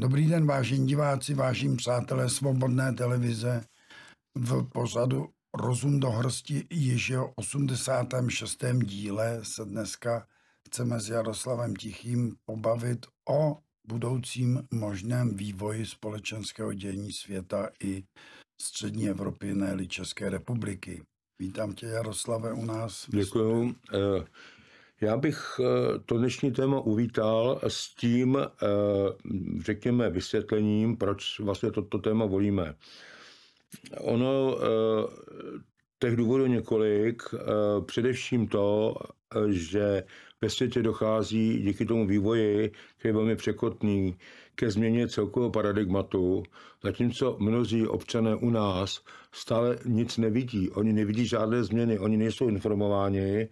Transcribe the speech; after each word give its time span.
Dobrý 0.00 0.26
den, 0.26 0.46
vážení 0.46 0.86
diváci, 0.86 1.34
vážení 1.34 1.76
přátelé 1.76 2.30
Svobodné 2.30 2.92
televize. 2.92 3.64
V 4.34 4.68
pořadu 4.72 5.28
Rozum 5.54 6.00
do 6.00 6.10
hrsti 6.10 6.66
již 6.70 7.10
je 7.10 7.18
86. 7.36 8.64
díle 8.84 9.40
se 9.42 9.64
dneska 9.64 10.26
chceme 10.68 11.00
s 11.00 11.08
Jaroslavem 11.08 11.76
Tichým 11.76 12.36
pobavit 12.44 13.06
o 13.28 13.58
budoucím 13.88 14.62
možném 14.72 15.36
vývoji 15.36 15.86
společenského 15.86 16.72
dění 16.72 17.12
světa 17.12 17.68
i 17.82 18.04
střední 18.62 19.08
Evropy, 19.08 19.54
ne 19.54 19.86
České 19.86 20.30
republiky. 20.30 21.02
Vítám 21.38 21.72
tě, 21.72 21.86
Jaroslave, 21.86 22.52
u 22.52 22.64
nás. 22.64 23.06
Děkuji. 23.08 23.74
Já 25.02 25.16
bych 25.16 25.60
eh, 25.60 25.98
to 26.06 26.18
dnešní 26.18 26.50
téma 26.52 26.80
uvítal 26.80 27.60
s 27.68 27.94
tím, 27.94 28.38
eh, 28.38 28.66
řekněme, 29.60 30.10
vysvětlením, 30.10 30.96
proč 30.96 31.40
vlastně 31.40 31.70
toto 31.70 31.98
téma 31.98 32.26
volíme. 32.26 32.74
Ono, 34.00 34.56
eh, 34.58 34.66
těch 35.98 36.16
důvodů 36.16 36.46
několik, 36.46 37.22
především 37.86 38.48
to, 38.48 38.94
že 39.48 40.02
ve 40.40 40.50
světě 40.50 40.82
dochází 40.82 41.62
díky 41.62 41.86
tomu 41.86 42.06
vývoji, 42.06 42.72
který 42.98 43.08
je 43.08 43.12
velmi 43.12 43.36
překotný, 43.36 44.16
ke 44.54 44.70
změně 44.70 45.08
celkového 45.08 45.50
paradigmatu, 45.50 46.42
zatímco 46.84 47.36
mnozí 47.40 47.86
občané 47.86 48.34
u 48.34 48.50
nás 48.50 49.04
stále 49.32 49.78
nic 49.84 50.18
nevidí. 50.18 50.70
Oni 50.70 50.92
nevidí 50.92 51.26
žádné 51.26 51.64
změny, 51.64 51.98
oni 51.98 52.16
nejsou 52.16 52.48
informováni 52.48 53.48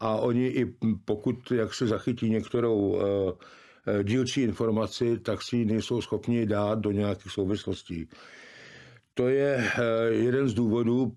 a 0.00 0.16
oni 0.16 0.46
i 0.46 0.74
pokud 1.04 1.50
jak 1.50 1.74
se 1.74 1.86
zachytí 1.86 2.30
některou 2.30 2.98
eh, 3.00 3.32
eh, 3.86 4.04
dílčí 4.04 4.42
informaci, 4.42 5.18
tak 5.18 5.42
si 5.42 5.56
ji 5.56 5.64
nejsou 5.64 6.00
schopni 6.00 6.46
dát 6.46 6.78
do 6.78 6.90
nějakých 6.90 7.32
souvislostí. 7.32 8.08
To 9.14 9.28
je 9.28 9.56
eh, 9.56 9.82
jeden 10.08 10.48
z 10.48 10.54
důvodů, 10.54 11.12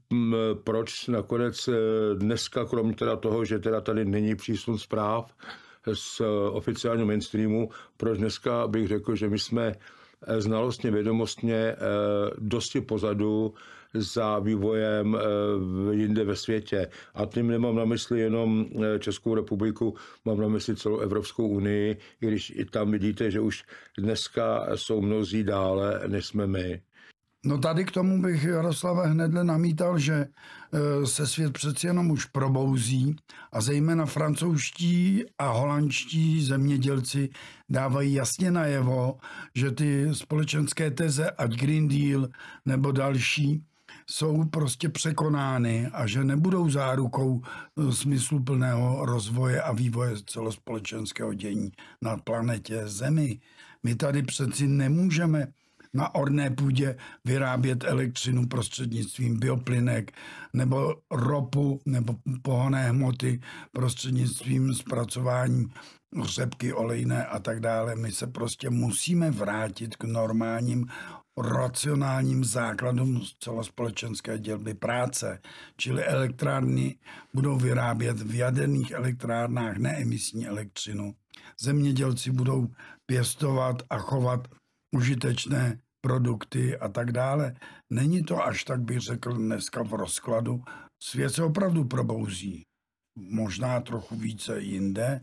proč 0.64 1.08
nakonec 1.08 1.70
dneska, 2.16 2.66
kromě 2.66 2.96
teda 2.96 3.16
toho, 3.16 3.46
že 3.46 3.60
teda 3.60 3.82
tady 3.82 4.06
není 4.06 4.36
přísun 4.36 4.78
zpráv 4.78 5.36
z 5.94 6.22
oficiálního 6.52 7.08
mainstreamu, 7.08 7.70
proč 7.98 8.18
dneska 8.18 8.68
bych 8.68 8.88
řekl, 8.88 9.16
že 9.16 9.30
my 9.30 9.40
jsme 9.40 9.76
znalostně, 10.38 10.92
vědomostně 10.92 11.76
dosti 12.38 12.82
pozadu 12.82 13.54
za 13.94 14.40
vývojem 14.40 15.16
eh, 15.16 15.96
jinde 15.96 16.24
ve 16.24 16.36
světě. 16.36 16.88
A 17.14 17.26
tím 17.26 17.48
nemám 17.48 17.76
na 17.76 17.86
mysli 17.86 18.20
jenom 18.20 18.66
eh, 18.66 19.00
Českou 19.00 19.36
republiku, 19.36 19.96
mám 20.26 20.40
na 20.40 20.48
mysli 20.48 20.76
celou 20.76 21.00
Evropskou 21.00 21.48
unii, 21.48 21.98
i 22.22 22.28
když 22.28 22.54
i 22.56 22.66
tam 22.66 22.92
vidíte, 22.92 23.32
že 23.32 23.40
už 23.40 23.64
dneska 23.98 24.68
jsou 24.76 25.02
mnozí 25.02 25.44
dále, 25.44 26.02
než 26.08 26.26
jsme 26.26 26.48
my. 26.48 26.82
No 27.46 27.58
tady 27.58 27.86
k 27.86 27.92
tomu 27.92 28.22
bych 28.22 28.44
Jaroslave 28.44 29.08
hned 29.08 29.32
namítal, 29.32 30.00
že 30.00 30.14
eh, 30.26 31.08
se 31.08 31.28
svět 31.28 31.54
přeci 31.54 31.88
jenom 31.88 32.12
už 32.12 32.26
probouzí 32.26 33.16
a 33.52 33.62
zejména 33.62 34.06
francouzští 34.06 35.24
a 35.38 35.52
holandští 35.52 36.46
zemědělci 36.46 37.30
dávají 37.70 38.14
jasně 38.14 38.52
najevo, 38.52 39.18
že 39.56 39.72
ty 39.72 40.08
společenské 40.12 40.92
teze, 40.92 41.32
ať 41.32 41.52
Green 41.52 41.88
Deal 41.88 42.28
nebo 42.66 42.92
další, 42.92 43.64
jsou 44.10 44.46
prostě 44.46 44.90
překonány 44.90 45.88
a 45.94 46.08
že 46.08 46.24
nebudou 46.24 46.70
zárukou 46.70 47.42
eh, 47.44 47.92
smysluplného 47.92 49.06
rozvoje 49.06 49.62
a 49.62 49.72
vývoje 49.72 50.16
celospolečenského 50.26 51.34
dění 51.34 51.72
na 52.02 52.18
planetě 52.18 52.88
Zemi. 52.88 53.40
My 53.84 53.96
tady 53.96 54.24
přeci 54.24 54.68
nemůžeme 54.68 55.48
na 55.94 56.16
orné 56.16 56.50
půdě 56.50 56.98
vyrábět 57.26 57.84
elektřinu 57.84 58.48
prostřednictvím 58.48 59.40
bioplynek 59.40 60.12
nebo 60.54 60.96
ropu 61.12 61.82
nebo 61.86 62.16
pohonné 62.42 62.90
hmoty 62.90 63.40
prostřednictvím 63.72 64.74
zpracováním 64.74 65.72
řepky 66.24 66.74
olejné 66.74 67.26
a 67.26 67.40
tak 67.40 67.60
dále. 67.60 67.96
My 67.96 68.12
se 68.12 68.28
prostě 68.28 68.70
musíme 68.70 69.32
vrátit 69.32 69.96
k 69.96 70.04
normálním 70.04 70.88
racionálním 71.38 72.44
základům 72.44 73.22
celospolečenské 73.40 74.40
dělby 74.40 74.74
práce, 74.74 75.40
čili 75.78 76.04
elektrárny 76.04 76.96
budou 77.34 77.58
vyrábět 77.58 78.22
v 78.22 78.36
jaderných 78.36 78.92
elektrárnách 78.92 79.78
neemisní 79.78 80.48
elektřinu. 80.48 81.16
Zemědělci 81.60 82.32
budou 82.32 82.68
pěstovat 83.06 83.84
a 83.90 83.98
chovat 83.98 84.48
užitečné 84.96 85.82
produkty 86.02 86.78
a 86.78 86.90
tak 86.90 87.12
dále. 87.12 87.56
Není 87.90 88.24
to 88.24 88.44
až 88.44 88.64
tak, 88.64 88.82
bych 88.82 89.00
řekl, 89.00 89.34
dneska 89.34 89.84
v 89.84 89.94
rozkladu. 89.94 90.64
Svět 91.04 91.30
se 91.30 91.44
opravdu 91.44 91.86
probouzí. 91.86 92.64
Možná 93.20 93.82
trochu 93.82 94.16
více 94.16 94.62
jinde, 94.62 95.22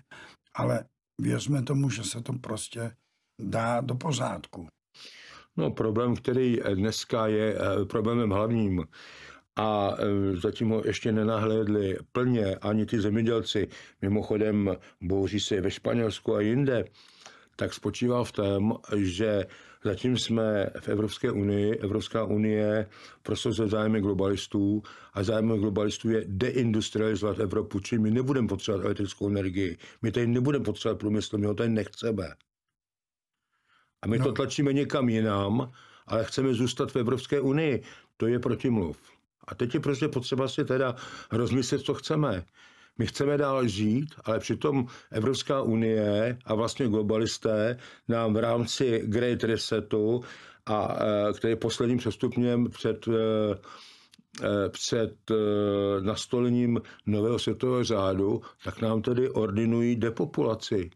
ale 0.54 0.84
věřme 1.20 1.62
tomu, 1.62 1.90
že 1.90 2.04
se 2.04 2.22
to 2.22 2.32
prostě 2.32 2.96
dá 3.42 3.80
do 3.80 3.94
pořádku. 3.94 4.66
No, 5.56 5.70
problém, 5.70 6.16
který 6.16 6.58
dneska 6.74 7.26
je 7.26 7.54
eh, 7.54 7.84
problémem 7.84 8.30
hlavním, 8.30 8.84
a 9.56 9.94
eh, 9.98 10.36
zatím 10.36 10.68
ho 10.68 10.82
ještě 10.84 11.12
nenahlédli 11.12 11.96
plně 12.12 12.56
ani 12.56 12.86
ty 12.86 13.00
zemědělci, 13.00 13.68
mimochodem 14.02 14.76
bouří 15.00 15.40
se 15.40 15.60
ve 15.60 15.70
Španělsku 15.70 16.34
a 16.34 16.40
jinde, 16.40 16.84
tak 17.56 17.74
spočívá 17.74 18.24
v 18.24 18.32
tom, 18.32 18.74
že 18.96 19.46
zatím 19.84 20.18
jsme 20.18 20.66
v 20.80 20.88
Evropské 20.88 21.30
unii, 21.30 21.74
Evropská 21.76 22.24
unie 22.24 22.86
prosazuje 23.22 23.68
zájmy 23.68 24.00
globalistů 24.00 24.82
a 25.12 25.22
zájmy 25.22 25.58
globalistů 25.58 26.10
je 26.10 26.24
deindustrializovat 26.26 27.38
Evropu, 27.40 27.80
čím 27.80 28.02
my 28.02 28.10
nebudeme 28.10 28.48
potřebovat 28.48 28.84
elektrickou 28.84 29.28
energii, 29.28 29.78
my 30.02 30.12
tady 30.12 30.26
nebudeme 30.26 30.64
potřebovat 30.64 30.98
průmysl, 30.98 31.38
my 31.38 31.46
ho 31.46 31.54
tady 31.54 31.68
nechceme. 31.68 32.34
A 34.02 34.06
my 34.06 34.18
no. 34.18 34.24
to 34.24 34.32
tlačíme 34.32 34.72
někam 34.72 35.08
jinam, 35.08 35.72
ale 36.06 36.24
chceme 36.24 36.54
zůstat 36.54 36.92
v 36.92 36.96
Evropské 36.96 37.40
unii. 37.40 37.82
To 38.16 38.26
je 38.26 38.38
protimluv. 38.38 38.98
A 39.48 39.54
teď 39.54 39.74
je 39.74 39.80
prostě 39.80 40.08
potřeba 40.08 40.48
si 40.48 40.64
teda 40.64 40.96
rozmyslet, 41.32 41.80
co 41.80 41.94
chceme. 41.94 42.44
My 42.98 43.06
chceme 43.06 43.38
dál 43.38 43.66
žít, 43.68 44.14
ale 44.24 44.38
přitom 44.38 44.86
Evropská 45.10 45.62
unie 45.62 46.38
a 46.44 46.54
vlastně 46.54 46.88
globalisté 46.88 47.78
nám 48.08 48.34
v 48.34 48.36
rámci 48.36 49.02
Great 49.04 49.44
Resetu, 49.44 50.20
a, 50.66 50.96
e, 51.28 51.32
který 51.32 51.52
je 51.52 51.56
posledním 51.56 51.98
přestupněm 51.98 52.70
před, 52.70 53.08
e, 53.08 53.12
e, 54.42 54.68
před 54.68 55.14
nastolením 56.00 56.80
nového 57.06 57.38
světového 57.38 57.84
řádu, 57.84 58.42
tak 58.64 58.80
nám 58.80 59.02
tedy 59.02 59.30
ordinují 59.30 59.96
depopulaci. 59.96 60.90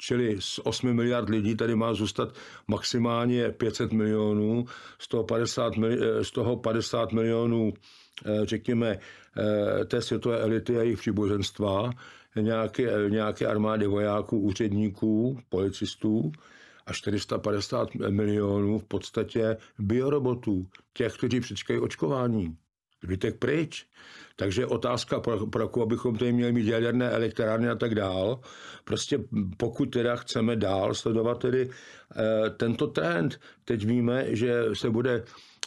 Čili 0.00 0.36
z 0.40 0.60
8 0.64 0.92
miliard 0.92 1.28
lidí 1.28 1.56
tady 1.56 1.74
má 1.76 1.94
zůstat 1.94 2.34
maximálně 2.68 3.50
500 3.50 3.92
milionů, 3.92 4.64
z 4.98 5.08
toho 5.08 5.24
50, 5.24 5.72
z 6.22 6.30
toho 6.30 6.56
50 6.56 7.12
milionů 7.12 7.72
řekněme, 8.42 8.98
eh, 9.80 9.84
té 9.84 10.02
světové 10.02 10.40
elity 10.40 10.78
a 10.78 10.82
jejich 10.82 10.98
příboženstva, 10.98 11.90
nějaké, 12.40 12.92
nějaké 13.08 13.46
armády 13.46 13.86
vojáků, 13.86 14.38
úředníků, 14.40 15.38
policistů 15.48 16.32
a 16.86 16.92
450 16.92 17.94
milionů 17.94 18.78
v 18.78 18.84
podstatě 18.84 19.56
biorobotů, 19.78 20.66
těch, 20.92 21.14
kteří 21.16 21.40
přečkají 21.40 21.80
očkování. 21.80 22.56
Zbytek 23.04 23.38
pryč. 23.38 23.86
Takže 24.36 24.66
otázka, 24.66 25.20
pro, 25.20 25.46
pro 25.46 25.68
koho 25.68 25.86
bychom 25.86 26.16
tady 26.18 26.32
měli 26.32 26.52
mít 26.52 26.66
jaderné 26.66 27.10
elektrárny 27.10 27.68
a 27.68 27.74
tak 27.74 27.94
dál. 27.94 28.40
Prostě 28.84 29.18
pokud 29.56 29.86
teda 29.86 30.16
chceme 30.16 30.56
dál 30.56 30.94
sledovat 30.94 31.38
tedy 31.38 31.70
e, 32.16 32.50
tento 32.50 32.86
trend, 32.86 33.40
teď 33.64 33.84
víme, 33.86 34.24
že 34.36 34.62
se 34.74 34.90
bude 34.90 35.24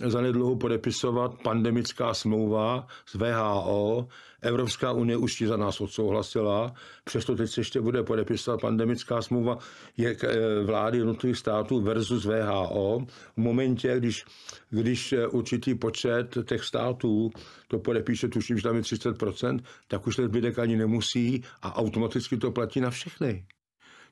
zanedlouho 0.10 0.56
podepisovat 0.56 1.42
pandemická 1.44 2.14
smlouva 2.14 2.88
z 3.06 3.16
VHO. 3.16 4.08
Evropská 4.42 4.92
unie 4.92 5.18
už 5.18 5.36
ti 5.36 5.48
za 5.48 5.58
nás 5.58 5.82
odsouhlasila, 5.82 6.74
přesto 7.04 7.36
teď 7.36 7.50
se 7.50 7.62
ještě 7.62 7.82
bude 7.82 8.04
podepisovat 8.04 8.62
pandemická 8.62 9.22
smlouva 9.22 9.58
je 9.98 10.18
eh, 10.24 10.64
vlády 10.64 10.98
jednotlivých 10.98 11.38
států 11.38 11.82
versus 11.82 12.26
VHO. 12.26 13.06
V 13.34 13.38
momentě, 13.38 13.96
když, 13.98 14.26
když 14.70 15.14
eh, 15.14 15.28
určitý 15.28 15.76
počet 15.76 16.38
těch 16.46 16.64
států 16.64 17.30
to 17.68 17.80
podepíše, 17.80 18.28
tuším, 18.28 18.58
že 18.58 18.64
tam 18.64 18.76
je 18.76 18.82
30%, 18.82 19.60
tak 19.88 20.08
už 20.08 20.16
ten 20.16 20.26
zbytek 20.26 20.60
ani 20.60 20.78
nemusí 20.78 21.44
a 21.62 21.76
automaticky 21.76 22.38
to 22.38 22.52
platí 22.52 22.82
na 22.82 22.90
všechny. 22.90 23.46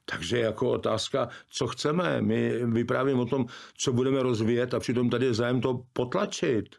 Takže 0.06 0.40
jako 0.40 0.72
otázka, 0.72 1.30
co 1.50 1.68
chceme. 1.68 2.22
My 2.22 2.66
vyprávíme 2.66 3.22
o 3.22 3.26
tom, 3.26 3.46
co 3.78 3.94
budeme 3.94 4.24
rozvíjet 4.24 4.74
a 4.74 4.80
přitom 4.80 5.10
tady 5.10 5.26
je 5.26 5.34
zájem 5.34 5.62
to 5.62 5.82
potlačit. 5.94 6.76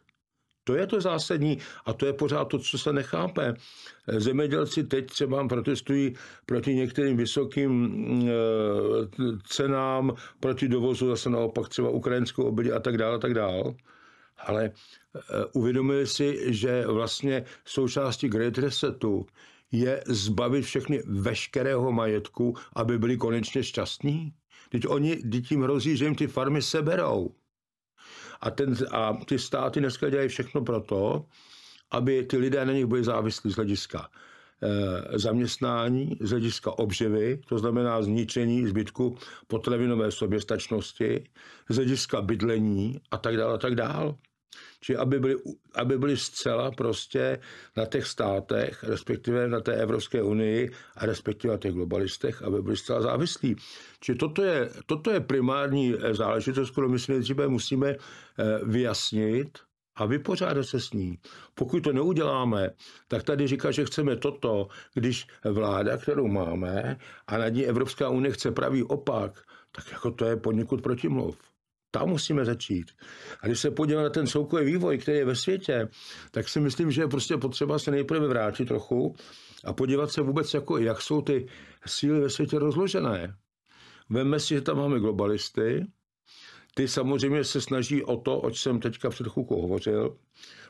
To 0.64 0.74
je 0.74 0.86
to 0.86 1.00
zásadní 1.00 1.58
a 1.86 1.92
to 1.92 2.06
je 2.06 2.12
pořád 2.12 2.44
to, 2.44 2.58
co 2.58 2.78
se 2.78 2.92
nechápe. 2.92 3.54
Zemědělci 4.08 4.84
teď 4.84 5.06
třeba 5.06 5.48
protestují 5.48 6.14
proti 6.46 6.74
některým 6.74 7.16
vysokým 7.16 7.72
eh, 8.28 8.32
cenám, 9.46 10.14
proti 10.40 10.68
dovozu 10.68 11.08
zase 11.08 11.30
naopak 11.30 11.68
třeba 11.68 11.90
ukrajinskou 11.90 12.42
obědě 12.44 12.72
a 12.72 12.80
tak 12.80 12.96
dále, 12.96 13.14
a 13.16 13.18
tak 13.18 13.34
dále. 13.34 13.62
Ale 14.38 14.64
eh, 14.70 15.20
uvědomili 15.52 16.06
si, 16.06 16.54
že 16.54 16.86
vlastně 16.86 17.44
součástí 17.64 18.28
Great 18.28 18.58
Resetu 18.58 19.26
je 19.72 20.02
zbavit 20.06 20.64
všechny 20.64 21.02
veškerého 21.06 21.92
majetku, 21.92 22.54
aby 22.76 22.98
byli 22.98 23.16
konečně 23.16 23.62
šťastní? 23.64 24.34
Teď 24.68 24.88
oni, 24.88 25.16
teď 25.16 25.48
tím 25.48 25.62
hrozí, 25.62 25.96
že 25.96 26.04
jim 26.04 26.14
ty 26.14 26.26
farmy 26.26 26.62
seberou. 26.62 27.34
A, 28.40 28.50
ten, 28.50 28.76
a 28.90 29.12
ty 29.12 29.38
státy 29.38 29.80
dneska 29.80 30.10
dělají 30.10 30.28
všechno 30.28 30.60
pro 30.60 30.80
to, 30.80 31.26
aby 31.90 32.22
ty 32.22 32.36
lidé 32.36 32.64
na 32.64 32.72
nich 32.72 32.86
byli 32.86 33.04
závislí 33.04 33.52
z 33.52 33.56
hlediska 33.56 34.08
e, 34.62 35.18
zaměstnání, 35.18 36.18
z 36.20 36.30
hlediska 36.30 36.78
obživy, 36.78 37.40
to 37.48 37.58
znamená 37.58 38.02
zničení 38.02 38.66
zbytku 38.66 39.16
potravinové 39.46 40.10
soběstačnosti, 40.10 41.24
z 41.68 41.76
hlediska 41.76 42.22
bydlení 42.22 43.00
a 43.10 43.18
tak 43.18 43.36
dále 43.36 43.54
a 43.54 43.58
tak 43.58 43.74
dále. 43.74 44.14
Či 44.80 44.96
aby 44.96 45.20
byli, 45.20 45.36
aby 45.74 45.98
byli 45.98 46.16
zcela 46.16 46.70
prostě 46.70 47.40
na 47.76 47.86
těch 47.86 48.06
státech, 48.06 48.84
respektive 48.84 49.48
na 49.48 49.60
té 49.60 49.74
Evropské 49.74 50.22
unii 50.22 50.70
a 50.96 51.06
respektive 51.06 51.52
na 51.52 51.58
těch 51.58 51.72
globalistech, 51.72 52.42
aby 52.42 52.62
byli 52.62 52.76
zcela 52.76 53.00
závislí. 53.02 53.56
Či 54.00 54.14
toto 54.14 54.42
je, 54.42 54.70
toto 54.86 55.10
je 55.10 55.20
primární 55.20 55.94
záležitost, 56.12 56.70
kterou 56.70 56.88
my 56.88 56.98
si 56.98 57.12
nejdříve 57.12 57.48
musíme 57.48 57.88
eh, 57.90 57.96
vyjasnit, 58.64 59.58
a 60.00 60.06
vypořádat 60.06 60.64
se 60.64 60.80
s 60.80 60.92
ní. 60.92 61.18
Pokud 61.54 61.80
to 61.80 61.92
neuděláme, 61.92 62.70
tak 63.08 63.22
tady 63.22 63.46
říká, 63.46 63.70
že 63.70 63.84
chceme 63.84 64.16
toto, 64.16 64.68
když 64.94 65.26
vláda, 65.44 65.96
kterou 65.96 66.28
máme, 66.28 66.98
a 67.26 67.38
nad 67.38 67.48
ní 67.48 67.66
Evropská 67.66 68.08
unie 68.08 68.32
chce 68.32 68.50
pravý 68.52 68.82
opak, 68.82 69.40
tak 69.72 69.92
jako 69.92 70.10
to 70.10 70.24
je 70.24 70.36
poněkud 70.36 70.82
protimluv. 70.82 71.49
Tam 71.90 72.08
musíme 72.08 72.44
začít. 72.44 72.90
A 73.40 73.46
když 73.46 73.60
se 73.60 73.70
podíváme 73.70 74.04
na 74.04 74.10
ten 74.10 74.26
celkový 74.26 74.64
vývoj, 74.64 74.98
který 74.98 75.18
je 75.18 75.24
ve 75.24 75.36
světě, 75.36 75.88
tak 76.30 76.48
si 76.48 76.60
myslím, 76.60 76.90
že 76.90 77.02
je 77.02 77.08
prostě 77.08 77.36
potřeba 77.36 77.78
se 77.78 77.90
nejprve 77.90 78.28
vrátit 78.28 78.64
trochu 78.64 79.14
a 79.64 79.72
podívat 79.72 80.10
se 80.10 80.22
vůbec, 80.22 80.54
jako, 80.54 80.78
jak 80.78 81.02
jsou 81.02 81.22
ty 81.22 81.46
síly 81.86 82.20
ve 82.20 82.30
světě 82.30 82.58
rozložené. 82.58 83.34
Vemme 84.08 84.40
si, 84.40 84.54
že 84.54 84.60
tam 84.60 84.76
máme 84.76 85.00
globalisty, 85.00 85.86
ty 86.74 86.88
samozřejmě 86.88 87.44
se 87.44 87.60
snaží 87.60 88.04
o 88.04 88.16
to, 88.16 88.40
oč 88.40 88.60
jsem 88.60 88.80
teďka 88.80 89.10
před 89.10 89.28
chvilkou 89.28 89.62
hovořil. 89.62 90.16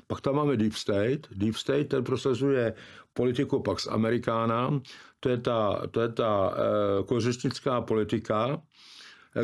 Pak 0.07 0.21
tam 0.21 0.35
máme 0.35 0.57
Deep 0.57 0.73
State. 0.73 1.27
Deep 1.31 1.55
State 1.55 1.89
ten 1.89 2.05
prosazuje 2.05 2.75
politiku 3.13 3.63
Pax 3.63 3.87
Americana. 3.87 4.81
To 5.21 5.29
je 5.29 5.39
ta, 5.39 5.87
to 5.91 6.01
je 6.01 6.09
ta 6.09 6.55
e, 7.01 7.81
politika, 7.81 8.63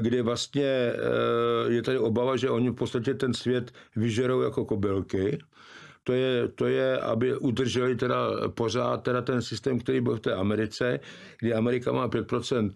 kdy 0.01 0.23
vlastně 0.23 0.65
eh, 0.65 1.73
je 1.73 1.83
tady 1.83 1.99
obava, 1.99 2.37
že 2.37 2.51
oni 2.51 2.71
v 2.71 2.75
podstatě 2.75 3.15
ten 3.15 3.35
svět 3.35 3.73
vyžerou 3.97 4.41
jako 4.41 4.65
kobylky. 4.65 5.39
To 6.05 6.13
je, 6.13 6.49
to 6.49 6.67
je, 6.67 6.99
aby 6.99 7.37
udrželi 7.37 7.97
teda 7.97 8.49
pořád 8.49 9.03
teda 9.03 9.23
ten 9.23 9.43
systém, 9.43 9.79
který 9.79 10.01
byl 10.01 10.17
v 10.17 10.21
té 10.21 10.35
Americe, 10.35 11.01
kdy 11.41 11.55
Amerika 11.55 11.93
má 11.93 12.09
5% 12.09 12.71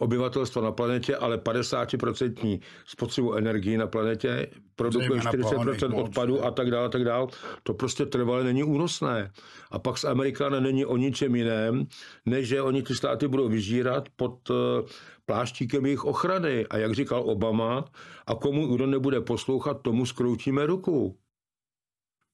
obyvatelstva 0.00 0.62
na 0.62 0.72
planetě, 0.72 1.16
ale 1.16 1.36
50% 1.36 2.60
spotřebu 2.86 3.34
energii 3.34 3.76
na 3.76 3.86
planetě, 3.86 4.46
produkuje 4.76 5.20
40% 5.20 6.02
odpadu 6.02 6.44
a 6.44 6.50
tak 6.50 6.70
dále, 6.70 6.86
a 6.86 6.88
tak 6.88 7.04
dále. 7.04 7.26
To 7.62 7.74
prostě 7.74 8.06
trvalé 8.06 8.44
není 8.44 8.62
únosné. 8.62 9.30
A 9.70 9.78
pak 9.78 9.98
z 9.98 10.04
Amerikána 10.04 10.60
není 10.60 10.84
o 10.84 10.96
ničem 10.96 11.36
jiném, 11.36 11.86
než 12.26 12.48
že 12.48 12.62
oni 12.62 12.82
ty 12.82 12.94
státy 12.94 13.28
budou 13.28 13.48
vyžírat 13.48 14.08
pod 14.16 14.50
eh, 14.50 14.54
pláštíkem 15.30 15.86
jejich 15.86 16.04
ochrany. 16.04 16.66
A 16.66 16.76
jak 16.76 16.92
říkal 16.94 17.22
Obama, 17.22 17.84
a 18.26 18.34
komu 18.34 18.66
kdo 18.66 18.86
nebude 18.86 19.20
poslouchat, 19.20 19.82
tomu 19.82 20.06
skroutíme 20.06 20.66
ruku. 20.66 21.16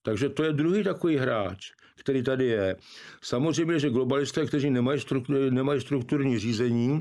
Takže 0.02 0.28
to 0.28 0.44
je 0.44 0.52
druhý 0.52 0.84
takový 0.84 1.16
hráč, 1.16 1.72
který 2.00 2.22
tady 2.22 2.46
je. 2.46 2.76
Samozřejmě, 3.22 3.78
že 3.78 3.90
globalisté, 3.90 4.46
kteří 4.46 4.70
nemají, 4.70 5.00
struktur, 5.00 5.36
nemají 5.50 5.80
strukturní 5.80 6.38
řízení, 6.38 7.00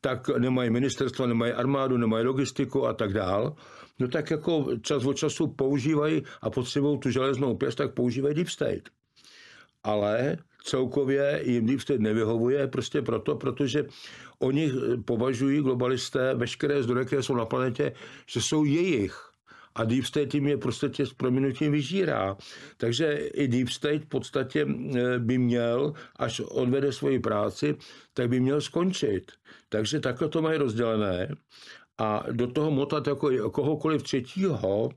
tak 0.00 0.28
nemají 0.28 0.70
ministerstva, 0.70 1.26
nemají 1.26 1.52
armádu, 1.52 1.96
nemají 1.96 2.26
logistiku 2.26 2.86
a 2.86 2.92
tak 2.92 3.12
dál, 3.12 3.54
no 3.98 4.08
tak 4.08 4.30
jako 4.30 4.66
čas 4.82 5.04
od 5.04 5.14
času 5.14 5.46
používají 5.46 6.22
a 6.42 6.50
potřebují 6.50 6.98
tu 6.98 7.10
železnou 7.10 7.56
pěst, 7.56 7.78
tak 7.78 7.94
používají 7.94 8.34
deep 8.34 8.48
state. 8.48 8.88
Ale 9.84 10.36
celkově 10.62 11.42
jim 11.44 11.66
deep 11.66 11.80
nevyhovuje 11.98 12.66
prostě 12.66 13.02
proto, 13.02 13.36
protože 13.36 13.84
oni 14.38 14.72
považují 15.04 15.60
globalisté 15.60 16.34
veškeré 16.34 16.82
zdroje, 16.82 17.04
které 17.04 17.22
jsou 17.22 17.34
na 17.34 17.44
planetě, 17.44 17.92
že 18.26 18.42
jsou 18.42 18.64
jejich 18.64 19.32
a 19.74 19.84
Deep 19.84 20.04
State 20.04 20.34
jim 20.34 20.46
je 20.46 20.56
prostě 20.56 21.06
s 21.06 21.12
prominutím 21.12 21.72
vyžírá. 21.72 22.36
Takže 22.76 23.14
i 23.14 23.48
Deep 23.48 23.68
State 23.68 24.02
v 24.02 24.08
podstatě 24.08 24.66
eh, 24.66 25.18
by 25.18 25.38
měl, 25.38 25.92
až 26.16 26.40
odvede 26.40 26.92
svoji 26.92 27.18
práci, 27.18 27.76
tak 28.14 28.28
by 28.28 28.40
měl 28.40 28.60
skončit. 28.60 29.32
Takže 29.68 30.00
takhle 30.00 30.28
to 30.28 30.42
mají 30.42 30.58
rozdělené 30.58 31.28
a 31.98 32.24
do 32.32 32.46
toho 32.46 32.70
motat 32.70 33.06
jako 33.06 33.50
kohokoliv 33.50 34.02
třetího 34.02 34.90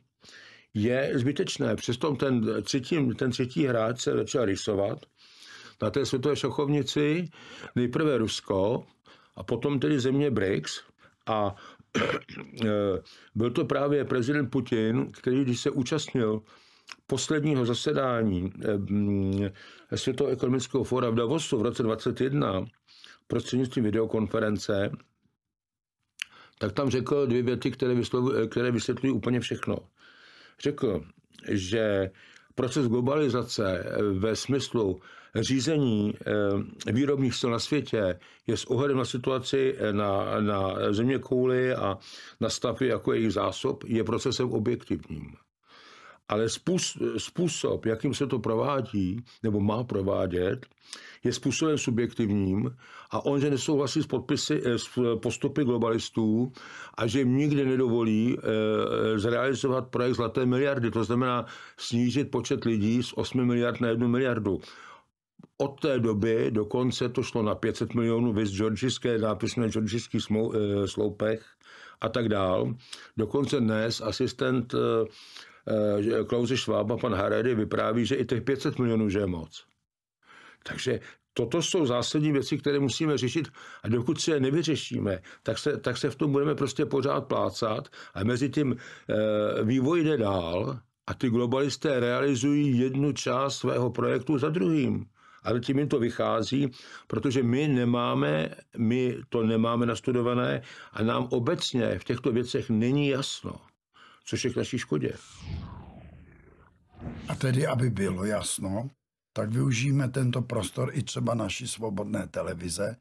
je 0.74 1.12
zbytečné. 1.14 1.76
Přesto 1.76 2.16
ten 2.16 2.64
třetí, 2.64 2.98
ten 3.16 3.32
třetí 3.32 3.66
hráč 3.66 4.02
se 4.02 4.12
začal 4.12 4.46
rysovat 4.46 5.06
na 5.82 5.90
té 5.90 6.06
světové 6.06 6.36
šachovnici 6.36 7.30
nejprve 7.76 8.18
Rusko 8.18 8.84
a 9.36 9.44
potom 9.44 9.80
tedy 9.80 10.00
země 10.00 10.32
BRICS 10.32 10.82
a 11.28 11.56
Eh, 12.66 13.02
byl 13.36 13.52
to 13.52 13.66
právě 13.66 14.06
prezident 14.06 14.50
Putin, 14.50 15.12
který, 15.12 15.44
když 15.44 15.60
se 15.60 15.70
účastnil 15.70 16.42
posledního 17.08 17.66
zasedání 17.66 18.54
eh, 19.92 19.98
Světového 19.98 20.34
ekonomického 20.34 20.84
fóra 20.84 21.10
v 21.10 21.16
Davosu 21.16 21.58
v 21.58 21.62
roce 21.62 21.84
2021 21.84 22.66
prostřednictvím 23.28 23.84
videokonference, 23.86 24.92
tak 26.60 26.72
tam 26.74 26.90
řekl 26.90 27.26
dvě 27.28 27.42
věty, 27.44 27.72
které, 27.72 27.96
vyslovují, 27.96 28.50
které 28.50 28.72
vysvětlují 28.72 29.14
úplně 29.14 29.40
všechno. 29.40 29.78
Řekl, 30.60 31.04
že 31.52 32.12
proces 32.56 32.88
globalizace 32.88 33.80
eh, 33.80 34.02
ve 34.02 34.36
smyslu 34.36 35.02
řízení 35.36 36.14
eh, 36.86 36.92
výrobních 36.92 37.36
sil 37.40 37.50
na 37.52 37.60
světě 37.60 38.20
je 38.48 38.58
s 38.58 38.66
ohledem 38.66 38.98
na 38.98 39.06
situaci 39.06 39.76
eh, 39.78 39.94
na, 39.94 40.40
na 40.42 40.76
země 40.94 41.20
kouly 41.20 41.76
a 41.76 41.98
na 42.40 42.50
stavy 42.50 42.88
jako 42.88 43.14
jejich 43.14 43.34
zásob, 43.34 43.84
je 43.88 44.04
procesem 44.04 44.52
objektivním. 44.52 45.36
Ale 46.30 46.46
způsob, 47.18 47.86
jakým 47.86 48.14
se 48.14 48.28
to 48.28 48.40
provádí, 48.40 49.24
nebo 49.44 49.60
má 49.60 49.84
provádět, 49.84 50.66
je 51.24 51.34
způsobem 51.34 51.78
subjektivním 51.78 52.76
a 53.12 53.26
on, 53.26 53.42
že 53.42 53.50
nesouhlasí 53.50 54.04
s, 54.04 54.08
podpisy, 54.08 54.62
eh, 54.66 54.80
s 54.80 54.90
postupy 55.22 55.64
globalistů 55.64 56.52
a 56.98 57.08
že 57.08 57.20
jim 57.20 57.38
nikdy 57.38 57.66
nedovolí 57.66 58.38
zrealizovat 59.16 59.88
projekt 59.88 60.16
Zlaté 60.16 60.46
miliardy, 60.46 60.92
to 60.92 61.04
znamená 61.04 61.46
snížit 61.78 62.32
počet 62.32 62.66
lidí 62.66 63.04
z 63.04 63.14
8 63.14 63.46
miliard 63.46 63.82
na 63.82 63.90
1 63.90 64.08
miliardu. 64.08 64.60
Od 65.58 65.80
té 65.80 66.00
doby 66.00 66.52
dokonce 66.52 67.10
to 67.10 67.24
šlo 67.24 67.44
na 67.44 67.56
500 67.56 67.94
milionů 67.94 68.34
vys 68.34 68.52
georgické 68.52 69.18
nápis 69.18 69.56
na 69.56 69.68
georgických 69.68 70.26
eh, 70.32 70.88
sloupech 70.88 71.46
a 72.02 72.10
tak 72.10 72.30
dál. 72.30 72.76
Dokonce 73.18 73.60
dnes 73.60 74.02
asistent 74.02 74.76
eh, 75.68 76.24
Klauze 76.24 76.58
Švába, 76.58 76.98
pan 76.98 77.14
Haredy, 77.14 77.56
vypráví, 77.56 78.06
že 78.06 78.16
i 78.16 78.26
těch 78.26 78.44
500 78.44 78.80
milionů, 78.80 79.10
že 79.10 79.20
je 79.20 79.28
moc. 79.28 79.66
Takže 80.64 81.00
toto 81.38 81.62
jsou 81.62 81.86
zásadní 81.86 82.32
věci, 82.32 82.58
které 82.58 82.80
musíme 82.80 83.18
řešit. 83.18 83.48
A 83.84 83.90
dokud 83.90 84.22
si 84.22 84.32
je 84.32 84.40
nevyřešíme, 84.40 85.22
tak 85.44 85.58
se, 85.58 85.78
tak 85.78 85.98
se 85.98 86.10
v 86.10 86.16
tom 86.16 86.32
budeme 86.32 86.56
prostě 86.56 86.86
pořád 86.86 87.22
plácat 87.28 87.90
a 88.14 88.24
mezi 88.24 88.50
tím 88.50 88.76
e, 88.76 89.64
vývoj 89.64 90.04
jde 90.04 90.18
dál 90.18 90.80
a 91.08 91.14
ty 91.14 91.30
globalisté 91.30 92.00
realizují 92.00 92.80
jednu 92.80 93.12
část 93.14 93.58
svého 93.58 93.90
projektu 93.90 94.38
za 94.38 94.50
druhým. 94.50 95.06
Ale 95.44 95.60
tím 95.60 95.80
jim 95.80 95.88
to 95.88 96.00
vychází, 96.00 96.72
protože 97.08 97.44
my 97.44 97.68
nemáme, 97.68 98.50
my 98.78 99.18
to 99.30 99.44
nemáme 99.44 99.86
nastudované 99.86 100.62
a 100.94 101.04
nám 101.04 101.28
obecně 101.32 102.00
v 102.00 102.04
těchto 102.04 102.32
věcech 102.32 102.70
není 102.70 103.08
jasno, 103.08 103.56
což 104.26 104.46
je 104.46 104.52
k 104.52 104.56
naší 104.56 104.78
škodě. 104.80 105.14
A 107.28 107.36
tedy, 107.36 107.68
aby 107.68 107.90
bylo 107.90 108.26
jasno, 108.26 108.90
tak 109.36 109.52
využijeme 109.52 110.08
tento 110.10 110.42
prostor 110.42 110.92
i 110.94 111.04
třeba 111.04 111.36
naší 111.36 111.68
svobodné 111.68 112.28
televize 112.28 112.96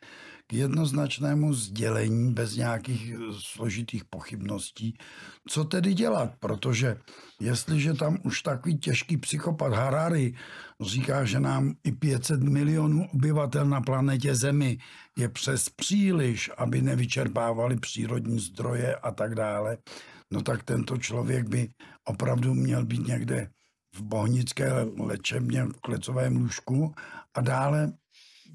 k 0.47 0.53
jednoznačnému 0.53 1.55
sdělení 1.55 2.35
bez 2.35 2.57
nějakých 2.57 3.13
eh, 3.13 3.19
složitých 3.41 4.05
pochybností, 4.05 4.99
co 5.49 5.65
tedy 5.65 5.95
dělat, 5.95 6.35
protože 6.41 6.97
jestliže 7.41 7.95
tam 7.95 8.19
už 8.25 8.43
takový 8.43 8.79
těžký 8.79 9.17
psychopat 9.17 9.73
Harari 9.73 10.35
říká, 10.81 11.25
že 11.25 11.41
nám 11.41 11.75
i 11.85 11.93
500 11.93 12.43
milionů 12.43 13.07
obyvatel 13.15 13.67
na 13.67 13.81
planetě 13.81 14.35
Zemi 14.35 14.79
je 15.19 15.29
přes 15.29 15.69
příliš, 15.69 16.51
aby 16.59 16.83
nevyčerpávali 16.83 17.77
přírodní 17.77 18.39
zdroje 18.41 18.97
a 18.97 19.11
tak 19.11 19.35
dále, 19.35 19.79
no 20.33 20.43
tak 20.43 20.63
tento 20.63 20.99
člověk 20.99 21.49
by 21.49 21.69
opravdu 22.05 22.55
měl 22.55 22.85
být 22.85 23.07
někde 23.07 23.51
v 23.95 24.03
bohnické 24.03 24.73
léčebně 24.99 25.65
v 25.65 25.81
klecovém 25.81 26.37
lůžku 26.37 26.95
a 27.35 27.41
dále 27.41 27.93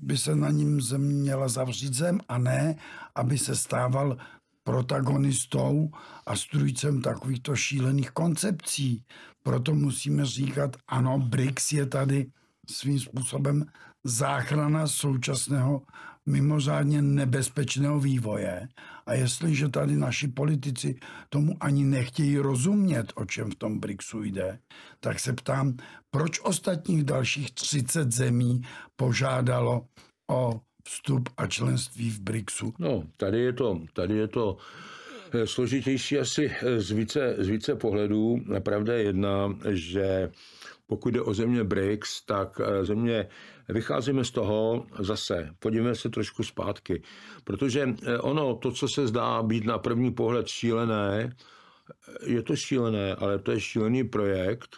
by 0.02 0.18
se 0.18 0.36
na 0.36 0.50
ním 0.50 0.82
zem 0.82 1.02
měla 1.02 1.48
zavřít 1.48 1.94
zem 1.94 2.20
a 2.28 2.38
ne, 2.38 2.76
aby 3.16 3.38
se 3.38 3.56
stával 3.56 4.18
protagonistou 4.64 5.90
a 6.26 6.36
strujcem 6.36 7.02
takovýchto 7.02 7.56
šílených 7.56 8.12
koncepcí. 8.12 9.06
Proto 9.44 9.74
musíme 9.74 10.26
říkat, 10.26 10.78
ano, 10.88 11.20
BRICS 11.20 11.72
je 11.72 11.86
tady 11.86 12.32
svým 12.70 13.00
způsobem 13.00 13.66
záchrana 14.04 14.88
současného 14.88 15.82
mimořádně 16.30 17.02
nebezpečného 17.02 18.00
vývoje. 18.00 18.68
A 19.06 19.14
jestliže 19.14 19.70
tady 19.70 19.96
naši 19.96 20.28
politici 20.28 21.00
tomu 21.30 21.58
ani 21.60 21.86
nechtějí 21.86 22.38
rozumět, 22.38 23.14
o 23.16 23.26
čem 23.26 23.52
v 23.52 23.56
tom 23.56 23.80
BRICSu 23.80 24.24
jde, 24.24 24.60
tak 25.00 25.20
se 25.20 25.34
ptám, 25.34 25.78
proč 26.12 26.40
ostatních 26.40 27.04
dalších 27.04 27.52
30 27.52 28.12
zemí 28.12 28.62
požádalo 28.96 29.86
o 30.30 30.62
vstup 30.84 31.30
a 31.38 31.48
členství 31.48 32.10
v 32.10 32.20
BRICSu? 32.20 32.74
No, 32.80 33.04
tady 33.18 33.40
je 33.40 33.54
to, 33.54 33.82
tady 33.94 34.18
je 34.18 34.28
to 34.28 34.58
eh, 35.34 35.48
složitější 35.48 36.20
asi 36.20 36.52
eh, 36.62 36.82
z 36.82 36.92
více, 36.92 37.36
z 37.38 37.48
více 37.48 37.76
pohledů. 37.76 38.40
Pravda 38.60 38.94
je 38.94 39.04
jedna, 39.04 39.60
že 39.70 40.32
pokud 40.88 41.10
jde 41.14 41.22
o 41.22 41.34
země 41.34 41.64
BRICS, 41.64 42.26
tak 42.26 42.62
eh, 42.64 42.86
země, 42.86 43.28
vycházíme 43.70 44.26
z 44.26 44.32
toho 44.32 44.86
zase, 45.00 45.50
podívejme 45.60 45.96
se 45.96 46.10
trošku 46.10 46.44
zpátky, 46.44 47.02
protože 47.44 47.96
eh, 48.04 48.18
ono, 48.18 48.56
to, 48.56 48.72
co 48.72 48.88
se 48.88 49.08
zdá 49.08 49.44
být 49.44 49.66
na 49.66 49.78
první 49.78 50.12
pohled 50.12 50.48
šílené, 50.48 51.30
eh, 51.30 52.32
je 52.32 52.42
to 52.42 52.56
šílené, 52.56 53.16
ale 53.16 53.40
to 53.40 53.52
je 53.52 53.60
šílený 53.60 54.04
projekt, 54.04 54.76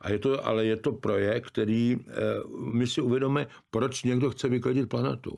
a 0.00 0.10
je 0.10 0.18
to, 0.18 0.46
ale 0.46 0.64
je 0.64 0.76
to 0.76 0.92
projekt, 0.92 1.46
který 1.46 1.96
my 2.72 2.86
si 2.86 3.00
uvědomíme, 3.00 3.46
proč 3.70 4.02
někdo 4.02 4.30
chce 4.30 4.48
vyklidit 4.48 4.88
planetu. 4.88 5.36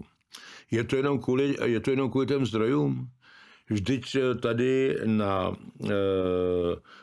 Je 0.71 0.85
to 0.85 0.97
jenom 0.97 1.19
kvůli, 1.19 1.57
je 1.65 1.81
to 1.81 1.91
jenom 1.91 2.11
kvůli 2.11 2.27
těm 2.27 2.47
zdrojům? 2.47 3.09
Vždyť 3.71 4.05
eh, 4.17 4.35
tady 4.35 4.97
na 5.05 5.57
e, 5.89 5.95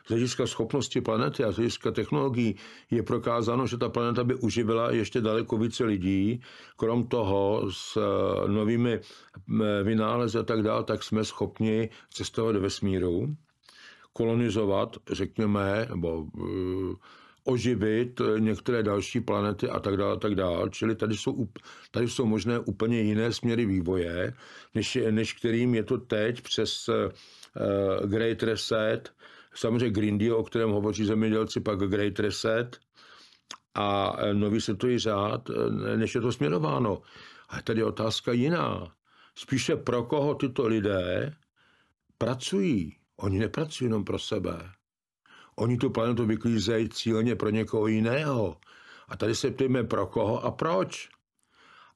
hlediska 0.10 0.48
schopnosti 0.48 1.02
planety 1.02 1.44
a 1.44 1.52
z 1.52 1.56
hlediska 1.56 1.92
technologií 1.92 2.56
je 2.92 3.04
prokázáno, 3.04 3.68
že 3.68 3.78
ta 3.78 3.90
planeta 3.90 4.24
by 4.24 4.36
uživila 4.36 4.92
ještě 4.92 5.22
daleko 5.22 5.58
více 5.58 5.84
lidí. 5.84 6.42
Krom 6.78 7.08
toho 7.08 7.66
s 7.72 7.98
e, 7.98 8.02
novými 8.48 9.00
vynálezy 9.84 10.38
a 10.38 10.44
tak 10.44 10.62
dále, 10.62 10.84
tak 10.84 11.04
jsme 11.04 11.26
schopni 11.26 11.90
cestovat 12.14 12.56
do 12.56 12.62
vesmíru, 12.62 13.36
kolonizovat, 14.14 14.98
řekněme, 15.12 15.88
nebo 15.90 16.26
e, 16.38 16.42
oživit 17.44 18.22
některé 18.40 18.84
další 18.84 19.22
planety 19.22 19.70
a 19.70 19.80
tak 19.80 19.98
dále, 19.98 20.14
a 20.14 20.20
tak 20.20 20.36
dále. 20.36 20.70
Čili 20.70 20.96
tady 20.96 21.18
jsou, 21.18 21.48
tady 21.92 22.08
jsou 22.08 22.26
možné 22.26 22.60
úplně 22.60 23.02
jiné 23.02 23.34
směry 23.34 23.66
vývoje, 23.66 24.34
než, 24.76 24.98
než 25.12 25.34
kterým 25.34 25.76
je 25.76 25.84
to 25.84 25.98
teď 25.98 26.42
přes 26.42 26.90
uh, 26.90 28.10
Great 28.10 28.44
Reset, 28.44 29.14
samozřejmě 29.56 29.90
Green 29.90 30.18
Deal, 30.18 30.36
o 30.36 30.44
kterém 30.44 30.70
hovoří 30.70 31.06
zemědělci, 31.06 31.60
pak 31.60 31.80
Great 31.80 32.20
Reset 32.20 32.80
a 33.76 34.16
eh, 34.20 34.34
nový 34.34 34.62
světový 34.62 35.00
řád, 35.00 35.50
eh, 35.50 35.98
než 35.98 36.16
je 36.16 36.22
to 36.22 36.32
směrováno. 36.32 37.02
A 37.50 37.62
tady 37.62 37.80
je 37.80 37.86
otázka 37.86 38.32
jiná. 38.32 38.96
Spíše 39.36 39.76
pro 39.76 40.04
koho 40.04 40.36
tyto 40.36 40.68
lidé 40.68 41.36
pracují. 42.18 42.98
Oni 43.18 43.40
nepracují 43.40 43.86
jenom 43.86 44.04
pro 44.04 44.20
sebe. 44.20 44.72
Oni 45.56 45.78
tu 45.78 45.90
planetu 45.90 46.26
vyklízejí 46.26 46.90
cíleně 46.90 47.36
pro 47.36 47.50
někoho 47.50 47.88
jiného. 47.88 48.58
A 49.08 49.18
tady 49.18 49.36
se 49.36 49.52
ptejme 49.52 49.84
pro 49.84 50.08
koho 50.08 50.46
a 50.46 50.52
proč. 50.52 51.10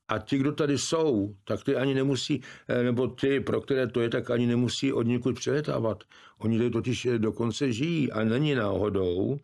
A 0.08 0.20
ti, 0.20 0.38
kdo 0.38 0.52
tady 0.52 0.78
jsou, 0.78 1.36
tak 1.44 1.64
ty 1.64 1.76
ani 1.76 1.94
nemusí, 1.94 2.42
eh, 2.68 2.84
nebo 2.84 3.08
ty, 3.08 3.40
pro 3.40 3.62
které 3.62 3.88
to 3.88 4.02
je, 4.02 4.10
tak 4.10 4.30
ani 4.30 4.48
nemusí 4.48 4.94
od 4.94 5.04
někud 5.04 5.36
přeletávat. 5.36 6.04
Oni 6.38 6.58
tady 6.58 6.70
totiž 6.70 7.06
eh, 7.06 7.20
dokonce 7.20 7.72
žijí 7.72 8.12
a 8.12 8.24
není 8.24 8.56
náhodou, 8.56 9.38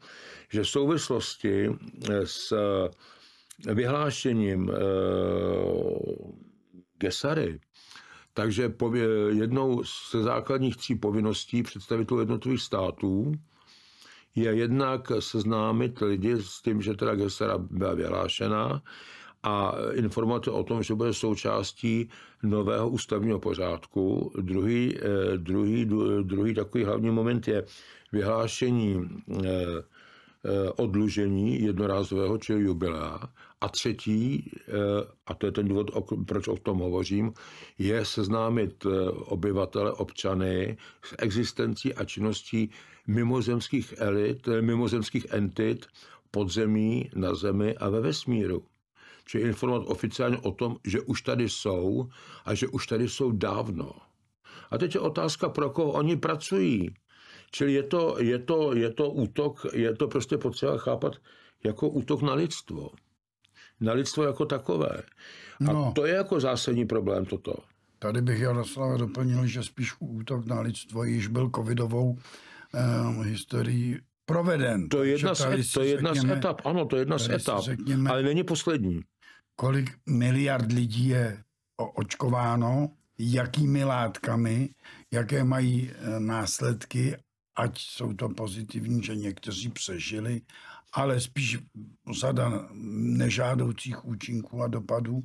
že 0.51 0.63
v 0.63 0.69
souvislosti 0.69 1.69
eh, 1.69 2.27
s 2.27 2.53
vyhlášením 3.73 4.71
Gesary, 6.97 7.59
takže 8.33 8.73
jednou 9.29 9.83
ze 10.11 10.23
základních 10.23 10.77
tří 10.77 10.95
povinností 10.95 11.63
představitelů 11.63 12.19
jednotlivých 12.19 12.61
států 12.61 13.31
je 14.35 14.55
jednak 14.55 15.11
seznámit 15.19 15.99
lidi 15.99 16.35
s 16.39 16.61
tím, 16.61 16.81
že 16.81 16.93
teda 16.93 17.15
Gesera 17.15 17.57
byla 17.57 17.93
vyhlášena 17.93 18.81
a 19.43 19.73
informovat 19.93 20.47
o 20.47 20.63
tom, 20.63 20.83
že 20.83 20.95
bude 20.95 21.13
součástí 21.13 22.09
nového 22.43 22.89
ústavního 22.89 23.39
pořádku. 23.39 24.31
Druhý, 24.41 24.97
eh, 24.97 25.37
druhý, 25.37 25.85
druhý 26.21 26.53
takový 26.53 26.83
hlavní 26.83 27.09
moment 27.09 27.47
je 27.47 27.65
vyhlášení 28.11 29.09
eh, 29.31 29.45
eh, 29.45 30.69
odlužení 30.69 31.61
jednorázového, 31.63 32.37
čili 32.37 32.61
jubilea. 32.61 33.19
A 33.61 33.69
třetí, 33.69 34.51
a 35.25 35.33
to 35.33 35.45
je 35.45 35.51
ten 35.51 35.67
důvod, 35.67 35.91
proč 36.25 36.47
o 36.47 36.57
tom 36.57 36.79
hovořím, 36.79 37.33
je 37.77 38.05
seznámit 38.05 38.85
obyvatele, 39.13 39.91
občany 39.91 40.77
s 41.05 41.15
existencí 41.17 41.93
a 41.93 42.05
činností 42.05 42.69
mimozemských 43.11 43.93
elit, 43.97 44.47
mimozemských 44.61 45.25
entit, 45.29 45.85
podzemí, 46.31 47.09
na 47.15 47.35
zemi 47.35 47.77
a 47.77 47.89
ve 47.89 48.01
vesmíru. 48.01 48.63
Čili 49.25 49.43
informovat 49.43 49.83
oficiálně 49.87 50.37
o 50.37 50.51
tom, 50.51 50.77
že 50.85 51.01
už 51.01 51.21
tady 51.21 51.49
jsou 51.49 52.09
a 52.45 52.53
že 52.53 52.67
už 52.67 52.87
tady 52.87 53.09
jsou 53.09 53.31
dávno. 53.31 53.91
A 54.71 54.77
teď 54.77 54.95
je 54.95 55.01
otázka, 55.01 55.49
pro 55.49 55.69
koho 55.69 55.91
oni 55.91 56.17
pracují. 56.17 56.93
Čili 57.51 57.73
je 57.73 57.83
to, 57.83 58.15
je 58.19 58.39
to, 58.39 58.75
je 58.75 58.89
to 58.89 59.09
útok, 59.09 59.65
je 59.73 59.95
to 59.95 60.07
prostě 60.07 60.37
potřeba 60.37 60.77
chápat 60.77 61.13
jako 61.63 61.89
útok 61.89 62.21
na 62.21 62.33
lidstvo. 62.33 62.89
Na 63.79 63.93
lidstvo 63.93 64.23
jako 64.23 64.45
takové. 64.45 65.03
A 65.67 65.73
no. 65.73 65.91
to 65.95 66.05
je 66.05 66.13
jako 66.13 66.39
zásadní 66.39 66.85
problém 66.85 67.25
toto. 67.25 67.53
Tady 67.99 68.21
bych 68.21 68.39
Jaroslava 68.39 68.97
doplnil, 68.97 69.47
že 69.47 69.63
spíš 69.63 69.93
útok 69.99 70.45
na 70.45 70.61
lidstvo 70.61 71.03
již 71.03 71.27
byl 71.27 71.49
covidovou 71.55 72.17
uh, 72.73 73.25
historii 73.25 73.99
proveden. 74.25 74.89
To 74.89 75.03
je 75.03 75.11
jedna, 75.11 75.35
z, 75.35 75.71
to 75.73 75.81
je 75.81 75.89
jedna 75.89 76.13
řekněme, 76.13 76.35
z 76.35 76.37
etap, 76.37 76.61
ano, 76.65 76.85
to 76.85 76.95
je 76.95 77.01
jedna 77.01 77.17
z 77.17 77.29
etap, 77.29 77.63
řekněme, 77.63 78.09
ale 78.09 78.23
není 78.23 78.43
poslední. 78.43 79.01
Kolik 79.55 79.91
miliard 80.09 80.71
lidí 80.71 81.07
je 81.07 81.43
očkováno, 81.95 82.89
jakými 83.19 83.83
látkami, 83.83 84.69
jaké 85.11 85.43
mají 85.43 85.91
eh, 85.91 86.19
následky, 86.19 87.15
ať 87.57 87.79
jsou 87.79 88.13
to 88.13 88.29
pozitivní, 88.29 89.03
že 89.03 89.15
někteří 89.15 89.69
přežili, 89.69 90.41
ale 90.93 91.19
spíš 91.21 91.59
řada 92.19 92.69
nežádoucích 93.17 94.05
účinků 94.05 94.63
a 94.63 94.67
dopadů 94.67 95.23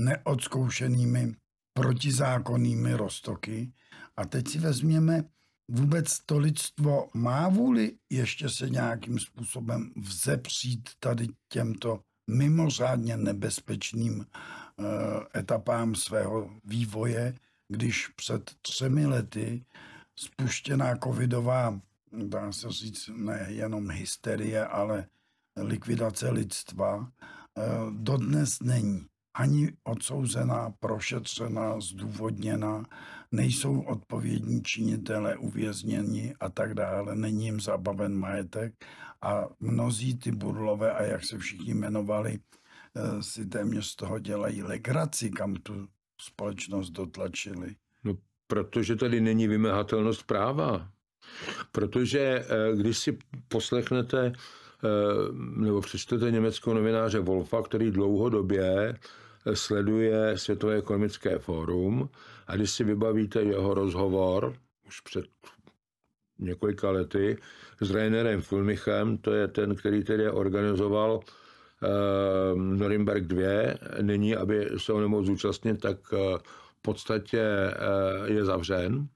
neodzkoušenými 0.00 1.34
protizákonnými 1.74 2.94
roztoky. 2.94 3.72
A 4.16 4.24
teď 4.24 4.48
si 4.48 4.58
vezměme, 4.58 5.24
vůbec 5.72 6.20
to 6.26 6.38
lidstvo 6.38 7.08
má 7.14 7.48
vůli 7.48 7.92
ještě 8.10 8.48
se 8.48 8.70
nějakým 8.70 9.18
způsobem 9.18 9.92
vzepřít 9.96 10.90
tady 11.00 11.28
těmto 11.48 12.00
mimořádně 12.30 13.16
nebezpečným 13.16 14.26
eh, 14.26 15.38
etapám 15.38 15.94
svého 15.94 16.50
vývoje, 16.64 17.34
když 17.68 18.08
před 18.08 18.50
třemi 18.62 19.06
lety 19.06 19.64
spuštěná 20.16 20.96
covidová, 20.96 21.80
dá 22.12 22.52
se 22.52 22.70
říct, 22.70 23.10
nejenom 23.16 23.90
hysterie, 23.90 24.66
ale 24.66 25.06
likvidace 25.56 26.30
lidstva, 26.30 27.12
eh, 27.58 27.62
dodnes 27.90 28.60
není 28.60 29.06
ani 29.34 29.72
odsouzená, 29.84 30.70
prošetřena, 30.80 31.80
zdůvodněna, 31.80 32.84
nejsou 33.32 33.80
odpovědní 33.80 34.62
činitele 34.62 35.36
uvězněni 35.36 36.34
a 36.40 36.48
tak 36.48 36.74
dále, 36.74 37.16
není 37.16 37.44
jim 37.44 37.60
zabaven 37.60 38.14
majetek 38.14 38.84
a 39.22 39.44
mnozí 39.60 40.18
ty 40.18 40.32
burlové 40.32 40.92
a 40.92 41.02
jak 41.02 41.24
se 41.24 41.38
všichni 41.38 41.70
jmenovali, 41.70 42.38
eh, 42.96 43.22
si 43.22 43.46
téměř 43.46 43.86
z 43.86 43.96
toho 43.96 44.18
dělají 44.18 44.62
legraci, 44.62 45.30
kam 45.30 45.54
tu 45.54 45.88
společnost 46.20 46.90
dotlačili. 46.90 47.76
No, 48.04 48.14
protože 48.46 48.96
tady 48.96 49.20
není 49.20 49.48
vymahatelnost 49.48 50.26
práva. 50.26 50.88
Protože 51.72 52.20
eh, 52.20 52.76
když 52.76 52.98
si 52.98 53.18
poslechnete 53.48 54.32
nebo 55.56 55.80
přečtete 55.80 56.30
německého 56.30 56.74
novináře 56.74 57.18
Wolfa, 57.18 57.62
který 57.62 57.90
dlouhodobě 57.90 58.98
sleduje 59.54 60.38
Světové 60.38 60.76
ekonomické 60.76 61.38
fórum 61.38 62.08
a 62.46 62.56
když 62.56 62.70
si 62.70 62.84
vybavíte 62.84 63.42
jeho 63.42 63.74
rozhovor 63.74 64.56
už 64.86 65.00
před 65.00 65.24
několika 66.38 66.90
lety 66.90 67.36
s 67.80 67.90
Rainerem 67.90 68.42
Fulmichem, 68.42 69.18
to 69.18 69.32
je 69.32 69.48
ten, 69.48 69.74
který 69.74 70.04
tedy 70.04 70.30
organizoval 70.30 71.20
uh, 71.20 72.60
Norimberg 72.60 73.24
2, 73.24 73.42
nyní, 74.02 74.36
aby 74.36 74.70
se 74.76 74.92
ho 74.92 75.00
nemohl 75.00 75.24
zúčastnit, 75.24 75.80
tak 75.80 76.12
uh, 76.12 76.18
v 76.78 76.82
podstatě 76.82 77.42
uh, 77.42 78.30
je 78.30 78.44
zavřen, 78.44 79.08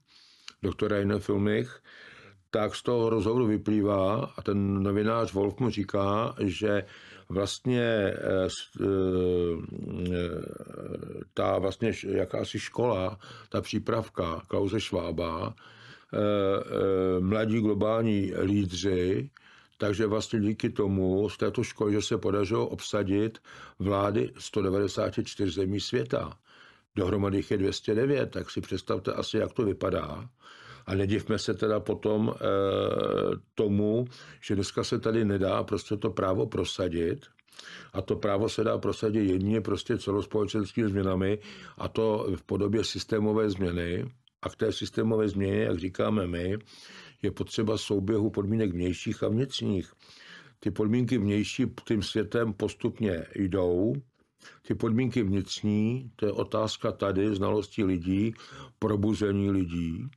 doktor 0.63 0.91
Rainer 0.91 1.19
Fulmich, 1.19 1.79
tak 2.51 2.75
z 2.75 2.83
toho 2.83 3.09
rozhovoru 3.09 3.45
vyplývá, 3.45 4.33
a 4.37 4.41
ten 4.41 4.83
novinář 4.83 5.33
Wolf 5.33 5.59
mu 5.59 5.69
říká, 5.69 6.35
že 6.39 6.83
vlastně 7.29 8.13
ta 11.33 11.59
vlastně 11.59 11.91
jakási 12.07 12.59
škola, 12.59 13.19
ta 13.49 13.61
přípravka 13.61 14.41
Klauze 14.47 14.81
Švába, 14.81 15.55
Eh, 16.13 16.17
eh, 16.17 17.19
mladí 17.19 17.59
globální 17.59 18.33
lídři, 18.41 19.29
takže 19.77 20.07
vlastně 20.07 20.39
díky 20.39 20.69
tomu 20.69 21.29
z 21.29 21.37
této 21.37 21.63
školy, 21.63 21.93
že 21.93 22.01
se 22.01 22.17
podařilo 22.17 22.67
obsadit 22.67 23.39
vlády 23.79 24.31
194 24.37 25.51
zemí 25.51 25.79
světa. 25.79 26.37
Dohromady 26.95 27.37
jich 27.37 27.51
je 27.51 27.57
209, 27.57 28.31
tak 28.31 28.51
si 28.51 28.61
představte 28.61 29.13
asi, 29.13 29.37
jak 29.37 29.53
to 29.53 29.63
vypadá. 29.65 30.29
A 30.87 30.95
nedivme 30.95 31.39
se 31.39 31.53
teda 31.53 31.79
potom 31.79 32.33
e, 32.35 32.43
tomu, 33.55 34.05
že 34.41 34.55
dneska 34.55 34.83
se 34.83 34.99
tady 34.99 35.25
nedá 35.25 35.63
prostě 35.63 35.97
to 35.97 36.09
právo 36.09 36.47
prosadit. 36.47 37.25
A 37.93 38.01
to 38.01 38.15
právo 38.15 38.49
se 38.49 38.63
dá 38.63 38.77
prosadit 38.77 39.29
jedině 39.29 39.61
prostě 39.61 39.97
celospolečenskými 39.97 40.89
změnami, 40.89 41.39
a 41.77 41.87
to 41.87 42.27
v 42.35 42.43
podobě 42.43 42.83
systémové 42.83 43.49
změny. 43.49 44.05
A 44.41 44.49
k 44.49 44.55
té 44.55 44.71
systémové 44.71 45.29
změně, 45.29 45.59
jak 45.61 45.79
říkáme 45.79 46.27
my, 46.27 46.57
je 47.21 47.31
potřeba 47.31 47.77
souběhu 47.77 48.29
podmínek 48.29 48.71
vnějších 48.71 49.23
a 49.23 49.27
vnitřních. 49.27 49.93
Ty 50.59 50.71
podmínky 50.71 51.17
vnější 51.17 51.65
tím 51.87 52.03
světem 52.03 52.53
postupně 52.53 53.25
jdou, 53.35 53.93
ty 54.67 54.75
podmínky 54.75 55.23
vnitřní, 55.23 56.11
to 56.15 56.25
je 56.25 56.31
otázka 56.31 56.91
tady 56.91 57.35
znalosti 57.35 57.83
lidí, 57.83 58.33
probuzení 58.79 59.51
lidí 59.51 60.09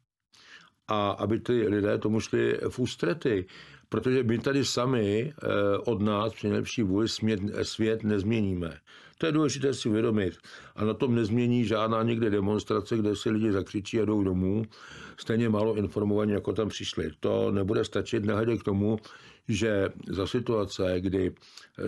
a 0.91 1.11
aby 1.11 1.41
ty 1.41 1.69
lidé 1.69 1.99
tomu 1.99 2.21
šli 2.21 2.59
v 2.69 2.79
ústrety. 2.79 3.47
Protože 3.89 4.23
my 4.23 4.39
tady 4.39 4.65
sami 4.65 5.33
eh, 5.33 5.79
od 5.79 6.01
nás 6.01 6.33
při 6.33 6.49
nejlepší 6.49 6.83
vůli 6.83 7.09
svět, 7.09 7.41
svět 7.63 8.05
nezměníme. 8.05 8.79
To 9.19 9.27
je 9.27 9.33
důležité 9.33 9.75
si 9.75 9.89
uvědomit. 9.89 10.39
A 10.77 10.85
na 10.85 10.95
tom 10.95 11.15
nezmění 11.15 11.65
žádná 11.65 12.03
někde 12.03 12.31
demonstrace, 12.31 12.97
kde 12.97 13.17
si 13.17 13.31
lidi 13.31 13.53
zakřičí 13.53 14.01
a 14.01 14.05
jdou 14.05 14.25
domů, 14.25 14.65
stejně 15.17 15.49
málo 15.49 15.77
informovaní, 15.77 16.33
jako 16.33 16.53
tam 16.53 16.69
přišli. 16.69 17.11
To 17.21 17.51
nebude 17.51 17.85
stačit, 17.85 18.25
nehledě 18.25 18.57
k 18.57 18.63
tomu, 18.63 18.99
že 19.49 19.89
za 20.09 20.27
situace, 20.27 21.01
kdy 21.01 21.35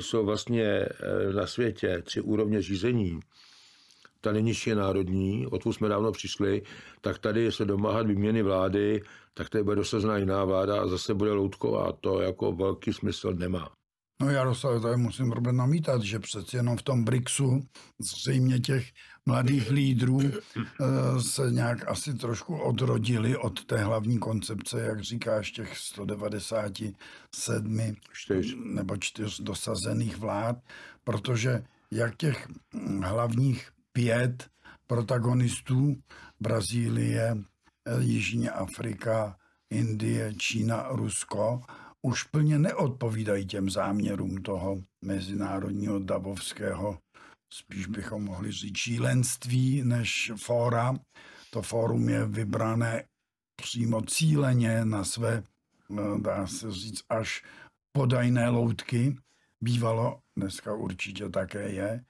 jsou 0.01 0.25
vlastně 0.25 0.65
eh, 0.65 0.89
na 1.33 1.47
světě 1.47 2.03
tři 2.05 2.21
úrovně 2.21 2.63
řízení, 2.63 3.21
ta 4.23 4.33
nejnižší 4.33 4.71
je 4.71 4.77
národní, 4.77 5.47
odkud 5.47 5.73
jsme 5.73 5.89
dávno 5.89 6.13
přišli, 6.13 6.63
tak 7.01 7.19
tady 7.19 7.53
se 7.53 7.65
domáhat 7.65 8.07
výměny 8.07 8.43
vlády, 8.43 9.03
tak 9.35 9.51
tady 9.51 9.65
bude 9.65 9.77
dosazná 9.77 10.17
jiná 10.17 10.45
vláda 10.45 10.83
a 10.83 10.87
zase 10.87 11.15
bude 11.15 11.33
loutková. 11.33 11.93
To 12.01 12.21
jako 12.21 12.53
velký 12.53 12.93
smysl 12.93 13.33
nemá. 13.33 13.73
No 14.23 14.31
Jaroslav, 14.31 14.83
tady 14.83 14.97
musím 14.97 15.31
problém 15.31 15.57
namítat, 15.57 16.03
že 16.03 16.19
přeci 16.19 16.57
jenom 16.57 16.77
v 16.77 16.83
tom 16.83 17.05
BRICSu 17.05 17.69
zřejmě 17.99 18.59
těch 18.59 18.87
mladých 19.27 19.71
lídrů 19.71 20.21
eh, 20.23 20.33
se 21.21 21.51
nějak 21.51 21.89
asi 21.89 22.15
trošku 22.15 22.57
odrodili 22.57 23.37
od 23.37 23.65
té 23.65 23.85
hlavní 23.85 24.19
koncepce, 24.19 24.81
jak 24.81 25.01
říkáš, 25.01 25.51
těch 25.51 25.79
197 25.79 27.95
čtyř. 28.13 28.57
nebo 28.65 28.97
čtyř 28.97 29.41
dosazených 29.41 30.17
vlád, 30.17 30.57
protože 31.05 31.65
jak 31.91 32.17
těch 32.17 32.49
hlavních 33.03 33.71
pět 33.93 34.51
protagonistů, 34.87 35.97
Brazílie, 36.41 37.37
eh, 37.87 38.03
Jižní 38.03 38.49
Afrika, 38.49 39.37
Indie, 39.71 40.35
Čína, 40.35 40.89
Rusko, 40.89 41.63
už 42.03 42.23
plně 42.23 42.59
neodpovídají 42.59 43.47
těm 43.47 43.71
záměrům 43.71 44.43
toho 44.43 44.83
mezinárodního 45.05 45.99
davovského, 45.99 46.99
spíš 47.53 47.87
bychom 47.87 48.25
mohli 48.25 48.53
říct 48.53 48.77
čílenství 48.77 49.83
než 49.83 50.33
fóra. 50.37 50.95
To 51.51 51.63
fórum 51.63 52.09
je 52.09 52.27
vybrané 52.27 53.05
přímo 53.57 54.03
cíleně 54.03 54.85
na 54.85 55.05
své, 55.05 55.43
no, 55.89 56.21
dá 56.21 56.47
se 56.47 56.71
říct, 56.71 57.03
až 57.09 57.43
podajné 57.93 58.49
loutky. 58.49 59.17
Bývalo, 59.61 60.21
dneska 60.37 60.75
určitě 60.75 61.29
také 61.29 61.69
je. 61.69 62.05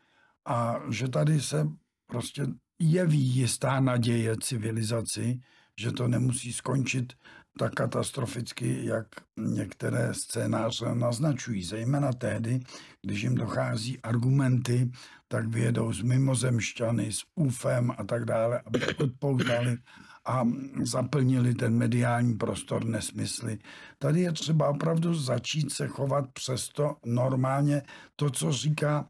A 0.46 0.80
že 0.90 1.08
tady 1.08 1.40
se 1.40 1.68
prostě 2.06 2.46
jeví 2.78 3.20
jistá 3.20 3.80
naděje 3.80 4.36
civilizaci, 4.40 5.40
že 5.80 5.92
to 5.92 6.08
nemusí 6.08 6.52
skončit 6.52 7.12
tak 7.58 7.72
katastroficky, 7.72 8.86
jak 8.86 9.06
některé 9.36 10.14
scénáře 10.14 10.94
naznačují. 10.94 11.64
Zejména 11.64 12.12
tehdy, 12.12 12.60
když 13.02 13.22
jim 13.22 13.34
dochází 13.34 14.00
argumenty, 14.00 14.90
tak 15.28 15.48
vyjedou 15.48 15.92
s 15.92 16.02
mimozemšťany, 16.02 17.12
s 17.12 17.24
UFem 17.34 17.92
a 17.98 18.04
tak 18.04 18.24
dále, 18.24 18.62
aby 18.66 18.86
odpoutali 18.96 19.78
a 20.26 20.42
zaplnili 20.82 21.54
ten 21.54 21.76
mediální 21.76 22.34
prostor 22.34 22.84
nesmysly. 22.84 23.58
Tady 23.98 24.20
je 24.20 24.32
třeba 24.32 24.68
opravdu 24.68 25.14
začít 25.14 25.72
se 25.72 25.88
chovat 25.88 26.24
přesto 26.32 26.96
normálně 27.04 27.82
to, 28.16 28.30
co 28.30 28.52
říká 28.52 29.08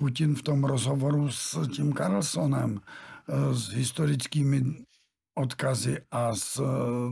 Putin 0.00 0.34
v 0.34 0.42
tom 0.42 0.64
rozhovoru 0.64 1.30
s 1.30 1.68
tím 1.68 1.92
Carlsonem, 1.92 2.80
eh, 2.80 3.54
s 3.54 3.68
historickými 3.68 4.62
odkazy 5.34 5.98
a 6.10 6.34
s, 6.34 6.62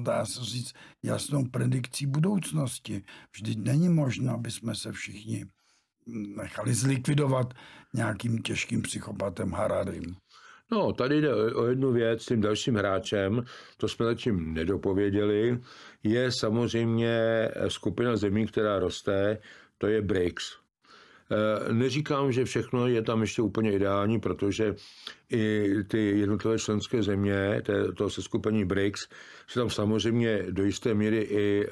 dá 0.03 0.24
se 0.24 0.44
říct, 0.44 0.72
jasnou 1.03 1.44
predikcí 1.44 2.07
budoucnosti. 2.07 3.05
Vždyť 3.33 3.59
není 3.59 3.88
možno, 3.88 4.35
aby 4.35 4.51
jsme 4.51 4.74
se 4.74 4.92
všichni 4.92 5.44
nechali 6.37 6.74
zlikvidovat 6.74 7.55
nějakým 7.94 8.38
těžkým 8.38 8.83
psychopatem 8.83 9.53
Hararim. 9.53 10.16
No, 10.72 10.92
tady 10.92 11.20
jde 11.20 11.35
o 11.55 11.66
jednu 11.66 11.92
věc, 11.92 12.27
tím 12.27 12.40
dalším 12.40 12.74
hráčem, 12.74 13.44
to 13.77 13.88
jsme 13.88 14.07
zatím 14.07 14.55
nedopověděli, 14.55 15.61
je 16.03 16.33
samozřejmě 16.33 17.48
skupina 17.68 18.16
zemí, 18.16 18.46
která 18.46 18.79
roste, 18.79 19.38
to 19.79 19.87
je 19.87 20.03
BRICS. 20.03 20.67
Eh, 21.30 21.72
neříkám, 21.72 22.32
že 22.32 22.44
všechno 22.44 22.86
je 22.86 23.02
tam 23.02 23.20
ještě 23.20 23.42
úplně 23.42 23.72
ideální, 23.72 24.20
protože 24.20 24.74
i 25.30 25.74
ty 25.88 26.18
jednotlivé 26.18 26.58
členské 26.58 27.02
země, 27.02 27.62
to 27.96 28.10
se 28.10 28.22
skupení 28.22 28.64
BRICS, 28.64 29.08
se 29.48 29.60
tam 29.60 29.70
samozřejmě 29.70 30.46
do 30.50 30.64
jisté 30.64 30.94
míry 30.94 31.18
i 31.18 31.66
eh, 31.66 31.70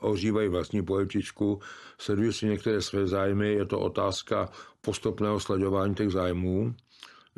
ohřívají 0.00 0.48
vlastní 0.48 0.82
polipčičku, 0.82 1.60
sledují 1.98 2.32
si 2.32 2.46
některé 2.46 2.82
své 2.82 3.06
zájmy, 3.06 3.52
je 3.52 3.64
to 3.64 3.80
otázka 3.80 4.48
postupného 4.80 5.40
sledování 5.40 5.94
těch 5.94 6.10
zájmů. 6.10 6.74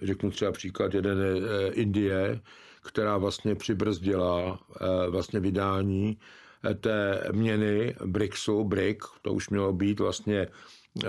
Řeknu 0.02 0.30
třeba 0.30 0.52
příklad 0.52 0.94
jeden 0.94 1.18
eh, 1.20 1.68
Indie, 1.72 2.40
která 2.82 3.16
vlastně 3.16 3.54
přibrzdila 3.54 4.60
vlastně 5.10 5.40
vydání 5.40 6.18
té 6.80 7.28
měny 7.32 7.94
BRICSu, 8.06 8.64
BRIC, 8.64 8.98
to 9.22 9.32
už 9.32 9.48
mělo 9.48 9.72
být 9.72 10.00
vlastně 10.00 10.48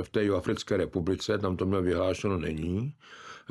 v 0.01 0.09
té 0.09 0.29
Africké 0.29 0.77
republice, 0.77 1.37
tam 1.37 1.57
to 1.57 1.65
mělo 1.65 1.81
vyhlášeno 1.81 2.37
není. 2.37 2.93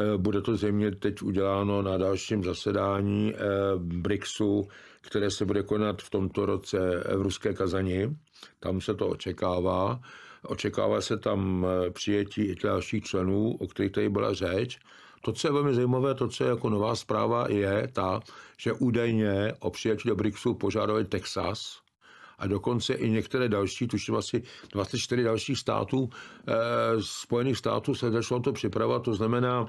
Eh, 0.00 0.18
bude 0.18 0.40
to 0.40 0.56
země 0.56 0.90
teď 0.90 1.22
uděláno 1.22 1.82
na 1.82 1.98
dalším 1.98 2.44
zasedání 2.44 3.34
eh, 3.34 3.38
BRICSu, 3.76 4.68
které 5.00 5.30
se 5.30 5.44
bude 5.44 5.62
konat 5.62 6.02
v 6.02 6.10
tomto 6.10 6.46
roce 6.46 6.78
v 7.16 7.22
Ruské 7.22 7.54
Kazani. 7.54 8.16
Tam 8.60 8.80
se 8.80 8.94
to 8.94 9.08
očekává. 9.08 10.00
Očekává 10.42 11.00
se 11.00 11.16
tam 11.16 11.66
eh, 11.66 11.90
přijetí 11.90 12.42
i 12.42 12.54
dalších 12.54 13.04
členů, 13.04 13.56
o 13.60 13.66
kterých 13.66 13.92
tady 13.92 14.08
byla 14.08 14.34
řeč. 14.34 14.78
To, 15.24 15.32
co 15.32 15.48
je 15.48 15.52
velmi 15.52 15.74
zajímavé, 15.74 16.14
to, 16.14 16.28
co 16.28 16.44
je 16.44 16.50
jako 16.50 16.70
nová 16.70 16.96
zpráva, 16.96 17.46
je 17.48 17.88
ta, 17.92 18.20
že 18.58 18.72
údajně 18.72 19.54
o 19.58 19.70
přijetí 19.70 20.08
do 20.08 20.16
BRICSu 20.16 20.54
požádali 20.54 21.04
Texas, 21.04 21.78
a 22.38 22.46
dokonce 22.46 22.94
i 22.94 23.10
některé 23.10 23.48
další, 23.48 23.88
tuším 23.88 24.16
asi 24.16 24.42
24 24.72 25.22
dalších 25.22 25.58
států, 25.58 26.10
eh, 26.48 26.52
Spojených 27.00 27.58
států 27.58 27.94
se 27.94 28.10
začalo 28.10 28.40
to 28.40 28.52
připravovat, 28.52 29.02
to 29.02 29.14
znamená, 29.14 29.66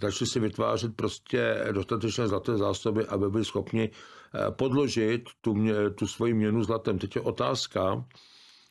začali 0.00 0.30
si 0.30 0.40
vytvářet 0.40 0.96
prostě 0.96 1.64
dostatečné 1.72 2.28
zlaté 2.28 2.56
zásoby, 2.56 3.06
aby 3.06 3.30
byli 3.30 3.44
schopni 3.44 3.90
eh, 3.90 4.50
podložit 4.50 5.28
tu, 5.40 5.54
mě, 5.54 5.74
tu 5.90 6.06
svoji 6.06 6.34
měnu 6.34 6.64
zlatem. 6.64 6.98
Teď 6.98 7.16
je 7.16 7.22
otázka, 7.22 8.04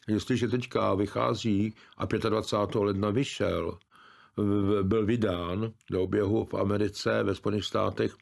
jestliže 0.08 0.48
teďka 0.48 0.94
vychází 0.94 1.76
a 1.98 2.06
25. 2.06 2.82
ledna 2.82 3.10
vyšel, 3.10 3.78
byl 4.84 5.06
vydán 5.06 5.72
do 5.92 6.04
oběhu 6.04 6.46
v 6.46 6.54
Americe, 6.54 7.24
ve 7.24 7.36
Spojených 7.36 7.66
státech, 7.66 8.16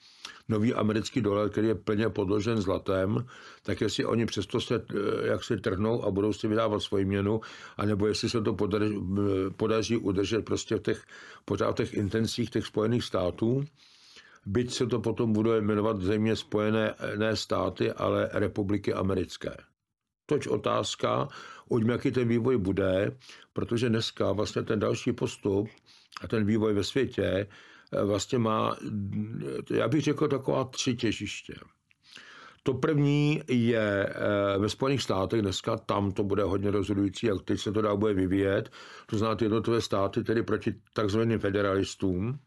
nový 0.49 0.73
americký 0.73 1.21
dolar, 1.21 1.49
který 1.49 1.67
je 1.67 1.75
plně 1.75 2.09
podložen 2.09 2.61
zlatem, 2.61 3.25
tak 3.63 3.81
jestli 3.81 4.05
oni 4.05 4.25
přesto 4.25 4.61
se 4.61 4.75
eh, 4.75 5.27
jak 5.27 5.43
si 5.43 5.57
trhnou 5.57 6.03
a 6.03 6.11
budou 6.11 6.33
si 6.33 6.47
vydávat 6.47 6.81
svoji 6.81 7.05
měnu, 7.05 7.41
anebo 7.77 8.07
jestli 8.07 8.29
se 8.29 8.41
to 8.41 8.53
podaří, 8.53 8.99
podaří 9.57 9.97
udržet 9.97 10.45
prostě 10.45 10.75
v 10.75 10.81
těch, 10.81 11.03
pořád 11.45 11.71
v 11.71 11.75
těch 11.75 11.93
intencích 11.93 12.49
těch 12.49 12.65
Spojených 12.65 13.03
států, 13.03 13.63
byť 14.45 14.73
se 14.73 14.87
to 14.87 14.99
potom 14.99 15.33
bude 15.33 15.61
jmenovat 15.61 16.01
země 16.01 16.35
Spojené 16.35 16.93
ne 17.17 17.35
státy, 17.35 17.91
ale 17.91 18.29
republiky 18.33 18.93
americké. 18.93 19.57
Toč 20.25 20.47
otázka, 20.47 21.27
uďme, 21.69 21.93
jaký 21.93 22.11
ten 22.11 22.27
vývoj 22.27 22.57
bude, 22.57 23.17
protože 23.53 23.89
dneska 23.89 24.31
vlastně 24.31 24.63
ten 24.63 24.79
další 24.79 25.13
postup 25.13 25.67
a 26.21 26.27
ten 26.27 26.45
vývoj 26.45 26.73
ve 26.73 26.83
světě 26.83 27.47
eh, 27.93 28.03
vlastně 28.03 28.37
má, 28.37 28.75
já 29.69 29.87
bych 29.87 30.01
řekl, 30.01 30.27
taková 30.27 30.63
tři 30.63 30.95
těžiště. 30.95 31.53
To 32.63 32.73
první 32.73 33.41
je 33.47 34.09
eh, 34.09 34.57
ve 34.57 34.69
Spojených 34.69 35.01
státech 35.03 35.41
dneska, 35.41 35.77
tam 35.77 36.11
to 36.11 36.23
bude 36.23 36.43
hodně 36.43 36.71
rozhodující, 36.71 37.27
jak 37.27 37.41
teď 37.41 37.59
se 37.59 37.71
to 37.71 37.81
dá 37.81 37.95
bude 37.95 38.13
vyvíjet. 38.13 38.71
To 39.05 39.17
znamená 39.17 39.35
ty 39.35 39.45
jednotlivé 39.45 39.81
státy, 39.81 40.23
tedy 40.23 40.43
proti 40.43 40.73
takzvaným 40.93 41.39
federalistům, 41.39 42.39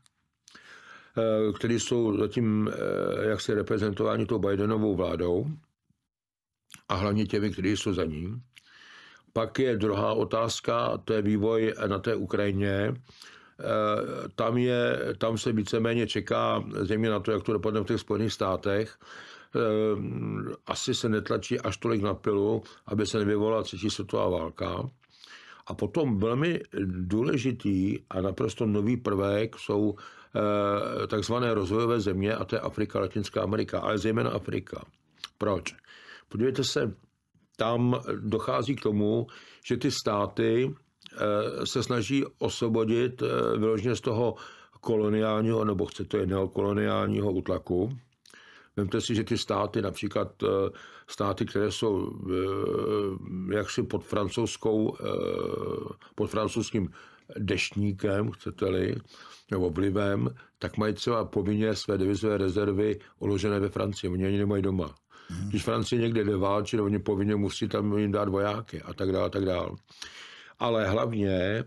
eh, 1.18 1.52
kteří 1.52 1.80
jsou 1.80 2.18
zatím 2.18 2.70
jaksi 3.28 3.54
reprezentováni 3.54 4.26
tou 4.26 4.38
Bidenovou 4.38 4.96
vládou 4.96 5.46
a 6.88 6.94
hlavně 6.94 7.26
těmi, 7.26 7.50
kteří 7.50 7.76
jsou 7.76 7.92
za 7.92 8.04
ním. 8.04 8.42
Pak 9.32 9.58
je 9.58 9.76
druhá 9.76 10.12
otázka, 10.12 10.98
to 11.04 11.12
je 11.12 11.22
vývoj 11.22 11.74
na 11.86 11.98
té 11.98 12.14
Ukrajině, 12.14 12.94
Eh, 13.60 14.28
tam, 14.34 14.58
je, 14.58 14.98
tam 15.18 15.38
se 15.38 15.52
víceméně 15.52 16.06
čeká, 16.06 16.64
země 16.80 17.10
na 17.10 17.20
to, 17.20 17.32
jak 17.32 17.42
to 17.42 17.52
dopadne 17.52 17.80
v 17.80 17.84
těch 17.84 18.00
Spojených 18.00 18.32
státech, 18.32 18.98
eh, 19.56 19.58
asi 20.66 20.94
se 20.94 21.08
netlačí 21.08 21.60
až 21.60 21.76
tolik 21.76 22.02
na 22.02 22.14
pilu, 22.14 22.62
aby 22.86 23.06
se 23.06 23.18
nevyvolala 23.18 23.62
třetí 23.62 23.90
světová 23.90 24.28
válka. 24.28 24.90
A 25.66 25.74
potom 25.74 26.18
velmi 26.18 26.60
důležitý 26.86 27.98
a 28.10 28.20
naprosto 28.20 28.66
nový 28.66 28.96
prvek 28.96 29.58
jsou 29.58 29.94
eh, 30.36 31.06
takzvané 31.06 31.54
rozvojové 31.54 32.00
země, 32.00 32.34
a 32.34 32.44
to 32.44 32.56
je 32.56 32.60
Afrika, 32.60 33.00
Latinská 33.00 33.42
Amerika, 33.42 33.80
ale 33.80 33.98
zejména 33.98 34.30
Afrika. 34.30 34.84
Proč? 35.38 35.74
Podívejte 36.34 36.64
se, 36.64 36.94
tam 37.56 38.00
dochází 38.20 38.76
k 38.76 38.80
tomu, 38.80 39.26
že 39.64 39.76
ty 39.76 39.90
státy 39.90 40.74
Eh, 41.12 41.66
se 41.66 41.82
snaží 41.82 42.24
osvobodit 42.38 43.22
eh, 43.22 43.58
vyloženě 43.58 43.96
z 43.96 44.00
toho 44.00 44.34
koloniálního, 44.80 45.64
nebo 45.64 45.86
chcete 45.86 46.26
koloniálního 46.52 47.32
útlaku. 47.32 47.98
Vemte 48.76 49.00
si, 49.00 49.14
že 49.14 49.24
ty 49.24 49.38
státy, 49.38 49.82
například 49.82 50.42
eh, 50.42 50.46
státy, 51.06 51.44
které 51.44 51.72
jsou 51.72 52.10
jaksi 53.52 53.82
pod 53.82 54.04
francouzskou, 54.04 54.96
pod 56.14 56.30
francouzským 56.30 56.90
deštníkem, 57.38 58.30
chcete-li, 58.30 58.96
nebo 59.50 59.70
vlivem, 59.70 60.34
tak 60.58 60.76
mají 60.76 60.94
třeba 60.94 61.24
povinně 61.24 61.74
své 61.74 61.98
devizové 61.98 62.38
rezervy 62.38 62.98
uložené 63.18 63.60
ve 63.60 63.68
Francii. 63.68 64.10
Oni 64.10 64.26
ani 64.26 64.38
nemají 64.38 64.62
doma. 64.62 64.94
Hmm. 65.28 65.48
Když 65.48 65.62
Francie 65.62 66.02
někde 66.02 66.24
jde 66.24 66.36
válčit, 66.36 66.80
oni 66.80 66.98
povinně 66.98 67.36
musí 67.36 67.68
tam 67.68 67.98
jim 67.98 68.12
dát 68.12 68.28
vojáky 68.28 68.82
a 68.82 68.94
tak 68.94 69.12
dále, 69.12 69.26
a 69.26 69.28
tak 69.28 69.44
dále 69.44 69.70
ale 70.58 70.88
hlavně 70.88 71.64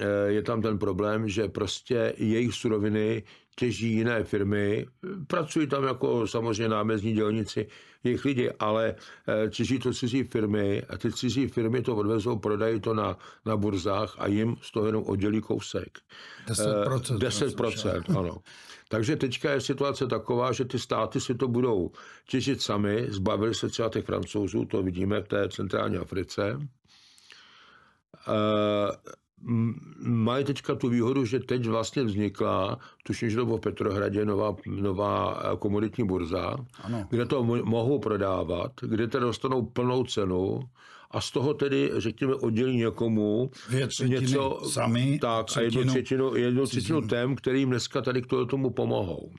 eh, 0.00 0.06
je 0.26 0.42
tam 0.42 0.62
ten 0.62 0.78
problém, 0.78 1.28
že 1.28 1.48
prostě 1.48 2.14
jejich 2.16 2.54
suroviny 2.54 3.22
těží 3.56 3.92
jiné 3.92 4.24
firmy, 4.24 4.86
pracují 5.26 5.66
tam 5.66 5.84
jako 5.84 6.26
samozřejmě 6.26 6.68
námezní 6.68 7.12
dělníci, 7.12 7.66
jejich 8.04 8.24
lidi, 8.24 8.50
ale 8.58 8.94
eh, 9.28 9.50
těží 9.50 9.78
to 9.78 9.92
cizí 9.92 10.24
firmy 10.24 10.82
a 10.88 10.98
ty 10.98 11.12
cizí 11.12 11.46
firmy 11.46 11.82
to 11.82 11.96
odvezou, 11.96 12.38
prodají 12.38 12.80
to 12.80 12.94
na, 12.94 13.18
na 13.46 13.56
burzách 13.56 14.14
a 14.18 14.26
jim 14.26 14.56
z 14.62 14.70
toho 14.70 14.86
jenom 14.86 15.04
oddělí 15.06 15.40
kousek. 15.40 15.98
10%. 16.46 17.18
10%, 17.18 18.02
eh, 18.10 18.18
ano. 18.18 18.38
Takže 18.88 19.16
teďka 19.16 19.52
je 19.52 19.60
situace 19.60 20.06
taková, 20.06 20.52
že 20.52 20.64
ty 20.64 20.78
státy 20.78 21.20
si 21.20 21.34
to 21.34 21.48
budou 21.48 21.90
těžit 22.28 22.62
sami, 22.62 23.06
zbavili 23.08 23.54
se 23.54 23.68
třeba 23.68 23.88
těch 23.88 24.04
francouzů, 24.04 24.64
to 24.64 24.82
vidíme 24.82 25.20
v 25.20 25.28
té 25.28 25.48
centrální 25.48 25.96
Africe, 25.96 26.58
mají 30.02 30.44
teďka 30.44 30.74
tu 30.74 30.88
výhodu, 30.88 31.24
že 31.24 31.40
teď 31.40 31.66
vlastně 31.66 32.02
vznikla, 32.02 32.78
tuším, 33.02 33.30
že 33.30 33.36
to 33.36 33.44
bylo 33.44 33.56
v 33.56 33.60
Petrohradě, 33.60 34.24
nová, 34.24 34.56
nová 34.66 35.42
eh, 35.42 35.56
komoditní 35.56 36.06
burza, 36.06 36.56
ano. 36.82 37.06
kde 37.10 37.26
to 37.26 37.44
mohou 37.44 37.98
prodávat, 37.98 38.72
kde 38.80 39.08
tedy 39.08 39.24
dostanou 39.24 39.62
plnou 39.62 40.04
cenu 40.04 40.60
a 41.10 41.20
z 41.20 41.30
toho 41.30 41.54
tedy, 41.54 41.90
řekněme, 41.96 42.34
oddělí 42.34 42.76
někomu 42.76 43.50
něco 44.06 44.60
sami, 44.70 45.18
tak, 45.18 45.46
a 45.56 45.60
jednu 45.60 45.84
třetinu, 45.84 46.36
jednu 46.36 46.66
třetinu 46.66 47.00
tém, 47.00 47.36
kterým 47.36 47.70
dneska 47.70 48.00
tady 48.00 48.22
k 48.22 48.26
tomu 48.26 48.70
pomohou. 48.70 49.32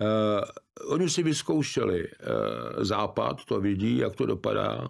Uh, 0.00 0.92
oni 0.92 1.10
si 1.10 1.22
vyzkoušeli 1.22 2.08
uh, 2.08 2.84
západ, 2.84 3.44
to 3.44 3.60
vidí, 3.60 3.96
jak 3.96 4.16
to 4.16 4.26
dopadá. 4.26 4.88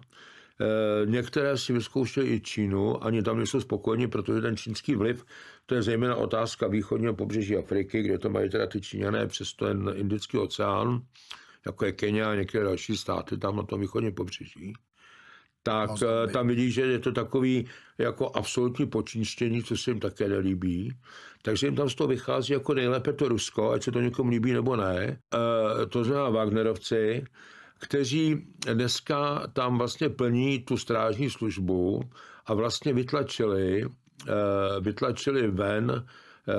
Eh, 0.61 1.05
některé 1.05 1.57
si 1.57 1.73
vyzkoušely 1.73 2.27
i 2.27 2.39
Čínu, 2.41 3.03
ani 3.03 3.23
tam 3.23 3.37
nejsou 3.37 3.61
spokojeni, 3.61 4.07
protože 4.07 4.41
ten 4.41 4.57
čínský 4.57 4.95
vliv, 4.95 5.25
to 5.65 5.75
je 5.75 5.81
zejména 5.81 6.15
otázka 6.15 6.67
východního 6.67 7.13
pobřeží 7.13 7.57
Afriky, 7.57 8.01
kde 8.01 8.19
to 8.19 8.29
mají 8.29 8.49
teda 8.49 8.67
ty 8.67 8.81
Číňané 8.81 9.27
přes 9.27 9.53
ten 9.53 9.91
Indický 9.95 10.37
oceán, 10.37 11.01
jako 11.65 11.85
je 11.85 11.91
Kenia 11.91 12.31
a 12.31 12.35
některé 12.35 12.63
další 12.63 12.97
státy 12.97 13.37
tam 13.37 13.55
na 13.55 13.63
tom 13.63 13.81
východním 13.81 14.13
pobřeží 14.13 14.73
tak 15.63 15.89
no, 16.01 16.27
tam 16.33 16.47
vidí, 16.47 16.71
že 16.71 16.81
je 16.81 16.99
to 16.99 17.11
takový 17.11 17.67
jako 17.97 18.31
absolutní 18.33 18.85
počínštění, 18.85 19.63
co 19.63 19.77
se 19.77 19.91
jim 19.91 19.99
také 19.99 20.27
nelíbí. 20.27 20.93
Takže 21.41 21.67
jim 21.67 21.75
tam 21.75 21.89
z 21.89 21.95
toho 21.95 22.07
vychází 22.07 22.53
jako 22.53 22.73
nejlépe 22.73 23.13
to 23.13 23.27
Rusko, 23.27 23.71
ať 23.71 23.83
se 23.83 23.91
to 23.91 24.01
někomu 24.01 24.29
líbí 24.29 24.53
nebo 24.53 24.75
ne. 24.75 24.97
E, 25.03 25.85
to 25.85 26.03
znamená 26.03 26.29
Wagnerovci, 26.29 27.23
kteří 27.79 28.47
dneska 28.73 29.47
tam 29.53 29.77
vlastně 29.77 30.09
plní 30.09 30.59
tu 30.59 30.77
strážní 30.77 31.29
službu 31.29 32.01
a 32.45 32.53
vlastně 32.53 32.93
vytlačili, 32.93 33.85
eh, 34.27 34.31
vytlačili 34.79 35.47
ven 35.47 36.05
eh, 36.47 36.53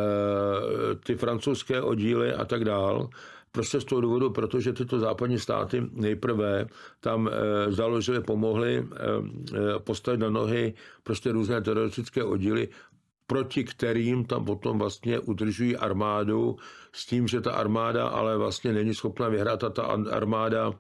ty 1.04 1.14
francouzské 1.14 1.82
oddíly 1.82 2.34
a 2.34 2.44
tak 2.44 2.64
dál. 2.64 3.08
Prostě 3.52 3.80
z 3.80 3.84
toho 3.84 4.00
důvodu, 4.00 4.30
protože 4.30 4.72
tyto 4.72 4.98
západní 4.98 5.38
státy 5.38 5.82
nejprve 5.92 6.66
tam 7.00 7.28
e, 7.28 7.72
založili, 7.72 8.22
pomohli 8.22 8.86
postavit 9.78 10.18
na 10.18 10.30
nohy 10.30 10.74
prostě 11.02 11.32
různé 11.32 11.60
teroristické 11.60 12.24
oddíly, 12.24 12.68
proti 13.30 13.64
kterým 13.64 14.24
tam 14.24 14.44
potom 14.44 14.78
vlastně 14.78 15.18
udržují 15.18 15.76
armádu 15.76 16.56
s 16.92 17.06
tím, 17.06 17.28
že 17.28 17.40
ta 17.40 17.52
armáda 17.52 18.08
ale 18.08 18.38
vlastně 18.38 18.72
není 18.72 18.94
schopna 18.94 19.28
vyhrát 19.28 19.64
a 19.64 19.70
ta 19.70 19.82
armáda 20.10 20.72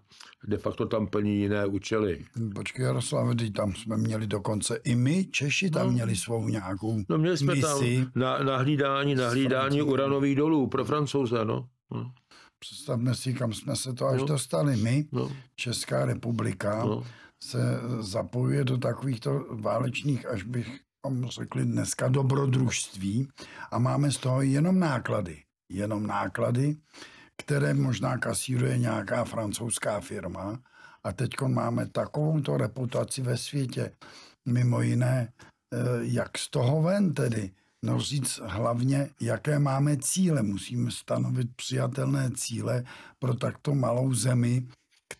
de 0.46 0.56
facto 0.58 0.86
tam 0.86 1.06
plní 1.06 1.40
jiné 1.40 1.66
účely. 1.66 2.24
Počkej 2.54 2.84
Jaroslav, 2.84 3.36
tam 3.56 3.74
jsme 3.74 3.96
měli 3.96 4.26
dokonce 4.26 4.80
i 4.84 4.94
my, 4.94 5.24
Češi 5.24 5.70
tam 5.70 5.86
no. 5.86 5.92
měli 5.92 6.16
svou 6.16 6.48
nějakou 6.48 6.98
No 7.08 7.18
měli 7.18 7.38
jsme 7.38 7.54
misi. 7.54 7.96
tam 7.96 8.10
na, 8.14 8.38
nahlídání, 8.38 9.14
nahlídání 9.14 9.82
uranových 9.82 10.36
dolů 10.36 10.66
pro 10.66 10.84
francouze, 10.84 11.44
no. 11.44 11.68
no. 11.94 12.12
Představme 12.58 13.14
si, 13.14 13.34
kam 13.34 13.52
jsme 13.52 13.76
se 13.76 13.92
to 13.92 14.06
až 14.06 14.20
no. 14.20 14.26
dostali. 14.26 14.76
My, 14.76 15.08
no. 15.12 15.32
Česká 15.56 16.04
republika, 16.04 16.84
no. 16.84 17.02
se 17.42 17.80
zapojuje 18.00 18.64
do 18.64 18.78
takovýchto 18.78 19.46
válečných, 19.50 20.26
až 20.26 20.42
bych 20.42 20.80
řekli 21.28 21.64
dneska, 21.64 22.08
dobrodružství 22.08 23.28
a 23.70 23.78
máme 23.78 24.10
z 24.12 24.16
toho 24.16 24.42
jenom 24.42 24.78
náklady. 24.78 25.42
Jenom 25.68 26.06
náklady, 26.06 26.76
které 27.36 27.74
možná 27.74 28.18
kasíruje 28.18 28.78
nějaká 28.78 29.24
francouzská 29.24 30.00
firma. 30.00 30.58
A 31.04 31.12
teď 31.12 31.30
máme 31.46 31.86
takovouto 31.86 32.56
reputaci 32.56 33.22
ve 33.22 33.36
světě. 33.36 33.92
Mimo 34.48 34.80
jiné, 34.80 35.32
eh, 35.74 35.78
jak 36.00 36.38
z 36.38 36.50
toho 36.50 36.82
ven 36.82 37.14
tedy? 37.14 37.50
No 37.84 38.00
říct 38.00 38.40
hlavně, 38.44 39.10
jaké 39.20 39.58
máme 39.58 39.96
cíle. 39.96 40.42
Musíme 40.42 40.90
stanovit 40.90 41.56
přijatelné 41.56 42.30
cíle 42.30 42.84
pro 43.18 43.34
takto 43.34 43.74
malou 43.74 44.14
zemi, 44.14 44.68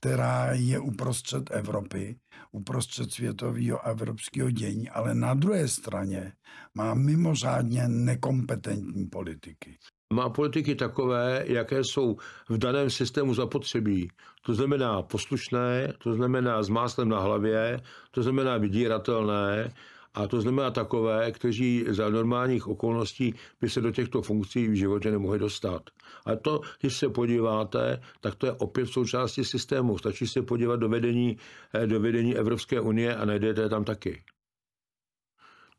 která 0.01 0.53
je 0.53 0.79
uprostřed 0.79 1.51
Evropy, 1.51 2.19
uprostřed 2.53 3.13
světového 3.13 3.87
a 3.87 3.91
evropského 3.91 4.51
dění, 4.51 4.89
ale 4.89 5.15
na 5.15 5.35
druhé 5.35 5.69
straně 5.69 6.33
má 6.75 6.95
mimořádně 6.95 7.89
nekompetentní 7.89 9.07
politiky 9.07 9.79
má 10.15 10.29
politiky 10.29 10.75
takové, 10.75 11.45
jaké 11.47 11.85
jsou 11.85 12.17
v 12.49 12.59
daném 12.59 12.91
systému 12.91 13.35
zapotřebí. 13.35 14.09
To 14.43 14.55
znamená 14.55 15.03
poslušné, 15.03 15.93
to 15.99 16.15
znamená 16.15 16.63
s 16.63 16.69
máslem 16.69 17.09
na 17.09 17.21
hlavě, 17.21 17.81
to 18.11 18.23
znamená 18.23 18.57
vydíratelné 18.57 19.73
a 20.14 20.27
to 20.27 20.40
znamená 20.40 20.70
takové, 20.70 21.33
kteří 21.33 21.85
za 21.88 22.09
normálních 22.11 22.66
okolností 22.66 23.35
by 23.61 23.70
se 23.70 23.81
do 23.81 23.90
těchto 23.90 24.23
funkcí 24.23 24.68
v 24.68 24.75
životě 24.75 25.11
nemohli 25.11 25.38
dostat. 25.38 25.83
A 26.27 26.37
to, 26.37 26.61
když 26.81 26.96
se 26.96 27.09
podíváte, 27.09 28.01
tak 28.20 28.35
to 28.35 28.46
je 28.46 28.53
opět 28.53 28.87
součástí 28.87 29.44
systému. 29.44 29.99
Stačí 29.99 30.27
se 30.27 30.42
podívat 30.42 30.77
do 30.77 30.88
vedení, 30.88 31.37
eh, 31.75 31.87
do 31.87 32.01
vedení 32.01 32.37
Evropské 32.37 32.81
unie 32.81 33.16
a 33.16 33.25
najdete 33.25 33.68
tam 33.68 33.85
taky. 33.85 34.23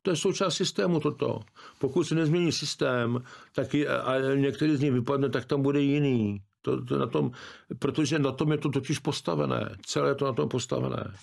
To 0.02 0.10
je 0.10 0.16
součást 0.16 0.56
systému 0.56 1.00
toto. 1.00 1.40
Pokud 1.80 2.04
se 2.04 2.16
nezmění 2.16 2.52
systém, 2.52 3.24
tak 3.56 3.76
a 4.04 4.14
některý 4.36 4.76
z 4.76 4.82
nich 4.82 4.92
vypadne, 4.92 5.30
tak 5.30 5.46
tam 5.46 5.62
bude 5.62 5.82
jiný. 5.82 6.42
To, 6.62 6.86
to 6.86 6.98
na 7.00 7.08
tom, 7.08 7.32
protože 7.80 8.20
na 8.20 8.32
tom 8.32 8.52
je 8.52 8.58
to 8.58 8.70
totiž 8.70 9.00
postavené. 9.00 9.76
Celé 9.86 10.10
je 10.10 10.16
to 10.16 10.26
na 10.26 10.34
tom 10.34 10.50
postavené. 10.50 11.14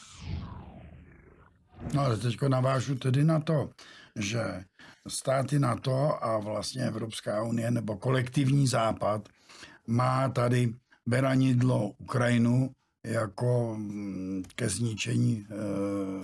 No 1.93 2.03
ale 2.05 2.17
teď 2.17 2.43
navážu 2.49 2.95
tedy 2.95 3.25
na 3.25 3.41
to, 3.41 3.71
že 4.17 4.65
státy 5.09 5.59
NATO 5.59 6.25
a 6.25 6.39
vlastně 6.39 6.83
Evropská 6.83 7.43
unie 7.43 7.71
nebo 7.71 7.97
kolektivní 7.97 8.67
západ 8.67 9.29
má 9.87 10.29
tady 10.29 10.75
beranidlo 11.07 11.89
Ukrajinu 11.99 12.71
jako 13.09 13.75
mm, 13.79 14.43
ke 14.55 14.69
zničení 14.69 15.47
e, 15.51 15.55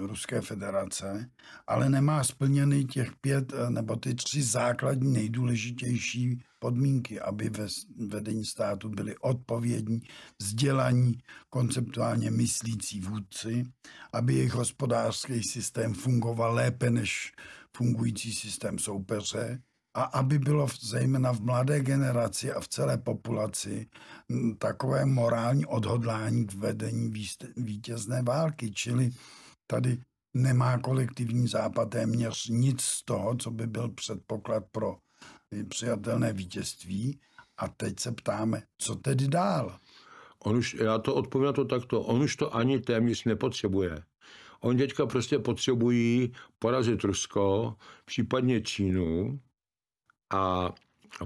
Ruské 0.06 0.40
federace, 0.40 1.30
ale 1.66 1.88
nemá 1.88 2.24
splněny 2.24 2.84
těch 2.84 3.16
pět 3.20 3.52
e, 3.52 3.70
nebo 3.70 3.96
ty 3.96 4.14
tři 4.14 4.42
základní 4.42 5.12
nejdůležitější 5.12 6.42
podmínky, 6.58 7.20
aby 7.20 7.48
ve 7.48 7.66
vedení 8.08 8.44
státu 8.44 8.88
byli 8.88 9.16
odpovědní, 9.16 10.02
vzdělaní, 10.38 11.18
konceptuálně 11.50 12.30
myslící 12.30 13.00
vůdci, 13.00 13.64
aby 14.12 14.34
jejich 14.34 14.54
hospodářský 14.54 15.42
systém 15.42 15.94
fungoval 15.94 16.54
lépe 16.54 16.90
než 16.90 17.32
fungující 17.76 18.32
systém 18.32 18.78
soupeře, 18.78 19.62
a 19.94 20.02
aby 20.02 20.38
bylo 20.38 20.66
zejména 20.80 21.32
v 21.32 21.40
mladé 21.40 21.80
generaci 21.80 22.52
a 22.52 22.60
v 22.60 22.68
celé 22.68 22.98
populaci 22.98 23.86
takové 24.58 25.04
morální 25.04 25.66
odhodlání 25.66 26.46
k 26.46 26.54
vedení 26.54 27.12
vítězné 27.56 28.22
války. 28.22 28.70
Čili 28.70 29.10
tady 29.66 29.98
nemá 30.34 30.78
kolektivní 30.78 31.48
západ 31.48 31.90
téměř 31.90 32.48
nic 32.48 32.80
z 32.80 33.04
toho, 33.04 33.36
co 33.36 33.50
by 33.50 33.66
byl 33.66 33.88
předpoklad 33.88 34.64
pro 34.72 34.96
přijatelné 35.68 36.32
vítězství. 36.32 37.20
A 37.58 37.68
teď 37.68 38.00
se 38.00 38.12
ptáme, 38.12 38.62
co 38.78 38.94
tedy 38.94 39.28
dál? 39.28 39.78
On 40.38 40.56
už, 40.56 40.74
já 40.74 40.98
to 40.98 41.14
odpovím 41.14 41.46
na 41.46 41.52
to 41.52 41.64
takto, 41.64 42.00
on 42.00 42.22
už 42.22 42.36
to 42.36 42.56
ani 42.56 42.80
téměř 42.80 43.24
nepotřebuje. 43.24 44.02
Oni 44.60 44.78
teďka 44.78 45.06
prostě 45.06 45.38
potřebují 45.38 46.32
porazit 46.58 47.04
Rusko, 47.04 47.76
případně 48.04 48.60
Čínu, 48.60 49.40
a, 50.34 50.74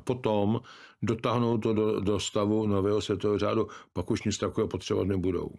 potom 0.04 0.60
dotáhnout 1.02 1.58
to 1.58 1.72
do, 1.72 2.00
do 2.00 2.20
stavu 2.20 2.66
nového 2.66 3.00
světového 3.00 3.38
řádu, 3.38 3.68
pak 3.92 4.10
už 4.10 4.22
nic 4.22 4.38
takového 4.38 4.68
potřebovat 4.68 5.08
nebudou. 5.08 5.50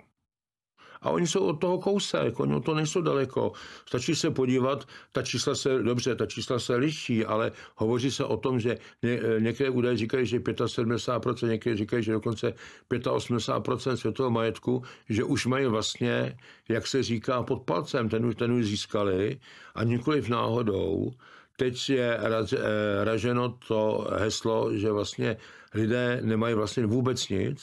A 1.02 1.10
oni 1.10 1.28
jsou 1.28 1.40
od 1.40 1.54
toho 1.54 1.78
kousek, 1.78 2.40
oni 2.40 2.62
to 2.62 2.76
nejsou 2.76 3.02
daleko. 3.02 3.52
Stačí 3.88 4.16
se 4.16 4.32
podívat, 4.32 4.88
ta 5.12 5.22
čísla 5.22 5.56
se, 5.56 5.84
dobře, 5.84 6.16
ta 6.16 6.26
čísla 6.26 6.60
se 6.60 6.76
liší, 6.76 7.26
ale 7.26 7.52
hovoří 7.76 8.12
se 8.12 8.24
o 8.26 8.38
tom, 8.38 8.60
že 8.60 8.78
ně, 9.04 9.20
některé 9.40 9.70
údaje 9.70 9.98
říkají, 9.98 10.26
že 10.26 10.40
75%, 10.40 11.48
některé 11.48 11.78
říkají, 11.78 12.04
že 12.04 12.12
dokonce 12.12 12.54
85% 12.90 13.94
světového 13.94 14.32
majetku, 14.32 14.84
že 15.10 15.24
už 15.24 15.46
mají 15.46 15.66
vlastně, 15.66 16.38
jak 16.70 16.88
se 16.88 17.04
říká, 17.04 17.44
pod 17.44 17.64
palcem, 17.64 18.10
ten, 18.10 18.34
ten 18.34 18.52
už 18.52 18.66
získali 18.66 19.40
a 19.76 19.84
nikoliv 19.84 20.30
náhodou 20.30 21.12
teď 21.60 21.90
je 21.90 22.18
raz, 22.22 22.54
eh, 22.54 22.58
raženo 23.04 23.50
to 23.68 24.08
heslo, 24.16 24.72
že 24.74 24.92
vlastně 24.92 25.38
lidé 25.74 26.20
nemají 26.24 26.56
vlastně 26.56 26.86
vůbec 26.86 27.30
nic, 27.30 27.60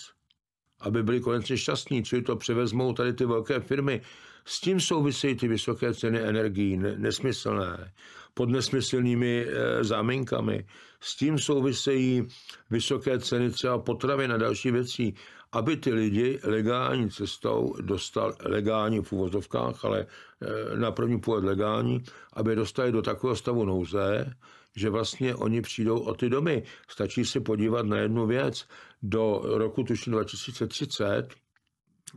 aby 0.80 1.02
byli 1.02 1.20
konečně 1.20 1.56
šťastní, 1.56 2.04
čili 2.04 2.22
to 2.22 2.36
převezmou 2.36 2.92
tady 2.92 3.12
ty 3.12 3.24
velké 3.24 3.60
firmy. 3.60 4.00
S 4.44 4.60
tím 4.60 4.80
souvisejí 4.80 5.34
ty 5.34 5.48
vysoké 5.48 5.94
ceny 5.94 6.20
energií, 6.20 6.76
nesmyslné, 6.76 7.92
pod 8.34 8.48
nesmyslnými 8.48 9.46
e, 9.48 9.84
záminkami. 9.84 10.66
S 11.06 11.16
tím 11.16 11.38
souvisejí 11.38 12.26
vysoké 12.70 13.18
ceny 13.18 13.50
třeba 13.50 13.78
potravy 13.78 14.28
na 14.28 14.36
další 14.36 14.70
věcí 14.70 15.14
aby 15.52 15.76
ty 15.76 15.92
lidi 15.92 16.40
legální 16.44 17.10
cestou 17.10 17.74
dostal 17.80 18.34
legální 18.44 19.00
v 19.00 19.12
úvozovkách, 19.12 19.84
ale 19.84 20.06
eh, 20.06 20.76
na 20.76 20.92
první 20.92 21.20
původ 21.20 21.44
legální, 21.44 22.04
aby 22.32 22.56
dostali 22.56 22.92
do 22.92 23.02
takového 23.02 23.36
stavu 23.36 23.64
nouze, 23.64 24.34
že 24.76 24.90
vlastně 24.90 25.34
oni 25.34 25.62
přijdou 25.62 25.98
o 25.98 26.14
ty 26.14 26.28
domy. 26.28 26.62
Stačí 26.88 27.24
se 27.24 27.40
podívat 27.40 27.86
na 27.86 27.96
jednu 27.98 28.26
věc. 28.26 28.66
Do 29.02 29.42
roku 29.44 29.82
tuším 29.82 30.12
2030 30.12 31.28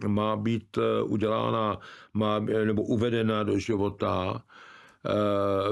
má 0.08 0.36
být 0.36 0.78
eh, 0.78 1.04
udělána, 1.04 1.80
má, 2.13 2.39
nebo 2.39 2.84
uvedena 2.84 3.43
do 3.43 3.60
života 3.60 4.36
eh, 4.36 4.68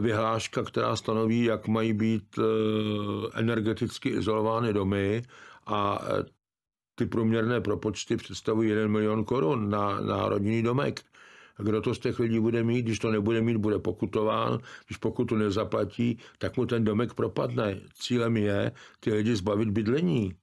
vyhláška, 0.02 0.64
která 0.64 0.96
stanoví, 0.96 1.44
jak 1.44 1.68
mají 1.68 1.94
být 1.94 2.40
energeticky 3.34 4.10
izolovány 4.10 4.74
domy 4.74 5.24
a 5.66 6.02
ty 6.96 7.06
průměrné 7.06 7.62
propočty 7.62 8.18
představují 8.18 8.70
1 8.70 8.88
milion 8.88 9.24
korun 9.24 9.70
na 9.70 10.02
národní 10.02 10.64
domek. 10.64 11.02
Kdo 11.58 11.82
to 11.82 11.96
z 11.96 12.00
těch 12.00 12.20
lidí 12.20 12.40
bude 12.40 12.64
mít, 12.64 12.82
když 12.82 13.00
to 13.00 13.12
nebude 13.12 13.42
mít, 13.42 13.58
bude 13.58 13.80
pokutován, 13.80 14.60
když 14.88 14.98
pokutu 14.98 15.36
nezaplatí, 15.36 16.20
tak 16.38 16.58
mu 16.58 16.66
ten 16.66 16.84
domek 16.84 17.14
propadne. 17.14 17.80
Cílem 17.94 18.38
je 18.38 18.72
ty 19.00 19.14
lidi 19.14 19.36
zbavit 19.36 19.70
bydlení. 19.70 20.36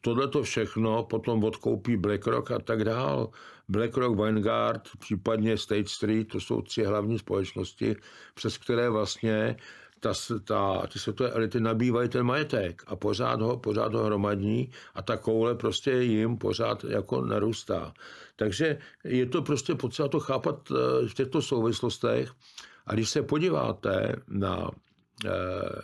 Tohle 0.00 0.28
to 0.28 0.42
všechno 0.42 1.02
potom 1.02 1.44
odkoupí 1.44 1.96
BlackRock 1.96 2.50
a 2.50 2.58
tak 2.58 2.84
dál. 2.84 3.30
BlackRock, 3.68 4.18
Vanguard, 4.18 4.88
případně 4.98 5.58
State 5.58 5.88
Street, 5.88 6.28
to 6.28 6.40
jsou 6.40 6.62
tři 6.62 6.84
hlavní 6.84 7.18
společnosti, 7.18 7.96
přes 8.34 8.58
které 8.58 8.90
vlastně 8.90 9.56
ta, 10.00 10.12
ta, 10.44 10.86
ty 10.92 10.98
světové 10.98 11.30
elity 11.30 11.60
nabývají 11.60 12.08
ten 12.08 12.22
majetek 12.22 12.82
a 12.86 12.96
pořád 12.96 13.40
ho, 13.40 13.56
pořád 13.56 13.94
ho 13.94 14.04
hromadní 14.04 14.70
a 14.94 15.02
ta 15.02 15.16
koule 15.16 15.54
prostě 15.54 15.90
jim 15.90 16.38
pořád 16.38 16.84
jako 16.84 17.20
narůstá. 17.20 17.92
Takže 18.36 18.78
je 19.04 19.26
to 19.26 19.42
prostě 19.42 19.74
potřeba 19.74 20.08
to 20.08 20.20
chápat 20.20 20.70
eh, 20.70 21.08
v 21.08 21.14
těchto 21.14 21.42
souvislostech 21.42 22.30
a 22.86 22.94
když 22.94 23.10
se 23.10 23.22
podíváte 23.22 24.16
na 24.28 24.70
eh, 25.26 25.30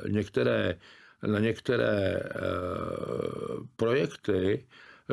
některé, 0.09 0.79
na 1.27 1.39
některé 1.39 2.21
eh, 2.21 2.41
projekty, 3.77 4.65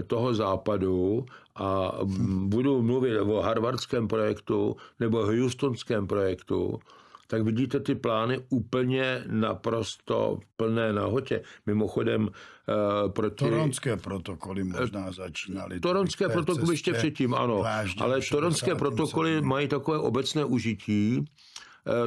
toho 0.08 0.34
západu 0.34 1.26
a 1.56 1.91
budu 2.28 2.82
mluvit 2.82 3.20
o 3.20 3.41
harvardském 3.41 4.08
projektu 4.08 4.76
nebo 5.00 5.26
houstonském 5.26 6.08
projektu, 6.08 6.80
tak 7.28 7.41
vidíte 7.41 7.80
ty 7.80 7.96
plány 7.96 8.39
úplně 8.50 9.24
naprosto 9.28 10.39
plné 10.58 10.94
nahotě. 10.94 11.41
Mimochodem 11.65 12.22
uh, 12.22 13.12
proti... 13.12 13.46
Toronské 13.46 13.98
protokoly 13.98 14.63
možná 14.63 15.12
začínaly. 15.12 15.80
Toronské 15.80 16.30
protokoly 16.30 16.74
ještě 16.74 16.94
předtím, 16.94 17.34
ano. 17.34 17.63
Ale 18.00 18.20
toronské 18.32 18.76
protokoly 18.76 19.41
mají 19.41 19.68
takové 19.68 19.98
obecné 20.00 20.46
užití, 20.46 21.26
eh, 21.26 21.55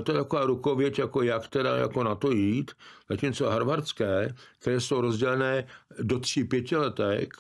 to 0.03 0.13
je 0.13 0.19
taková 0.19 0.45
rukověď, 0.45 0.99
jako 0.99 1.23
jak 1.23 1.49
teda 1.49 1.77
jako 1.77 2.05
na 2.05 2.15
to 2.15 2.31
jít, 2.33 2.71
zatímco 3.11 3.51
harvardské, 3.51 4.35
které 4.59 4.81
jsou 4.81 5.01
rozdělené 5.01 5.67
do 6.03 6.19
tří 6.19 6.45
pětiletek, 6.45 7.35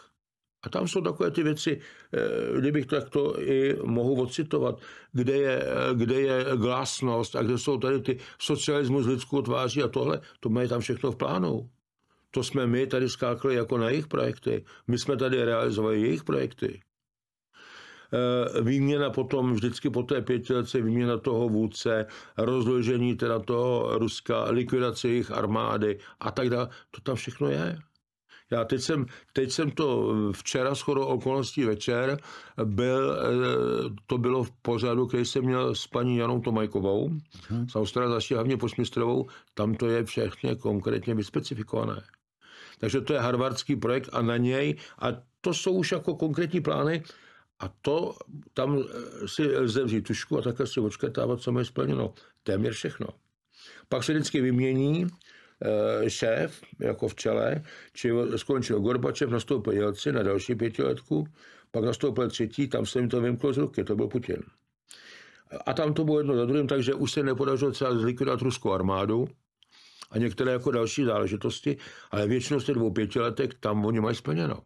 a 0.62 0.68
tam 0.68 0.88
jsou 0.88 1.00
takové 1.00 1.30
ty 1.30 1.42
věci, 1.42 1.80
eh, 2.14 2.60
kdybych 2.60 2.86
takto 2.86 3.40
i 3.40 3.76
mohu 3.84 4.22
ocitovat, 4.22 4.80
kde 5.12 5.36
je, 5.36 5.62
eh, 5.62 5.94
kde 5.94 6.20
je 6.20 6.44
glásnost 6.56 7.36
a 7.36 7.42
kde 7.42 7.58
jsou 7.58 7.78
tady 7.78 8.00
ty 8.00 8.18
socialismus 8.38 9.06
lidskou 9.06 9.42
tváří 9.42 9.82
a 9.82 9.88
tohle, 9.88 10.20
to 10.40 10.48
mají 10.48 10.68
tam 10.68 10.80
všechno 10.80 11.12
v 11.12 11.16
plánu. 11.16 11.70
To 12.30 12.44
jsme 12.44 12.66
my 12.66 12.86
tady 12.86 13.08
skákali 13.08 13.54
jako 13.54 13.78
na 13.78 13.90
jejich 13.90 14.06
projekty. 14.06 14.64
My 14.86 14.98
jsme 14.98 15.16
tady 15.16 15.44
realizovali 15.44 16.00
jejich 16.00 16.24
projekty. 16.24 16.80
Eh, 18.12 18.62
výměna 18.62 19.10
potom 19.10 19.52
vždycky 19.52 19.90
po 19.90 20.02
té 20.02 20.22
pětiletce, 20.22 20.80
výměna 20.80 21.18
toho 21.18 21.48
vůdce, 21.48 22.06
rozložení 22.36 23.16
teda 23.16 23.38
toho 23.38 23.98
Ruska, 23.98 24.44
likvidace 24.44 25.08
jejich 25.08 25.30
armády 25.30 25.98
a 26.20 26.30
tak 26.30 26.50
dále. 26.50 26.68
To 26.90 27.00
tam 27.00 27.16
všechno 27.16 27.48
je. 27.48 27.78
Já 28.50 28.64
teď 28.64 28.80
jsem, 28.80 29.06
teď 29.32 29.50
jsem 29.50 29.70
to 29.70 30.14
včera 30.32 30.74
shodou 30.74 31.04
okolností 31.04 31.64
večer, 31.64 32.18
byl, 32.64 33.12
eh, 33.12 33.94
to 34.06 34.18
bylo 34.18 34.44
v 34.44 34.50
pořadu, 34.50 35.06
který 35.06 35.24
jsem 35.24 35.44
měl 35.44 35.74
s 35.74 35.86
paní 35.86 36.16
Janou 36.16 36.40
Tomajkovou, 36.40 37.10
hmm. 37.48 37.68
s 37.68 37.76
Australizací 37.76 38.34
hlavně 38.34 38.56
posmistrovou, 38.56 39.26
tam 39.54 39.74
to 39.74 39.86
je 39.86 40.04
všechny 40.04 40.56
konkrétně 40.56 41.14
vyspecifikované. 41.14 42.02
Takže 42.78 43.00
to 43.00 43.12
je 43.12 43.20
harvardský 43.20 43.76
projekt 43.76 44.08
a 44.12 44.22
na 44.22 44.36
něj, 44.36 44.76
a 44.98 45.06
to 45.40 45.54
jsou 45.54 45.72
už 45.72 45.92
jako 45.92 46.14
konkrétní 46.14 46.60
plány, 46.60 47.02
a 47.58 47.68
to 47.82 48.14
tam 48.54 48.78
eh, 48.78 49.28
si 49.28 49.42
lze 49.42 49.84
vzít 49.84 50.06
tušku 50.06 50.38
a 50.38 50.42
takhle 50.42 50.66
si 50.66 50.80
očkrtávat, 50.80 51.40
co 51.40 51.58
je 51.58 51.64
splněno. 51.64 52.14
Téměř 52.42 52.74
všechno. 52.74 53.06
Pak 53.88 54.04
se 54.04 54.12
vždycky 54.12 54.40
vymění 54.40 55.06
Eh, 55.64 56.10
šéf 56.10 56.62
jako 56.80 57.08
v 57.08 57.14
čele, 57.14 57.62
či 57.92 58.10
skončil 58.36 58.80
Gorbačev, 58.80 59.30
nastoupil 59.30 59.72
Jelci 59.72 60.12
na 60.12 60.22
další 60.22 60.54
pětiletku, 60.54 61.26
pak 61.70 61.84
nastoupil 61.84 62.28
třetí, 62.28 62.68
tam 62.68 62.86
se 62.86 63.02
mi 63.02 63.08
to 63.08 63.20
vymklo 63.20 63.52
z 63.52 63.58
ruky, 63.58 63.84
to 63.84 63.96
byl 63.96 64.08
Putin. 64.08 64.42
A 65.66 65.74
tam 65.74 65.94
to 65.94 66.04
bylo 66.04 66.18
jedno 66.18 66.36
za 66.36 66.44
druhým, 66.44 66.66
takže 66.66 66.94
už 66.94 67.12
se 67.12 67.22
nepodařilo 67.22 67.70
třeba 67.70 67.94
zlikvidovat 67.94 68.42
ruskou 68.42 68.72
armádu 68.72 69.28
a 70.10 70.18
některé 70.18 70.52
jako 70.52 70.70
další 70.70 71.04
záležitosti, 71.04 71.76
ale 72.10 72.26
většinou 72.26 72.60
z 72.60 72.64
těch 72.64 72.74
dvou 72.74 72.90
pětiletek 72.90 73.54
tam 73.54 73.84
oni 73.84 74.00
mají 74.00 74.16
splněno. 74.16 74.62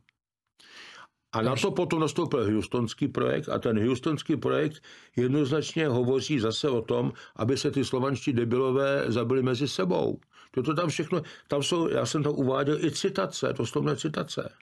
A 1.32 1.42
na 1.42 1.56
to 1.56 1.70
potom 1.70 2.00
nastoupil 2.00 2.44
Houstonský 2.44 3.08
projekt 3.08 3.48
a 3.48 3.58
ten 3.58 3.86
Houstonský 3.86 4.36
projekt 4.36 4.82
jednoznačně 5.16 5.88
hovoří 5.88 6.38
zase 6.38 6.68
o 6.68 6.82
tom, 6.82 7.12
aby 7.36 7.56
se 7.56 7.70
ty 7.70 7.84
slovanští 7.84 8.32
debilové 8.32 9.04
zabili 9.06 9.42
mezi 9.42 9.68
sebou. 9.68 10.20
To 10.50 10.74
tam 10.74 10.88
všechno, 10.88 11.22
tam 11.48 11.62
jsou, 11.62 11.88
já 11.88 12.06
jsem 12.06 12.22
to 12.22 12.32
uváděl 12.32 12.84
i 12.84 12.90
citace, 12.90 13.54
to 13.54 13.66
jsou 13.66 13.94
citace. 13.94 14.52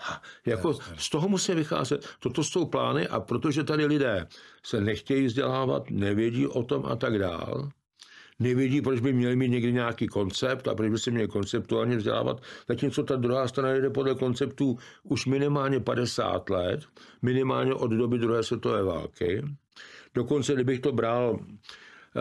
Ha, 0.00 0.22
jako 0.46 0.78
z 0.96 1.10
toho 1.10 1.28
musí 1.28 1.54
vycházet. 1.54 2.08
Toto 2.18 2.44
jsou 2.44 2.66
plány 2.66 3.08
a 3.08 3.20
protože 3.20 3.64
tady 3.64 3.86
lidé 3.86 4.28
se 4.62 4.80
nechtějí 4.80 5.26
vzdělávat, 5.26 5.90
nevědí 5.90 6.46
o 6.46 6.62
tom 6.62 6.86
a 6.86 6.96
tak 6.96 7.18
dál, 7.18 7.70
nevědí, 8.38 8.80
proč 8.80 9.00
by 9.00 9.12
měli 9.12 9.36
mít 9.36 9.48
někdy 9.48 9.72
nějaký 9.72 10.06
koncept 10.06 10.68
a 10.68 10.74
proč 10.74 10.90
by 10.90 10.98
se 10.98 11.10
měli 11.10 11.28
konceptuálně 11.28 11.96
vzdělávat, 11.96 12.42
zatímco 12.68 13.02
ta 13.02 13.16
druhá 13.16 13.48
strana 13.48 13.74
jde 13.74 13.90
podle 13.90 14.14
konceptů 14.14 14.78
už 15.02 15.26
minimálně 15.26 15.80
50 15.80 16.50
let, 16.50 16.80
minimálně 17.22 17.74
od 17.74 17.90
doby 17.90 18.18
druhé 18.18 18.42
světové 18.42 18.82
války. 18.82 19.42
Dokonce, 20.14 20.54
kdybych 20.54 20.80
to 20.80 20.92
bral 20.92 21.38
eh, 22.16 22.20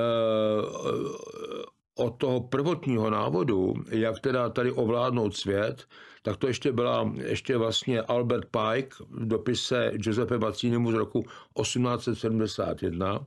od 1.97 2.09
toho 2.17 2.41
prvotního 2.41 3.09
návodu, 3.09 3.73
jak 3.89 4.19
teda 4.19 4.49
tady 4.49 4.71
ovládnout 4.71 5.35
svět, 5.35 5.87
tak 6.21 6.37
to 6.37 6.47
ještě 6.47 6.71
byla 6.71 7.13
ještě 7.15 7.57
vlastně 7.57 8.01
Albert 8.01 8.45
Pike 8.45 8.95
v 9.09 9.27
dopise 9.27 9.91
Giuseppe 9.95 10.37
Mazzinimu 10.37 10.91
z 10.91 10.93
roku 10.93 11.25
1871, 11.61 13.19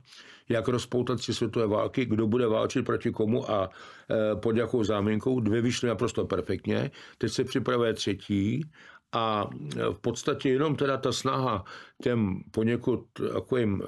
jak 0.49 0.67
rozpoutat 0.67 1.19
si 1.19 1.33
světové 1.33 1.67
války, 1.67 2.05
kdo 2.05 2.27
bude 2.27 2.47
válčit 2.47 2.85
proti 2.85 3.11
komu 3.11 3.51
a 3.51 3.69
e, 4.09 4.35
pod 4.35 4.57
jakou 4.57 4.83
záminkou. 4.83 5.39
Dvě 5.39 5.61
vyšly 5.61 5.87
naprosto 5.87 6.25
perfektně. 6.25 6.91
Teď 7.17 7.31
se 7.31 7.43
připravuje 7.43 7.93
třetí 7.93 8.65
a 9.11 9.49
v 9.91 9.97
podstatě 10.01 10.49
jenom 10.49 10.75
teda 10.75 10.97
ta 10.97 11.11
snaha 11.11 11.63
těm 12.03 12.43
poněkud 12.51 13.05
takovým 13.33 13.83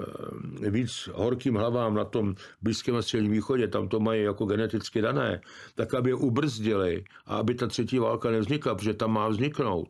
eh, 0.62 0.70
víc 0.70 1.08
horkým 1.12 1.54
hlavám 1.54 1.94
na 1.94 2.04
tom 2.04 2.34
Blízkém 2.62 2.96
a 2.96 3.02
Středním 3.02 3.32
východě, 3.32 3.68
tam 3.68 3.88
to 3.88 4.00
mají 4.00 4.22
jako 4.22 4.46
geneticky 4.46 5.02
dané, 5.02 5.40
tak 5.74 5.94
aby 5.94 6.10
je 6.10 6.14
ubrzdili 6.14 7.04
a 7.26 7.36
aby 7.36 7.54
ta 7.54 7.66
třetí 7.66 7.98
válka 7.98 8.30
nevznikla, 8.30 8.74
protože 8.74 8.94
tam 8.94 9.12
má 9.12 9.28
vzniknout. 9.28 9.88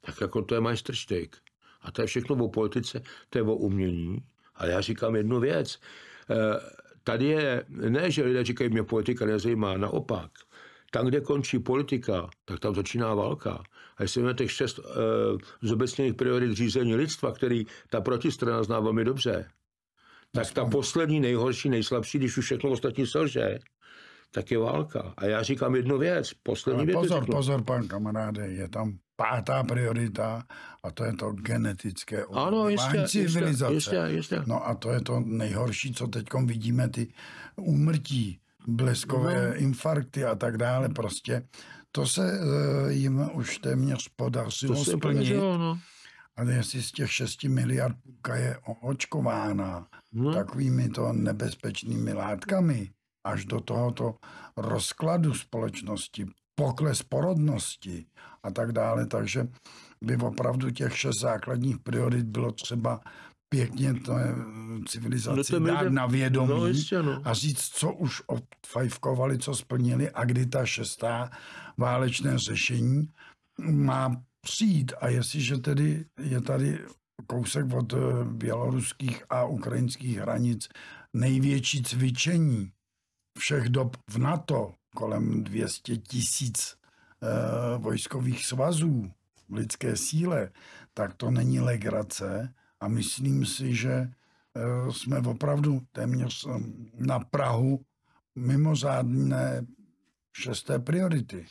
Tak 0.00 0.20
jako 0.20 0.42
to 0.42 0.54
je 0.54 0.60
majstrštyk. 0.60 1.36
A 1.82 1.90
to 1.90 2.02
je 2.02 2.06
všechno 2.06 2.36
o 2.36 2.48
politice, 2.48 3.02
to 3.30 3.38
je 3.38 3.42
o 3.42 3.54
umění. 3.54 4.18
Ale 4.54 4.70
já 4.70 4.80
říkám 4.80 5.16
jednu 5.16 5.40
věc. 5.40 5.78
Eh, 6.30 6.34
tady 7.04 7.26
je, 7.26 7.64
ne, 7.68 8.10
že 8.10 8.24
lidé 8.24 8.44
říkají, 8.44 8.70
mě 8.70 8.82
politika 8.82 9.26
nezajímá, 9.26 9.76
naopak. 9.76 10.30
Tam, 10.90 11.06
kde 11.06 11.20
končí 11.20 11.58
politika, 11.58 12.30
tak 12.44 12.60
tam 12.60 12.74
začíná 12.74 13.14
válka. 13.14 13.62
A 13.96 14.02
jestli 14.02 14.22
máme 14.22 14.34
těch 14.34 14.52
šest 14.52 14.78
uh, 14.78 14.84
zobecněných 15.62 16.14
priorit 16.14 16.52
řízení 16.52 16.94
lidstva, 16.94 17.32
který 17.32 17.66
ta 17.90 18.00
protistrana 18.00 18.62
zná 18.62 18.80
velmi 18.80 19.04
dobře, 19.04 19.48
tak 20.32 20.52
ta 20.52 20.64
poslední, 20.64 21.20
nejhorší, 21.20 21.68
nejslabší, 21.68 22.18
když 22.18 22.36
už 22.38 22.44
všechno 22.44 22.70
ostatní 22.70 23.06
selže, 23.06 23.58
tak 24.30 24.50
je 24.50 24.58
válka. 24.58 25.14
A 25.16 25.24
já 25.24 25.42
říkám 25.42 25.74
jednu 25.74 25.98
věc, 25.98 26.30
poslední 26.42 26.86
věc. 26.86 26.96
Pozor, 26.96 27.20
řeknu. 27.20 27.36
pozor, 27.36 27.64
pan 27.64 27.88
kamaráde, 27.88 28.46
je 28.46 28.68
tam 28.68 28.98
pátá 29.16 29.64
priorita 29.64 30.42
a 30.82 30.90
to 30.90 31.04
je 31.04 31.12
to 31.12 31.32
genetické 31.32 32.24
ano, 32.32 32.68
jistě, 32.68 33.04
civilizace. 33.06 33.74
Jistě, 33.74 34.02
jistě. 34.06 34.42
No 34.46 34.66
a 34.66 34.74
to 34.74 34.90
je 34.90 35.00
to 35.00 35.20
nejhorší, 35.20 35.94
co 35.94 36.06
teď 36.06 36.24
vidíme, 36.44 36.88
ty 36.88 37.12
úmrtí, 37.56 38.38
bleskové 38.66 39.48
no. 39.48 39.56
infarkty 39.56 40.24
a 40.24 40.34
tak 40.34 40.56
dále. 40.56 40.88
Prostě 40.88 41.42
to 41.92 42.06
se 42.06 42.40
uh, 42.40 42.90
jim 42.90 43.30
už 43.32 43.58
téměř 43.58 44.08
podařilo 44.16 44.74
to 44.74 44.84
splnit. 44.84 45.00
Podařilo, 45.00 45.58
no. 45.58 45.78
Ale 46.36 46.52
jestli 46.52 46.82
z 46.82 46.92
těch 46.92 47.12
6 47.12 47.44
miliard 47.44 47.96
půlka 48.02 48.36
je 48.36 48.58
očkována 48.80 49.86
no. 50.12 50.34
takovými 50.34 50.88
to 50.88 51.12
nebezpečnými 51.12 52.12
látkami 52.12 52.90
až 53.24 53.44
do 53.44 53.60
tohoto 53.60 54.14
rozkladu 54.56 55.34
společnosti, 55.34 56.26
pokles 56.54 57.02
porodnosti 57.02 58.06
a 58.42 58.50
tak 58.50 58.72
dále, 58.72 59.06
takže 59.06 59.48
by 60.02 60.16
opravdu 60.16 60.70
těch 60.70 60.98
šest 60.98 61.20
základních 61.20 61.78
priorit 61.78 62.26
bylo 62.26 62.52
třeba 62.52 63.00
pěkně 63.52 63.94
to 63.94 64.18
je 64.18 64.34
civilizaci 64.88 65.52
no 65.52 65.66
dát 65.66 65.92
na 65.92 66.06
vědomí 66.06 66.48
no, 66.48 66.66
jistě, 66.66 67.02
no. 67.02 67.20
a 67.24 67.34
říct, 67.34 67.60
co 67.60 67.92
už 67.92 68.22
odfajfkovali, 68.26 69.38
co 69.38 69.54
splnili 69.54 70.10
a 70.10 70.24
kdy 70.24 70.46
ta 70.46 70.66
šestá 70.66 71.30
válečné 71.78 72.38
řešení 72.38 73.08
má 73.60 74.22
přijít. 74.40 74.92
A 75.00 75.08
jestliže 75.08 75.58
tedy 75.58 76.04
je 76.20 76.40
tady 76.40 76.78
kousek 77.26 77.72
od 77.74 77.92
eh, 77.92 77.96
běloruských 78.24 79.24
a 79.30 79.44
ukrajinských 79.44 80.18
hranic 80.18 80.68
největší 81.12 81.82
cvičení 81.82 82.72
všech 83.38 83.68
dob 83.68 83.96
v 84.10 84.18
NATO, 84.18 84.74
kolem 84.94 85.44
200 85.44 85.96
tisíc 85.96 86.76
e, 87.22 87.78
vojskových 87.78 88.46
svazů 88.46 89.10
v 89.48 89.54
lidské 89.54 89.96
síle, 89.96 90.50
tak 90.94 91.14
to 91.14 91.30
není 91.30 91.60
legrace 91.60 92.54
a 92.82 92.88
myslím 92.88 93.46
si, 93.46 93.74
že 93.74 93.92
e, 93.92 94.10
jsme 94.90 95.18
opravdu 95.18 95.80
téměř 95.92 96.46
na 96.98 97.18
Prahu 97.18 97.80
mimořádné 98.34 99.66
šesté 100.32 100.78
priority. 100.78 101.46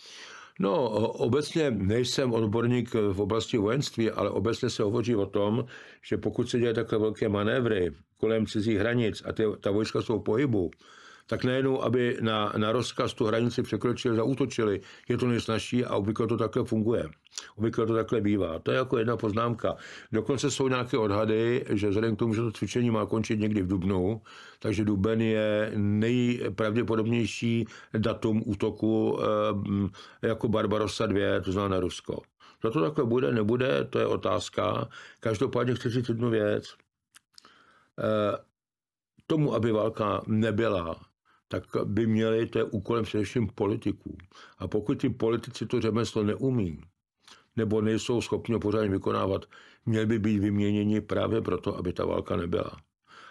No, 0.59 0.89
obecně 1.09 1.71
nejsem 1.71 2.33
odborník 2.33 2.93
v 2.93 3.21
oblasti 3.21 3.57
vojenství, 3.57 4.11
ale 4.11 4.29
obecně 4.29 4.69
se 4.69 4.83
hovoří 4.83 5.15
o 5.15 5.25
tom, 5.25 5.65
že 6.09 6.17
pokud 6.17 6.49
se 6.49 6.59
děje 6.59 6.73
takové 6.73 7.01
velké 7.01 7.29
manévry 7.29 7.91
kolem 8.17 8.45
cizích 8.45 8.77
hranic 8.77 9.23
a 9.25 9.33
ty, 9.33 9.43
ta 9.59 9.71
vojska 9.71 10.01
jsou 10.01 10.19
v 10.19 10.23
pohybu, 10.23 10.71
tak 11.31 11.47
nejenom, 11.47 11.79
aby 11.79 12.17
na, 12.19 12.51
na 12.57 12.71
rozkaz 12.71 13.13
tu 13.13 13.25
hranici 13.25 13.63
překročili, 13.63 14.15
zautočili, 14.15 14.81
je 15.07 15.17
to 15.17 15.27
nejsnažší 15.27 15.85
a 15.85 15.95
obvykle 15.95 16.27
to 16.27 16.37
takhle 16.37 16.63
funguje. 16.63 17.09
Obvykle 17.55 17.85
to 17.85 17.93
takhle 17.93 18.21
bývá. 18.21 18.59
To 18.59 18.71
je 18.71 18.77
jako 18.77 18.97
jedna 18.97 19.17
poznámka. 19.17 19.75
Dokonce 20.11 20.51
jsou 20.51 20.67
nějaké 20.67 20.97
odhady, 20.97 21.65
že 21.69 21.89
vzhledem 21.89 22.15
k 22.15 22.19
tomu, 22.19 22.33
že 22.33 22.41
to 22.41 22.51
cvičení 22.51 22.91
má 22.91 23.05
končit 23.05 23.39
někdy 23.39 23.61
v 23.61 23.67
Dubnu, 23.67 24.21
takže 24.59 24.85
Duben 24.85 25.21
je 25.21 25.71
nejpravděpodobnější 25.75 27.67
datum 27.97 28.43
útoku 28.45 29.19
eh, 30.23 30.27
jako 30.27 30.47
Barbarossa 30.47 31.05
2, 31.05 31.39
to 31.41 31.51
znamená 31.51 31.75
na 31.75 31.79
Rusko. 31.79 32.21
Za 32.63 32.69
to 32.69 32.81
takhle 32.81 33.05
bude, 33.05 33.31
nebude, 33.31 33.87
to 33.89 33.99
je 33.99 34.05
otázka. 34.05 34.87
Každopádně 35.19 35.75
chci 35.75 35.89
říct 35.89 36.09
jednu 36.09 36.29
věc. 36.29 36.75
Eh, 37.99 38.37
tomu, 39.27 39.53
aby 39.53 39.71
válka 39.71 40.21
nebyla, 40.27 41.10
tak 41.51 41.63
by 41.83 42.07
měli, 42.07 42.45
to 42.47 42.57
je 42.59 42.63
úkolem 42.63 43.03
především 43.03 43.47
politiků. 43.47 44.17
A 44.57 44.67
pokud 44.67 44.95
ty 44.95 45.09
politici 45.09 45.65
to 45.65 45.81
řemeslo 45.81 46.23
neumí, 46.23 46.81
nebo 47.55 47.81
nejsou 47.81 48.21
schopni 48.21 48.59
pořádně 48.59 48.89
vykonávat, 48.89 49.45
měli 49.85 50.05
by 50.05 50.19
být 50.19 50.39
vyměněni 50.39 51.01
právě 51.01 51.41
proto, 51.41 51.77
aby 51.77 51.93
ta 51.93 52.05
válka 52.05 52.35
nebyla. 52.35 52.71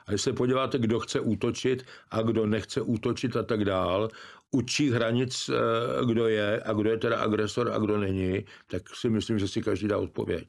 A 0.06 0.10
když 0.10 0.22
se 0.22 0.32
podíváte, 0.32 0.78
kdo 0.78 1.00
chce 1.00 1.20
útočit 1.20 1.84
a 2.10 2.22
kdo 2.22 2.46
nechce 2.46 2.80
útočit 2.80 3.36
a 3.36 3.42
tak 3.42 3.64
dál, 3.64 4.08
učí 4.50 4.90
hranic, 4.90 5.50
eh, 5.50 6.04
kdo 6.04 6.28
je 6.28 6.62
a 6.62 6.72
kdo 6.72 6.90
je 6.90 6.98
teda 6.98 7.18
agresor 7.20 7.72
a 7.72 7.78
kdo 7.78 7.98
není, 7.98 8.44
tak 8.66 8.96
si 8.96 9.10
myslím, 9.10 9.38
že 9.38 9.48
si 9.48 9.62
každý 9.62 9.88
dá 9.88 9.98
odpověď. 9.98 10.48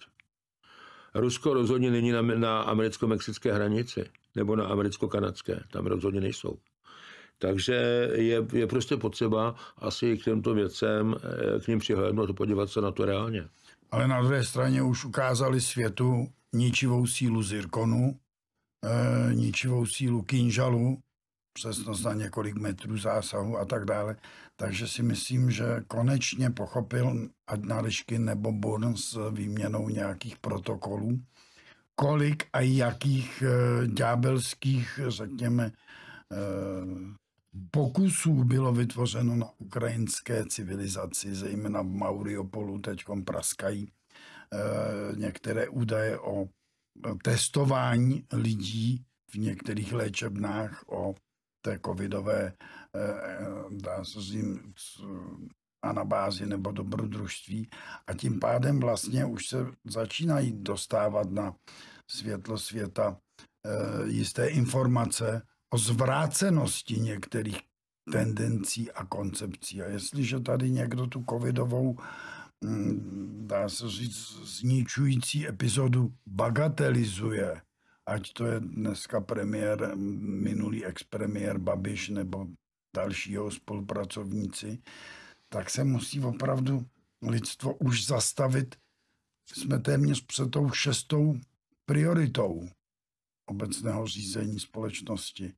Rusko 1.15 1.53
rozhodně 1.53 1.91
není 1.91 2.11
na, 2.11 2.21
na 2.21 2.61
americko-mexické 2.61 3.53
hranici 3.53 4.03
nebo 4.35 4.55
na 4.55 4.65
americko-kanadské. 4.65 5.63
Tam 5.71 5.85
rozhodně 5.85 6.21
nejsou. 6.21 6.57
Takže 7.41 7.73
je, 8.13 8.45
je 8.53 8.67
prostě 8.67 8.97
potřeba 8.97 9.55
asi 9.77 10.17
k 10.17 10.23
těmto 10.23 10.53
věcem, 10.53 11.15
eh, 11.15 11.59
k 11.59 11.67
ním 11.67 11.79
přihlédnout 11.79 12.29
a 12.29 12.33
podívat 12.33 12.69
se 12.69 12.81
na 12.81 12.91
to 12.91 13.05
reálně. 13.05 13.47
Ale 13.91 14.07
na 14.07 14.21
druhé 14.21 14.43
straně 14.43 14.81
už 14.81 15.05
ukázali 15.05 15.61
světu 15.61 16.27
ničivou 16.53 17.07
sílu 17.07 17.43
zirkonu, 17.43 18.19
e, 18.85 19.33
ničivou 19.35 19.85
sílu 19.85 20.21
kinžalu, 20.21 20.97
přesnost 21.53 22.03
na 22.03 22.13
několik 22.13 22.55
metrů 22.55 22.97
zásahu 22.97 23.57
a 23.57 23.65
tak 23.65 23.85
dále. 23.85 24.15
Takže 24.55 24.87
si 24.87 25.03
myslím, 25.03 25.51
že 25.51 25.65
konečně 25.87 26.49
pochopil 26.49 27.29
ať 27.47 27.61
Nališky 27.61 28.19
nebo 28.19 28.51
Born 28.51 28.97
s 28.97 29.31
výměnou 29.31 29.89
nějakých 29.89 30.37
protokolů, 30.37 31.19
kolik 31.95 32.43
a 32.53 32.59
jakých 32.59 33.41
e, 33.41 33.87
ďábelských, 33.87 34.99
řekněme, 35.07 35.71
pokusů 37.71 38.43
bylo 38.43 38.73
vytvořeno 38.73 39.35
na 39.35 39.49
ukrajinské 39.57 40.45
civilizaci, 40.45 41.35
zejména 41.35 41.81
v 41.81 41.89
Mauriopolu 41.89 42.79
teď 42.79 43.03
praskají 43.25 43.87
e, 43.87 45.15
některé 45.15 45.69
údaje 45.69 46.19
o 46.19 46.47
testování 47.23 48.25
lidí 48.33 49.05
v 49.31 49.35
některých 49.35 49.93
léčebnách, 49.93 50.83
o 50.87 51.15
té 51.61 51.79
covidové, 51.85 52.53
dá 53.69 54.05
se 54.05 54.21
říct, 54.21 55.01
anabázi 55.81 56.45
nebo 56.45 56.71
dobrodružství. 56.71 57.69
A 58.07 58.13
tím 58.13 58.39
pádem 58.39 58.79
vlastně 58.79 59.25
už 59.25 59.47
se 59.47 59.57
začínají 59.83 60.51
dostávat 60.63 61.31
na 61.31 61.55
světlo 62.07 62.57
světa 62.57 63.17
jisté 64.05 64.47
informace 64.47 65.41
o 65.73 65.77
zvrácenosti 65.77 66.99
některých 66.99 67.59
tendencí 68.11 68.91
a 68.91 69.05
koncepcí. 69.05 69.81
A 69.81 69.87
jestliže 69.87 70.39
tady 70.39 70.71
někdo 70.71 71.07
tu 71.07 71.23
covidovou, 71.29 71.97
mm, 72.61 73.43
dá 73.47 73.69
se 73.69 73.89
říct, 73.89 74.17
zničující 74.59 75.47
epizodu 75.47 76.13
bagatelizuje, 76.25 77.61
ať 78.05 78.33
to 78.33 78.45
je 78.45 78.59
dneska 78.59 79.21
premiér, 79.21 79.91
minulý 79.95 80.85
expremiér 80.85 81.57
Babiš 81.57 82.09
nebo 82.09 82.47
dalšího 82.95 83.51
spolupracovníci, 83.51 84.79
tak 85.49 85.69
se 85.69 85.83
musí 85.83 86.19
opravdu 86.19 86.85
lidstvo 87.21 87.73
už 87.75 88.05
zastavit. 88.05 88.75
Jsme 89.53 89.79
téměř 89.79 90.25
před 90.25 90.51
tou 90.51 90.69
šestou 90.69 91.39
prioritou 91.85 92.69
obecného 93.45 94.07
řízení 94.07 94.59
společnosti. 94.59 95.53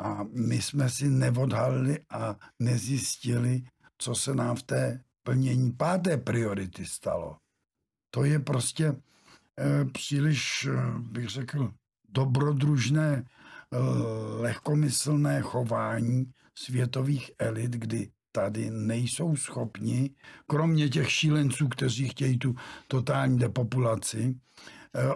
A 0.00 0.24
my 0.24 0.62
jsme 0.62 0.90
si 0.90 1.10
neodhalili 1.10 1.98
a 2.10 2.36
nezjistili, 2.58 3.62
co 3.98 4.14
se 4.14 4.34
nám 4.34 4.56
v 4.56 4.62
té 4.62 5.04
plnění 5.22 5.72
páté 5.72 6.16
priority 6.16 6.86
stalo. 6.86 7.36
To 8.10 8.24
je 8.24 8.38
prostě 8.38 8.86
e, 8.86 9.84
příliš, 9.84 10.64
e, 10.64 10.98
bych 10.98 11.28
řekl, 11.28 11.72
dobrodružné, 12.08 13.12
e, 13.14 13.24
lehkomyslné 14.40 15.40
chování 15.40 16.32
světových 16.58 17.30
elit, 17.38 17.70
kdy 17.70 18.10
tady 18.32 18.70
nejsou 18.70 19.36
schopni, 19.36 20.10
kromě 20.46 20.88
těch 20.88 21.10
šílenců, 21.10 21.68
kteří 21.68 22.08
chtějí 22.08 22.38
tu 22.38 22.54
totální 22.88 23.38
depopulaci, 23.38 24.34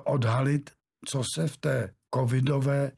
odhalit, 0.04 0.70
co 1.06 1.22
se 1.34 1.48
v 1.48 1.56
té 1.56 1.94
covidové, 2.14 2.92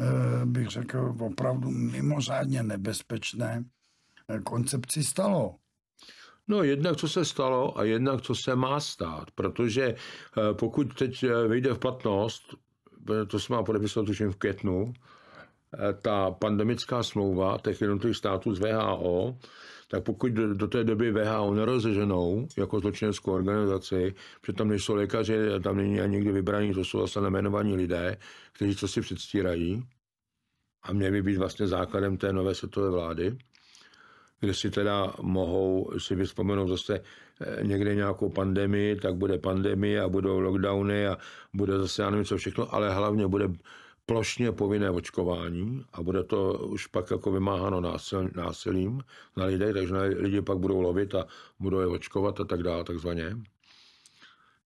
eh, 0.00 0.46
bych 0.46 0.68
řekl, 0.68 1.14
opravdu 1.20 1.70
mimořádně 1.70 2.62
nebezpečné 2.62 3.64
eh, 4.28 4.40
koncepci 4.40 5.04
stalo. 5.04 5.54
No 6.48 6.62
jednak, 6.62 6.96
co 6.96 7.08
se 7.08 7.24
stalo 7.24 7.78
a 7.78 7.84
jednak, 7.84 8.20
co 8.22 8.34
se 8.34 8.56
má 8.56 8.80
stát, 8.80 9.30
protože 9.30 9.84
eh, 9.84 10.54
pokud 10.54 10.94
teď 10.94 11.24
vyjde 11.48 11.74
v 11.74 11.78
platnost, 11.78 12.42
to 13.28 13.38
se 13.38 13.52
má 13.52 13.62
podepisovat 13.62 14.06
tuším 14.06 14.32
v 14.32 14.36
květnu, 14.36 14.92
ta 16.02 16.30
pandemická 16.30 17.02
smlouva 17.02 17.58
těch 17.64 17.80
jednotlivých 17.80 18.16
států 18.16 18.54
z 18.54 18.58
VHO, 18.58 19.36
tak 19.88 20.02
pokud 20.04 20.32
do, 20.32 20.54
do 20.54 20.68
té 20.68 20.84
doby 20.84 21.12
VHO 21.12 21.54
nerozeženou 21.54 22.46
jako 22.58 22.80
zločineckou 22.80 23.32
organizaci, 23.32 24.14
protože 24.40 24.52
tam 24.52 24.68
nejsou 24.68 24.94
lékaři, 24.94 25.36
tam 25.62 25.76
není 25.76 26.00
ani 26.00 26.16
nikdy 26.16 26.32
vybraní, 26.32 26.74
to 26.74 26.84
jsou 26.84 27.00
zase 27.00 27.20
nejmenovaní 27.20 27.76
lidé, 27.76 28.16
kteří 28.52 28.76
co 28.76 28.88
si 28.88 29.00
předstírají. 29.00 29.82
A 30.82 30.92
měli 30.92 31.10
by 31.12 31.22
být 31.22 31.36
vlastně 31.36 31.66
základem 31.66 32.16
té 32.16 32.32
nové 32.32 32.54
světové 32.54 32.90
vlády, 32.90 33.36
kde 34.40 34.54
si 34.54 34.70
teda 34.70 35.12
mohou 35.20 35.90
si 35.98 36.14
vyspomenout 36.14 36.68
zase 36.68 37.00
eh, 37.40 37.64
někde 37.64 37.94
nějakou 37.94 38.28
pandemii, 38.30 38.96
tak 38.96 39.14
bude 39.14 39.38
pandemie 39.38 40.00
a 40.02 40.08
budou 40.08 40.40
lockdowny 40.40 41.06
a 41.06 41.18
bude 41.54 41.78
zase 41.78 42.02
já 42.02 42.10
nevím 42.10 42.24
co 42.24 42.36
všechno, 42.36 42.74
ale 42.74 42.94
hlavně 42.94 43.26
bude 43.26 43.48
plošně 44.06 44.52
povinné 44.52 44.90
očkování 44.90 45.84
a 45.92 46.02
bude 46.02 46.24
to 46.24 46.52
už 46.52 46.86
pak 46.86 47.10
jako 47.10 47.32
vymáháno 47.32 47.80
násil, 47.80 48.28
násilím 48.34 49.02
na 49.36 49.44
lidech, 49.44 49.74
takže 49.74 49.94
lidi 49.96 50.42
pak 50.42 50.58
budou 50.58 50.80
lovit 50.80 51.14
a 51.14 51.26
budou 51.58 51.80
je 51.80 51.86
očkovat 51.86 52.40
a 52.40 52.44
tak 52.44 52.62
dále, 52.62 52.84
takzvaně. 52.84 53.36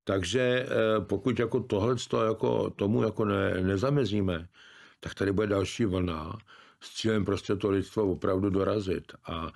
Takže 0.04 0.40
eh, 0.40 1.00
pokud 1.00 1.38
jako 1.38 1.60
tohle 1.60 1.96
jako 2.26 2.70
tomu 2.70 3.02
jako 3.02 3.24
ne, 3.24 3.60
nezamezíme, 3.62 4.48
tak 5.00 5.14
tady 5.14 5.32
bude 5.32 5.46
další 5.46 5.84
vlna 5.84 6.38
s 6.80 6.94
cílem 6.94 7.24
prostě 7.24 7.56
to 7.56 7.70
lidstvo 7.70 8.12
opravdu 8.12 8.50
dorazit. 8.50 9.12
A 9.26 9.52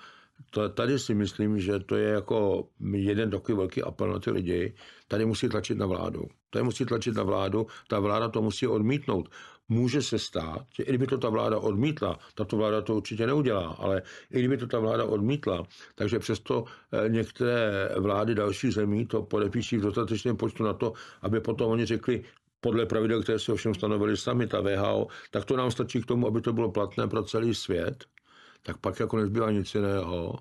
to, 0.50 0.68
tady 0.68 0.98
si 0.98 1.14
myslím, 1.14 1.60
že 1.60 1.78
to 1.78 1.96
je 1.96 2.08
jako 2.08 2.68
jeden 2.92 3.30
takový 3.30 3.58
velký 3.58 3.82
apel 3.82 4.12
na 4.12 4.18
ty 4.18 4.30
lidi. 4.30 4.74
Tady 5.08 5.26
musí 5.26 5.48
tlačit 5.48 5.78
na 5.78 5.86
vládu. 5.86 6.28
Tady 6.50 6.62
musí 6.62 6.84
tlačit 6.84 7.14
na 7.14 7.22
vládu, 7.22 7.66
ta 7.88 8.00
vláda 8.00 8.28
to 8.28 8.42
musí 8.42 8.66
odmítnout 8.66 9.28
může 9.70 10.02
se 10.02 10.18
stát, 10.18 10.66
že 10.74 10.82
i 10.82 10.88
kdyby 10.88 11.06
to 11.06 11.18
ta 11.18 11.28
vláda 11.28 11.58
odmítla, 11.58 12.18
tato 12.34 12.56
vláda 12.56 12.82
to 12.82 12.96
určitě 12.96 13.26
neudělá, 13.26 13.76
ale 13.78 14.02
i 14.30 14.38
kdyby 14.38 14.56
to 14.56 14.66
ta 14.66 14.78
vláda 14.78 15.04
odmítla, 15.04 15.64
takže 15.94 16.18
přesto 16.18 16.64
eh, 16.92 17.08
některé 17.08 17.88
vlády 17.98 18.34
další 18.34 18.70
zemí 18.70 19.06
to 19.06 19.22
podepíší 19.22 19.76
v 19.76 19.82
dostatečném 19.82 20.36
počtu 20.36 20.64
na 20.64 20.72
to, 20.72 20.92
aby 21.22 21.40
potom 21.40 21.70
oni 21.70 21.86
řekli, 21.86 22.24
podle 22.60 22.86
pravidel, 22.86 23.22
které 23.22 23.38
si 23.38 23.52
ovšem 23.52 23.74
stanovili 23.74 24.16
sami, 24.16 24.46
ta 24.46 24.60
VHO, 24.60 25.06
tak 25.30 25.44
to 25.44 25.56
nám 25.56 25.70
stačí 25.70 26.02
k 26.02 26.06
tomu, 26.06 26.26
aby 26.26 26.40
to 26.40 26.52
bylo 26.52 26.70
platné 26.70 27.08
pro 27.08 27.22
celý 27.22 27.54
svět, 27.54 28.04
tak 28.62 28.76
pak 28.76 29.00
jako 29.00 29.16
nezbývá 29.16 29.50
nic 29.50 29.74
jiného, 29.74 30.38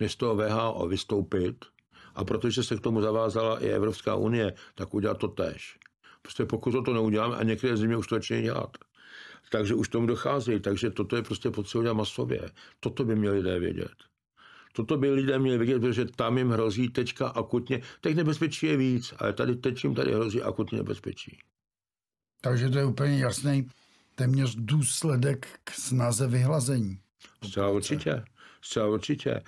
než 0.00 0.12
z 0.12 0.16
toho 0.16 0.36
VHO 0.36 0.86
vystoupit. 0.88 1.64
A 2.14 2.24
protože 2.24 2.62
se 2.62 2.76
k 2.76 2.80
tomu 2.80 3.00
zavázala 3.00 3.60
i 3.64 3.68
Evropská 3.68 4.14
unie, 4.14 4.52
tak 4.74 4.94
udělat 4.94 5.18
to 5.18 5.28
tež. 5.28 5.78
Prostě 6.22 6.44
pokud 6.44 6.84
to 6.84 6.92
neuděláme 6.92 7.36
a 7.36 7.42
některé 7.42 7.76
země 7.76 7.96
už 7.96 8.06
to 8.06 8.14
začínají 8.14 8.44
dělat. 8.44 8.76
Takže 9.50 9.74
už 9.74 9.88
tomu 9.88 10.06
dochází. 10.06 10.60
Takže 10.60 10.90
toto 10.90 11.16
je 11.16 11.22
prostě 11.22 11.50
potřeba 11.50 11.82
dělat 11.82 11.94
masově. 11.94 12.50
Toto 12.80 13.04
by 13.04 13.16
měli 13.16 13.36
lidé 13.36 13.58
vědět. 13.58 13.94
Toto 14.72 14.96
by 14.96 15.10
lidé 15.10 15.38
měli 15.38 15.58
vědět, 15.58 15.78
protože 15.80 16.04
tam 16.04 16.38
jim 16.38 16.50
hrozí 16.50 16.88
teďka 16.88 17.28
akutně. 17.28 17.82
Teď 18.00 18.16
nebezpečí 18.16 18.66
je 18.66 18.76
víc, 18.76 19.14
ale 19.18 19.32
tady 19.32 19.56
teď 19.56 19.84
jim 19.84 19.94
tady 19.94 20.12
hrozí 20.12 20.42
akutně 20.42 20.78
nebezpečí. 20.78 21.38
Takže 22.40 22.70
to 22.70 22.78
je 22.78 22.84
úplně 22.84 23.18
jasný 23.18 23.68
téměř 24.14 24.54
důsledek 24.58 25.60
k 25.64 25.70
snaze 25.70 26.26
vyhlazení. 26.26 26.98
Zcela 27.44 27.68
určitě. 27.68 28.24
Zcela 28.62 28.86
určitě. 28.86 29.42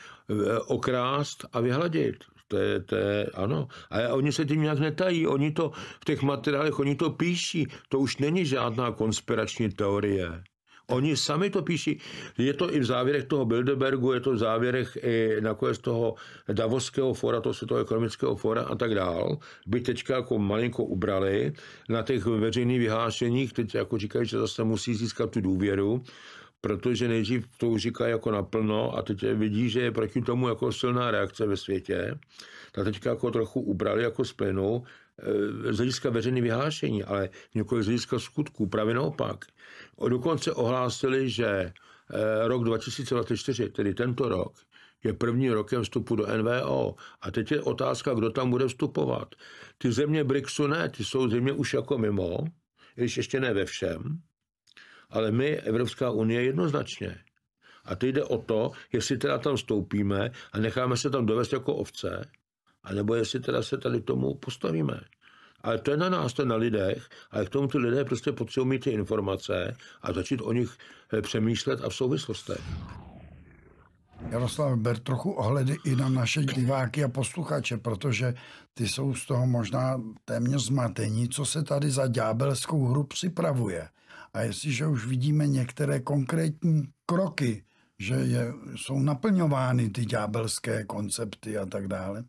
Okrást 0.66 1.46
a 1.52 1.60
vyhladit. 1.60 2.24
To 2.48 2.56
je, 2.56 2.80
to 2.80 2.96
je, 2.96 3.26
ano. 3.34 3.68
A 3.90 4.14
oni 4.14 4.32
se 4.32 4.44
tím 4.44 4.62
nějak 4.62 4.78
netají. 4.78 5.26
Oni 5.26 5.50
to 5.52 5.70
v 6.00 6.04
těch 6.04 6.22
materiálech, 6.22 6.78
oni 6.78 6.94
to 6.94 7.10
píší. 7.10 7.66
To 7.88 7.98
už 7.98 8.16
není 8.16 8.46
žádná 8.46 8.92
konspirační 8.92 9.68
teorie. 9.68 10.42
Oni 10.86 11.16
sami 11.16 11.50
to 11.50 11.62
píší. 11.62 12.00
Je 12.38 12.54
to 12.54 12.74
i 12.74 12.80
v 12.80 12.84
závěrech 12.84 13.24
toho 13.24 13.44
Bilderbergu, 13.44 14.12
je 14.12 14.20
to 14.20 14.32
v 14.32 14.38
závěrech 14.38 14.98
i 15.02 15.40
nakonec 15.40 15.78
toho 15.78 16.14
Davoského 16.52 17.14
fora, 17.14 17.40
toho 17.40 17.54
světového 17.54 17.84
ekonomického 17.84 18.36
fora 18.36 18.62
a 18.62 18.74
tak 18.74 18.94
dál. 18.94 19.38
By 19.66 19.80
teďka 19.80 20.14
jako 20.16 20.38
malinko 20.38 20.84
ubrali 20.84 21.52
na 21.88 22.02
těch 22.02 22.26
veřejných 22.26 22.78
vyhlášeních, 22.78 23.52
teď 23.52 23.74
jako 23.74 23.98
říkají, 23.98 24.26
že 24.26 24.38
zase 24.38 24.64
musí 24.64 24.94
získat 24.94 25.30
tu 25.30 25.40
důvěru 25.40 26.02
protože 26.64 27.08
nejdřív 27.08 27.46
to 27.58 27.68
už 27.68 27.82
říká 27.82 28.08
jako 28.08 28.30
naplno 28.30 28.96
a 28.96 29.02
teď 29.02 29.22
vidí, 29.22 29.70
že 29.70 29.80
je 29.80 29.92
proti 29.92 30.22
tomu 30.22 30.48
jako 30.48 30.72
silná 30.72 31.10
reakce 31.10 31.46
ve 31.46 31.56
světě, 31.56 32.18
tak 32.72 32.84
teďka 32.84 33.10
jako 33.10 33.30
trochu 33.30 33.60
ubrali 33.60 34.02
jako 34.02 34.24
z 34.24 34.32
plynu 34.32 34.82
eh, 34.82 35.72
z 35.72 35.76
hlediska 35.76 36.10
veřejné 36.10 36.40
vyhlášení, 36.40 37.04
ale 37.04 37.28
několik 37.54 37.84
z 37.84 37.86
hlediska 37.86 38.18
skutků, 38.18 38.66
právě 38.66 38.94
naopak. 38.94 39.44
Dokonce 40.08 40.52
ohlásili, 40.52 41.30
že 41.30 41.46
eh, 41.46 41.72
rok 42.48 42.64
2024, 42.64 43.68
tedy 43.68 43.94
tento 43.94 44.28
rok, 44.28 44.56
je 45.04 45.12
první 45.12 45.50
rokem 45.50 45.82
vstupu 45.82 46.16
do 46.16 46.26
NVO. 46.36 46.94
A 47.20 47.30
teď 47.30 47.52
je 47.52 47.60
otázka, 47.60 48.14
kdo 48.14 48.30
tam 48.30 48.50
bude 48.50 48.68
vstupovat. 48.68 49.34
Ty 49.78 49.92
země 49.92 50.24
BRICSu 50.24 50.66
ne, 50.66 50.88
ty 50.88 51.04
jsou 51.04 51.28
země 51.28 51.52
už 51.52 51.74
jako 51.74 51.98
mimo, 51.98 52.38
když 52.94 53.16
ještě 53.16 53.40
ne 53.40 53.54
ve 53.54 53.64
všem, 53.64 54.20
ale 55.14 55.30
my, 55.30 55.56
Evropská 55.56 56.10
unie, 56.10 56.42
jednoznačně. 56.42 57.18
A 57.84 57.94
teď 57.94 58.14
jde 58.14 58.24
o 58.24 58.38
to, 58.38 58.70
jestli 58.92 59.18
teda 59.18 59.38
tam 59.38 59.56
stoupíme 59.56 60.30
a 60.52 60.58
necháme 60.58 60.96
se 60.96 61.10
tam 61.10 61.26
dovést 61.26 61.52
jako 61.52 61.74
ovce, 61.74 62.30
anebo 62.82 63.14
jestli 63.14 63.40
teda 63.40 63.62
se 63.62 63.78
tady 63.78 64.00
tomu 64.00 64.34
postavíme. 64.34 65.00
Ale 65.60 65.78
to 65.78 65.90
je 65.90 65.96
na 65.96 66.08
nás, 66.08 66.32
to 66.32 66.42
je 66.42 66.46
na 66.46 66.56
lidech, 66.56 67.08
ale 67.30 67.46
k 67.46 67.48
tomu 67.48 67.68
ty 67.68 67.78
lidé 67.78 68.04
prostě 68.04 68.32
potřebují 68.32 68.70
mít 68.70 68.84
ty 68.84 68.90
informace 68.90 69.76
a 70.02 70.12
začít 70.12 70.40
o 70.40 70.52
nich 70.52 70.76
eh, 71.12 71.22
přemýšlet 71.22 71.84
a 71.84 71.88
v 71.88 71.94
souvislostech. 71.94 72.60
Jaroslav, 74.30 74.78
ber 74.78 74.98
trochu 74.98 75.30
ohledy 75.30 75.76
i 75.84 75.96
na 75.96 76.08
naše 76.08 76.44
diváky 76.44 77.04
a 77.04 77.08
posluchače, 77.08 77.76
protože 77.76 78.34
ty 78.74 78.88
jsou 78.88 79.14
z 79.14 79.26
toho 79.26 79.46
možná 79.46 80.00
téměř 80.24 80.64
zmatení, 80.64 81.28
co 81.28 81.44
se 81.44 81.62
tady 81.62 81.90
za 81.90 82.06
ďábelskou 82.06 82.86
hru 82.86 83.04
připravuje. 83.04 83.88
A 84.34 84.42
jestliže 84.42 84.86
už 84.86 85.06
vidíme 85.06 85.46
některé 85.46 86.00
konkrétní 86.00 86.82
kroky, 87.06 87.64
že 87.98 88.14
je, 88.14 88.52
jsou 88.76 88.98
naplňovány 88.98 89.90
ty 89.90 90.04
ďábelské 90.04 90.84
koncepty 90.84 91.58
a 91.58 91.66
tak 91.66 91.88
dále, 91.88 92.24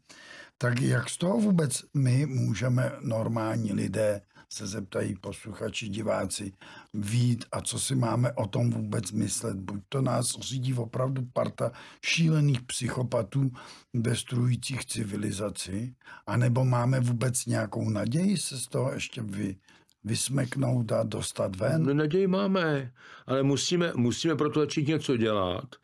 tak 0.57 0.81
jak 0.81 1.09
z 1.09 1.17
toho 1.17 1.39
vůbec 1.39 1.83
my 1.93 2.25
můžeme 2.25 2.91
normální 3.01 3.73
lidé 3.73 4.21
se 4.49 4.67
zeptají 4.67 5.15
posluchači, 5.15 5.89
diváci, 5.89 6.53
vít 6.93 7.45
a 7.51 7.61
co 7.61 7.79
si 7.79 7.95
máme 7.95 8.33
o 8.33 8.47
tom 8.47 8.69
vůbec 8.69 9.11
myslet. 9.11 9.57
Buď 9.57 9.81
to 9.89 10.01
nás 10.01 10.39
řídí 10.39 10.73
opravdu 10.73 11.25
parta 11.33 11.71
šílených 12.05 12.61
psychopatů 12.61 13.51
destruujících 13.93 14.85
civilizaci, 14.85 15.95
anebo 16.27 16.65
máme 16.65 16.99
vůbec 16.99 17.45
nějakou 17.45 17.89
naději 17.89 18.37
se 18.37 18.57
z 18.57 18.67
toho 18.67 18.93
ještě 18.93 19.21
vy, 19.21 19.57
vysmeknout 20.05 20.91
a 20.91 21.03
dostat 21.03 21.55
ven? 21.55 21.83
No, 21.83 21.93
naději 21.93 22.27
máme, 22.27 22.91
ale 23.27 23.43
musíme, 23.43 23.91
musíme 23.95 24.35
proto 24.35 24.59
začít 24.59 24.87
něco 24.87 25.17
dělat. 25.17 25.75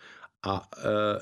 A 0.43 0.69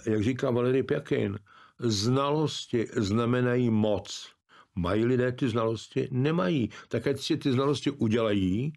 e, 0.06 0.12
jak 0.12 0.24
říká 0.24 0.52
Valery 0.52 0.84
Pjakin, 0.84 1.40
znalosti 1.80 2.88
znamenají 2.96 3.70
moc. 3.70 4.28
Mají 4.76 5.06
lidé 5.06 5.32
ty 5.32 5.50
znalosti? 5.50 6.08
Nemají. 6.12 6.70
Tak 6.88 7.08
ať 7.08 7.20
si 7.20 7.38
ty 7.38 7.52
znalosti 7.52 7.92
udělají 7.92 8.74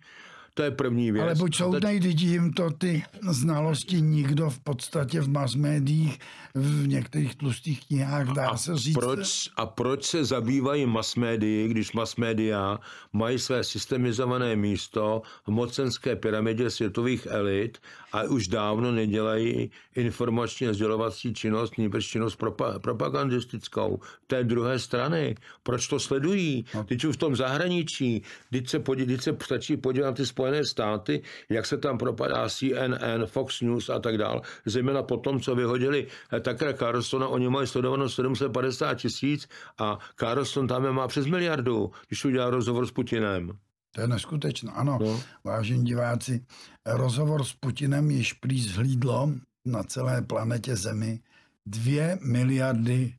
to 0.54 0.62
je 0.62 0.70
první 0.70 1.12
věc. 1.12 1.22
Ale 1.22 1.34
buď 1.34 1.56
jsou 1.56 1.80
teď 1.80 2.20
jim 2.20 2.52
to 2.52 2.70
ty 2.70 3.04
znalosti 3.30 4.00
nikdo 4.00 4.50
v 4.50 4.60
podstatě 4.60 5.20
v 5.20 5.28
mass 5.28 5.54
médiích, 5.54 6.18
v 6.55 6.88
některých 6.88 7.36
tlustých 7.36 7.86
knihách 7.86 8.26
dá 8.26 8.48
a 8.48 8.57
se 8.57 8.76
říct. 8.76 8.94
Proč, 8.94 9.50
a 9.57 9.66
proč 9.66 10.05
se 10.05 10.24
zabývají 10.24 10.86
mass 10.86 11.16
médii, 11.16 11.68
když 11.68 11.92
mass 11.92 12.16
média 12.16 12.78
mají 13.12 13.38
své 13.38 13.64
systemizované 13.64 14.57
místo 14.57 15.22
v 15.46 15.50
mocenské 15.50 16.16
pyramidě 16.16 16.70
světových 16.70 17.26
elit 17.30 17.78
a 18.12 18.22
už 18.22 18.48
dávno 18.48 18.92
nedělají 18.92 19.70
informačně 19.94 20.74
sdělovací 20.74 21.34
činnost, 21.34 21.78
nebož 21.78 22.07
činnost 22.07 22.40
propa- 22.40 22.78
propagandistickou 22.78 24.00
té 24.26 24.44
druhé 24.44 24.78
strany. 24.78 25.34
Proč 25.62 25.88
to 25.88 26.00
sledují? 26.00 26.64
No. 26.74 26.84
Teď 26.84 27.05
už 27.05 27.16
v 27.16 27.18
tom 27.18 27.36
zahraničí, 27.36 28.22
teď 28.50 28.68
se, 28.68 28.78
podí, 28.78 29.07
teď 29.07 29.22
se 29.22 29.36
stačí 29.44 29.76
podívat 29.76 30.07
na 30.07 30.12
ty 30.12 30.26
Spojené 30.26 30.64
státy, 30.64 31.22
jak 31.48 31.66
se 31.66 31.76
tam 31.76 31.98
propadá 31.98 32.48
CNN, 32.48 33.26
Fox 33.26 33.61
News 33.61 33.90
a 33.90 33.98
tak 33.98 34.18
dál, 34.18 34.42
zejména 34.66 35.03
po 35.03 35.16
tom, 35.16 35.40
co 35.40 35.55
vyhodili 35.55 36.07
eh, 36.47 36.53
Tucker 36.53 36.76
Carlsona, 36.76 37.28
oni 37.28 37.49
mají 37.49 37.66
sledovanost 37.66 38.14
750 38.14 38.95
tisíc 38.95 39.49
a 39.78 39.99
Carlson 40.16 40.68
tam 40.68 40.93
má 40.93 41.09
přes 41.09 41.26
miliardu, 41.26 41.90
když 42.09 42.24
udělal 42.24 42.51
rozhovor 42.51 42.86
s 42.86 42.90
Putinem. 42.90 43.53
To 43.95 44.01
je 44.01 44.09
neskutečné. 44.09 44.72
Ano, 44.72 44.99
no. 45.03 45.20
vážení 45.45 45.84
diváci, 45.84 46.45
rozhovor 46.86 47.45
s 47.45 47.53
Putinem 47.53 48.11
již 48.11 48.32
prý 48.32 48.62
zhlídlo 48.62 49.32
na 49.66 49.82
celé 49.82 50.22
planetě 50.22 50.76
Zemi 50.76 51.20
dvě 51.66 52.18
miliardy 52.22 53.14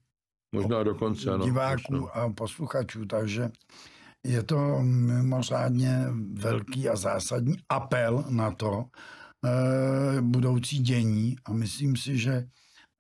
Možná 0.56 0.84
dokonce, 0.84 1.32
ano. 1.32 1.46
diváků 1.46 1.94
možná. 1.94 2.08
a 2.10 2.30
posluchačů, 2.30 3.06
takže 3.06 3.52
je 4.24 4.44
to 4.44 4.80
mimořádně 4.82 6.06
velký 6.34 6.90
a 6.90 6.96
zásadní 6.96 7.58
apel 7.70 8.26
na 8.30 8.52
to 8.52 8.86
e, 9.46 10.22
budoucí 10.22 10.80
dění 10.80 11.36
a 11.46 11.54
myslím 11.54 11.96
si, 11.96 12.18
že 12.18 12.48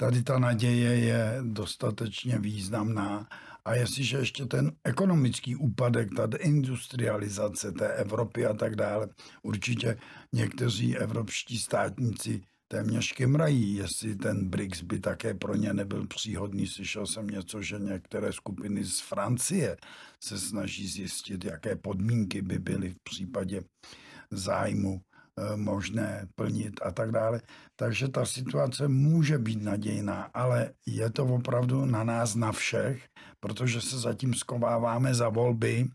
tady 0.04 0.24
ta 0.24 0.40
naděje 0.40 0.96
je 0.96 1.40
dostatečně 1.42 2.40
významná 2.40 3.28
a 3.66 3.76
jestliže 3.76 4.18
ještě 4.18 4.46
ten 4.46 4.72
ekonomický 4.84 5.56
úpadek, 5.56 6.10
ta 6.16 6.26
deindustrializace 6.26 7.72
té 7.72 7.88
Evropy 7.88 8.46
a 8.46 8.54
tak 8.54 8.76
dále, 8.76 9.10
určitě 9.44 9.98
někteří 10.34 10.98
evropští 10.98 11.60
státníci 11.60 12.42
téměř 12.68 13.14
kymrají, 13.14 13.76
jestli 13.76 14.16
ten 14.16 14.50
BRICS 14.50 14.82
by 14.82 15.00
také 15.00 15.34
pro 15.34 15.56
ně 15.56 15.74
nebyl 15.74 16.08
příhodný. 16.08 16.68
Slyšel 16.68 17.08
jsem 17.08 17.28
něco, 17.28 17.62
že 17.62 17.80
některé 17.80 18.34
skupiny 18.34 18.84
z 18.84 19.00
Francie 19.00 19.78
se 20.20 20.40
snaží 20.40 20.88
zjistit, 20.88 21.46
jaké 21.46 21.76
podmínky 21.76 22.42
by 22.42 22.60
byly 22.60 22.90
v 22.90 23.00
případě 23.04 23.62
zájmu 24.32 25.02
možné 25.56 26.28
plnit 26.36 26.80
a 26.86 26.92
tak 26.92 27.12
dále. 27.12 27.42
Takže 27.76 28.08
ta 28.08 28.26
situace 28.26 28.88
může 28.88 29.38
být 29.38 29.62
nadějná, 29.64 30.30
ale 30.34 30.74
je 30.86 31.10
to 31.10 31.26
opravdu 31.26 31.86
na 31.86 32.04
nás, 32.04 32.36
na 32.36 32.52
všech, 32.52 33.08
protože 33.40 33.82
se 33.82 34.00
zatím 34.00 34.34
skováváme 34.34 35.16
za 35.16 35.30
volby 35.30 35.90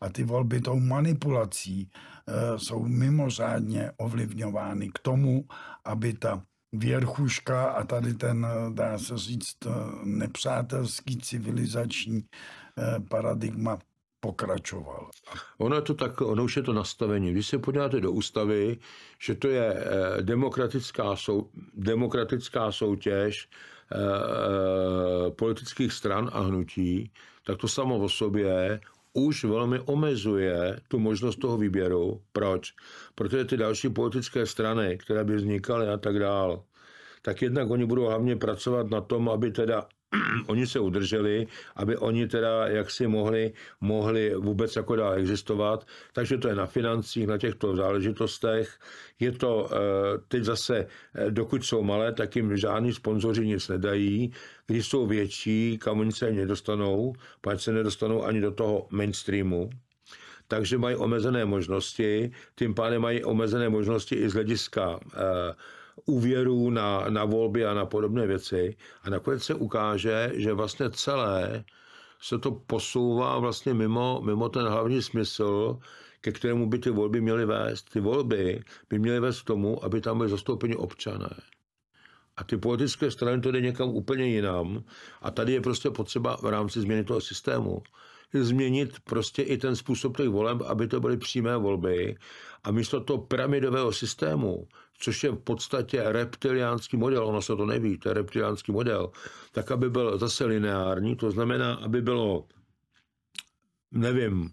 a 0.00 0.08
ty 0.08 0.24
volby 0.24 0.60
tou 0.60 0.80
manipulací 0.80 1.90
e, 1.90 2.58
jsou 2.58 2.84
mimořádně 2.84 3.92
ovlivňovány 3.96 4.90
k 4.90 4.98
tomu, 4.98 5.44
aby 5.84 6.12
ta 6.12 6.42
věrchuška 6.72 7.64
a 7.64 7.84
tady 7.84 8.14
ten, 8.14 8.46
dá 8.74 8.98
se 8.98 9.18
říct, 9.18 9.56
nepřátelský 10.04 11.18
civilizační 11.18 12.24
paradigma 13.08 13.78
pokračoval. 14.24 15.10
Ono 15.58 15.76
je 15.76 15.82
to 15.82 15.94
tak, 15.94 16.20
ono 16.20 16.44
už 16.44 16.56
je 16.56 16.62
to 16.62 16.72
nastavení. 16.72 17.32
Když 17.32 17.46
se 17.46 17.58
podíváte 17.58 18.00
do 18.00 18.12
ústavy, 18.12 18.78
že 19.20 19.34
to 19.34 19.48
je 19.48 19.66
e, 19.68 20.22
demokratická, 20.22 21.16
sou, 21.16 21.52
demokratická 21.74 22.72
soutěž 22.72 23.48
politických 25.36 25.92
stran 25.92 26.30
a 26.32 26.40
hnutí, 26.40 27.10
tak 27.46 27.58
to 27.58 27.68
samo 27.68 27.98
o 27.98 28.08
sobě 28.08 28.80
už 29.12 29.44
velmi 29.44 29.80
omezuje 29.80 30.80
tu 30.88 30.98
možnost 30.98 31.36
toho 31.36 31.56
výběru. 31.58 32.20
Proč? 32.32 32.72
Protože 33.14 33.44
ty 33.44 33.56
další 33.56 33.88
politické 33.88 34.46
strany, 34.46 34.98
které 34.98 35.24
by 35.24 35.36
vznikaly 35.36 35.88
a 35.88 35.96
tak 35.96 36.18
dál, 36.18 36.64
tak 37.22 37.42
jednak 37.42 37.70
oni 37.70 37.86
budou 37.86 38.04
hlavně 38.04 38.36
pracovat 38.36 38.90
na 38.90 39.00
tom, 39.00 39.28
aby 39.28 39.50
teda 39.50 39.86
oni 40.46 40.66
se 40.66 40.80
udrželi, 40.80 41.46
aby 41.76 41.96
oni 41.96 42.28
teda 42.28 42.68
jaksi 42.68 43.06
mohli, 43.06 43.52
mohli 43.80 44.34
vůbec 44.34 44.76
jako 44.76 44.96
dál 44.96 45.12
existovat. 45.12 45.86
Takže 46.12 46.38
to 46.38 46.48
je 46.48 46.54
na 46.54 46.66
financích, 46.66 47.26
na 47.26 47.38
těchto 47.38 47.76
záležitostech. 47.76 48.78
Je 49.20 49.32
to 49.32 49.68
eh, 49.72 49.76
teď 50.28 50.44
zase, 50.44 50.86
eh, 51.14 51.30
dokud 51.30 51.64
jsou 51.64 51.82
malé, 51.82 52.12
tak 52.12 52.36
jim 52.36 52.56
žádní 52.56 52.92
sponzoři 52.92 53.46
nic 53.46 53.68
nedají. 53.68 54.32
Když 54.66 54.86
jsou 54.86 55.06
větší, 55.06 55.78
kam 55.78 56.00
oni 56.00 56.12
se 56.12 56.32
nedostanou, 56.32 57.12
pak 57.40 57.60
se 57.60 57.72
nedostanou 57.72 58.24
ani 58.24 58.40
do 58.40 58.50
toho 58.50 58.86
mainstreamu 58.90 59.70
takže 60.48 60.78
mají 60.78 60.96
omezené 60.96 61.44
možnosti, 61.44 62.30
tím 62.54 62.74
pádem 62.74 63.02
mají 63.02 63.24
omezené 63.24 63.68
možnosti 63.68 64.14
i 64.14 64.28
z 64.28 64.32
hlediska 64.32 65.00
eh, 65.02 65.54
úvěrů 66.06 66.70
na, 66.70 67.04
na 67.08 67.24
volby 67.24 67.66
a 67.66 67.74
na 67.74 67.86
podobné 67.86 68.26
věci. 68.26 68.76
A 69.02 69.10
nakonec 69.10 69.42
se 69.42 69.54
ukáže, 69.54 70.32
že 70.34 70.52
vlastně 70.52 70.90
celé 70.90 71.64
se 72.20 72.38
to 72.38 72.50
posouvá 72.50 73.38
vlastně 73.38 73.74
mimo, 73.74 74.22
mimo 74.24 74.48
ten 74.48 74.66
hlavní 74.66 75.02
smysl, 75.02 75.78
ke 76.20 76.32
kterému 76.32 76.68
by 76.68 76.78
ty 76.78 76.90
volby 76.90 77.20
měly 77.20 77.46
vést. 77.46 77.90
Ty 77.90 78.00
volby 78.00 78.62
by 78.90 78.98
měly 78.98 79.20
vést 79.20 79.42
k 79.42 79.46
tomu, 79.46 79.84
aby 79.84 80.00
tam 80.00 80.18
byly 80.18 80.30
zastoupeni 80.30 80.76
občané. 80.76 81.30
A 82.36 82.44
ty 82.44 82.56
politické 82.56 83.10
strany 83.10 83.42
to 83.42 83.50
jde 83.50 83.60
někam 83.60 83.88
úplně 83.88 84.26
jinam. 84.26 84.84
A 85.22 85.30
tady 85.30 85.52
je 85.52 85.60
prostě 85.60 85.90
potřeba 85.90 86.36
v 86.36 86.44
rámci 86.44 86.80
změny 86.80 87.04
toho 87.04 87.20
systému 87.20 87.82
změnit 88.42 89.00
prostě 89.04 89.42
i 89.42 89.58
ten 89.58 89.76
způsob 89.76 90.16
těch 90.16 90.28
voleb, 90.28 90.62
aby 90.66 90.88
to 90.88 91.00
byly 91.00 91.16
přímé 91.16 91.56
volby 91.56 92.16
a 92.64 92.70
místo 92.70 93.00
toho 93.00 93.18
pyramidového 93.18 93.92
systému, 93.92 94.68
což 94.98 95.24
je 95.24 95.30
v 95.30 95.36
podstatě 95.36 96.02
reptiliánský 96.06 96.96
model, 96.96 97.26
ono 97.26 97.42
se 97.42 97.56
to 97.56 97.66
neví, 97.66 97.98
to 97.98 98.08
je 98.08 98.14
reptiliánský 98.14 98.72
model, 98.72 99.10
tak 99.52 99.70
aby 99.70 99.90
byl 99.90 100.18
zase 100.18 100.44
lineární, 100.44 101.16
to 101.16 101.30
znamená, 101.30 101.74
aby 101.74 102.02
bylo, 102.02 102.46
nevím, 103.90 104.50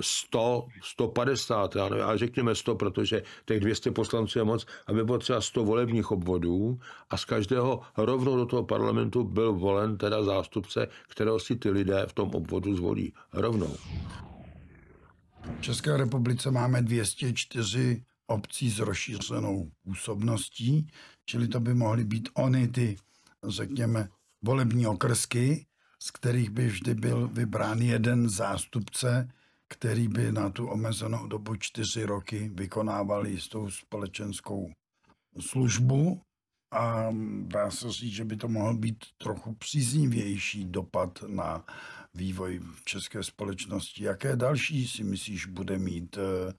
100, 0.00 0.66
150, 0.82 1.76
já 1.76 1.88
nevím, 1.88 2.04
ale 2.04 2.18
řekněme 2.18 2.54
100, 2.54 2.74
protože 2.74 3.22
těch 3.46 3.60
200 3.60 3.90
poslanců 3.90 4.38
je 4.38 4.44
moc, 4.44 4.66
aby 4.86 5.04
bylo 5.04 5.18
třeba 5.18 5.40
100 5.40 5.64
volebních 5.64 6.10
obvodů 6.10 6.78
a 7.10 7.16
z 7.16 7.24
každého 7.24 7.80
rovnou 7.96 8.36
do 8.36 8.46
toho 8.46 8.64
parlamentu 8.64 9.24
byl 9.24 9.52
volen 9.52 9.98
teda 9.98 10.22
zástupce, 10.22 10.88
kterého 11.08 11.38
si 11.38 11.56
ty 11.56 11.70
lidé 11.70 12.06
v 12.06 12.12
tom 12.12 12.30
obvodu 12.34 12.76
zvolí. 12.76 13.12
Rovnou. 13.32 13.76
V 15.58 15.60
České 15.60 15.96
republice 15.96 16.50
máme 16.50 16.82
204 16.82 18.02
obcí 18.28 18.70
s 18.70 18.78
rozšířenou 18.78 19.70
působností, 19.82 20.86
Čili 21.30 21.48
to 21.48 21.60
by 21.60 21.74
mohly 21.74 22.04
být 22.04 22.28
ony 22.34 22.68
ty, 22.68 22.96
řekněme, 23.48 24.08
volební 24.42 24.86
okrsky, 24.86 25.66
z 26.02 26.10
kterých 26.10 26.50
by 26.50 26.66
vždy 26.66 26.94
byl 26.94 27.28
vybrán 27.28 27.78
jeden 27.78 28.28
zástupce, 28.28 29.28
který 29.68 30.08
by 30.08 30.32
na 30.32 30.50
tu 30.50 30.66
omezenou 30.66 31.26
dobu 31.26 31.56
čtyři 31.56 32.04
roky 32.04 32.50
vykonával 32.54 33.26
jistou 33.26 33.70
společenskou 33.70 34.72
službu 35.40 36.22
a 36.70 37.08
dá 37.42 37.70
se 37.70 37.90
říct, 37.90 38.12
že 38.12 38.24
by 38.24 38.36
to 38.36 38.48
mohl 38.48 38.74
být 38.74 39.04
trochu 39.18 39.54
příznivější 39.54 40.64
dopad 40.64 41.24
na 41.26 41.64
vývoj 42.14 42.60
v 42.74 42.84
české 42.84 43.22
společnosti. 43.22 44.04
Jaké 44.04 44.36
další 44.36 44.88
si 44.88 45.04
myslíš 45.04 45.46
bude 45.46 45.78
mít 45.78 46.18
eh, 46.18 46.52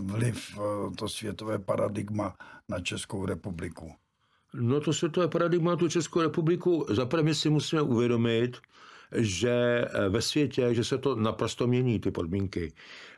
vliv 0.00 0.58
eh, 0.58 0.94
to 0.96 1.08
světové 1.08 1.58
paradigma 1.58 2.36
na 2.68 2.80
Českou 2.80 3.26
republiku? 3.26 3.92
No 4.54 4.80
to 4.80 4.92
světové 4.92 5.28
paradigma 5.28 5.76
tu 5.76 5.88
Českou 5.88 6.20
republiku, 6.20 6.86
zaprvé 6.90 7.34
si 7.34 7.50
musíme 7.50 7.82
uvědomit, 7.82 8.56
že 9.12 9.84
eh, 9.88 10.08
ve 10.08 10.22
světě, 10.22 10.74
že 10.74 10.84
se 10.84 10.98
to 10.98 11.14
naprosto 11.14 11.66
mění, 11.66 12.00
ty 12.00 12.10
podmínky. 12.10 12.72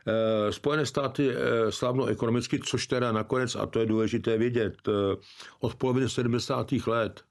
Eh, 0.07 0.51
Spojené 0.51 0.85
státy 0.85 1.29
eh, 1.29 1.71
slavnou 1.71 2.05
ekonomicky, 2.05 2.59
což 2.59 2.87
teda 2.87 3.11
nakonec, 3.11 3.55
a 3.55 3.65
to 3.65 3.79
je 3.79 3.85
důležité 3.85 4.37
vědět, 4.37 4.75
od 5.59 5.75
poloviny 5.75 6.09
70. 6.09 6.71
let 6.87 7.21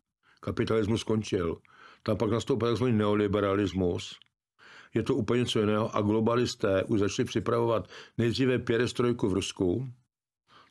kapitalismus 0.41 1.01
skončil. 1.01 1.57
Tam 2.03 2.17
pak 2.17 2.31
nastoupil 2.31 2.75
tzv. 2.75 2.85
neoliberalismus, 2.85 4.19
je 4.95 5.03
to 5.03 5.15
úplně 5.15 5.41
něco 5.41 5.61
jiného 5.61 5.97
a 5.97 6.01
globalisté 6.01 6.85
už 6.85 7.01
začali 7.01 7.27
připravovat 7.27 7.89
nejdříve 8.19 8.59
pěrestrojku 8.59 9.29
v 9.29 9.33
Rusku, 9.33 9.89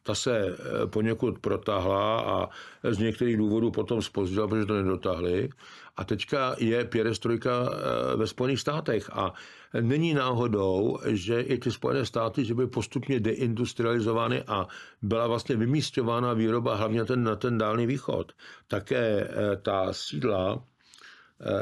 ta 0.08 0.16
se 0.16 0.38
eh, 0.38 0.88
poněkud 0.88 1.40
protáhla 1.40 2.20
a 2.22 2.50
z 2.92 2.98
některých 2.98 3.38
důvodů 3.38 3.72
potom 3.72 4.02
spozdila, 4.02 4.48
protože 4.48 4.66
to 4.66 4.74
nedotáhli. 4.74 5.50
A 5.98 6.04
teďka 6.04 6.56
je 6.60 6.86
pěrestrojka 6.86 7.52
eh, 7.52 8.16
ve 8.18 8.28
Spojených 8.28 8.60
státech 8.60 9.10
a 9.14 9.34
není 9.82 10.14
náhodou, 10.14 10.98
že 11.06 11.42
i 11.42 11.58
ty 11.58 11.72
Spojené 11.72 12.06
státy, 12.06 12.46
že 12.46 12.56
byly 12.56 12.68
postupně 12.68 13.20
deindustrializovány 13.20 14.44
a 14.48 14.68
byla 15.02 15.28
vlastně 15.28 15.56
vymístěvána 15.56 16.34
výroba 16.34 16.76
hlavně 16.76 17.06
ten, 17.06 17.24
na 17.24 17.36
ten 17.36 17.58
dálný 17.58 17.86
východ. 17.86 18.32
Také 18.68 19.28
eh, 19.28 19.58
ta 19.62 19.94
sídla 19.94 20.64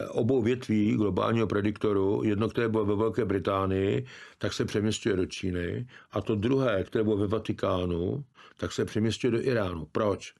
obou 0.09 0.41
větví 0.41 0.95
globálního 0.95 1.47
prediktoru, 1.47 2.23
jedno, 2.23 2.49
které 2.49 2.69
bylo 2.69 2.85
ve 2.85 2.95
Velké 2.95 3.25
Británii, 3.25 4.05
tak 4.37 4.53
se 4.53 4.65
přeměstňuje 4.65 5.17
do 5.17 5.25
Číny 5.25 5.87
a 6.11 6.21
to 6.21 6.35
druhé, 6.35 6.83
které 6.83 7.03
bylo 7.03 7.17
ve 7.17 7.27
Vatikánu, 7.27 8.23
tak 8.57 8.71
se 8.71 8.85
přeměstňuje 8.85 9.31
do 9.31 9.41
Iránu. 9.41 9.87
Proč? 9.91 10.33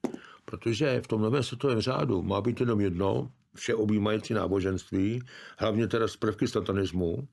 Protože 0.45 1.01
v 1.01 1.07
tom 1.07 1.21
novém 1.21 1.43
světovém 1.43 1.81
řádu 1.81 2.21
má 2.21 2.41
být 2.41 2.59
jenom 2.59 2.81
jedno, 2.81 3.31
vše 3.55 3.75
objímající 3.75 4.33
náboženství, 4.33 5.21
hlavně 5.57 5.87
teda 5.87 6.07
z 6.07 6.15
prvky 6.15 6.47
satanismu. 6.47 7.27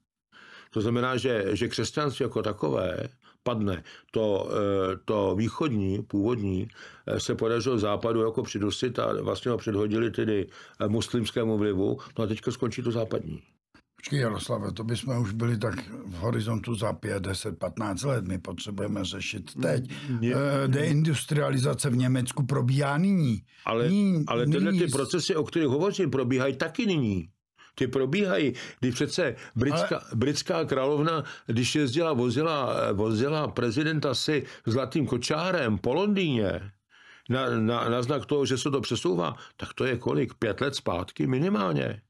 To 0.71 0.81
znamená, 0.81 1.17
že, 1.17 1.45
že 1.53 1.69
křesťanství 1.69 2.23
jako 2.23 2.43
takové 2.43 3.09
padne. 3.43 3.85
To, 4.11 4.51
eh, 4.51 4.97
to 5.05 5.35
východní, 5.35 6.03
původní, 6.03 6.69
eh, 7.07 7.21
se 7.21 7.35
podařilo 7.35 7.79
západu 7.79 8.23
jako 8.23 8.43
přidusit 8.43 8.99
a 8.99 9.23
vlastně 9.23 9.51
ho 9.51 9.59
předhodili 9.59 10.11
tedy 10.11 10.47
eh, 10.81 10.89
muslimskému 10.89 11.59
vlivu. 11.59 11.99
No 12.19 12.25
a 12.25 12.27
teďka 12.27 12.51
skončí 12.51 12.83
to 12.83 12.91
západní. 12.91 13.43
Počkej 14.03 14.19
Jaroslave, 14.19 14.73
to 14.73 14.85
bychom 14.85 15.19
už 15.19 15.33
byli 15.33 15.59
tak 15.59 15.75
v 16.07 16.15
horizontu 16.15 16.75
za 16.75 16.93
5, 16.93 17.23
10, 17.23 17.59
15 17.59 18.03
let. 18.03 18.25
My 18.25 18.39
potřebujeme 18.39 19.05
řešit 19.05 19.55
teď. 19.63 19.91
Je, 20.21 20.37
Deindustrializace 20.67 21.91
v 21.91 21.97
Německu 21.97 22.47
probíhá 22.47 22.99
nyní. 22.99 23.43
Ale, 23.65 23.89
nyní, 23.89 24.25
ale 24.27 24.47
tyhle 24.47 24.73
nyní... 24.73 24.85
ty 24.85 24.91
procesy, 24.91 25.37
o 25.37 25.45
kterých 25.45 25.69
hovořím, 25.69 26.11
probíhají 26.11 26.57
taky 26.57 26.87
nyní. 26.87 27.29
Ty 27.75 27.87
probíhají. 27.87 28.53
Když 28.81 28.95
přece 28.95 29.37
britská, 29.57 29.97
Ale... 29.97 30.11
britská 30.15 30.65
královna, 30.65 31.25
když 31.47 31.75
jezdila, 31.75 32.13
vozila, 32.13 32.93
vozila 32.93 33.49
prezidenta 33.49 34.15
si 34.15 34.47
zlatým 34.67 35.07
kočárem 35.07 35.79
po 35.79 35.95
Londýně, 35.95 36.73
na, 37.31 37.51
na, 37.61 37.89
na 37.89 38.03
znak 38.03 38.27
toho, 38.27 38.47
že 38.47 38.59
se 38.59 38.71
to 38.71 38.81
přesouvá, 38.81 39.37
tak 39.57 39.75
to 39.75 39.85
je 39.85 39.99
kolik? 39.99 40.35
Pět 40.35 40.61
let 40.61 40.75
zpátky 40.75 41.27
minimálně. 41.27 42.03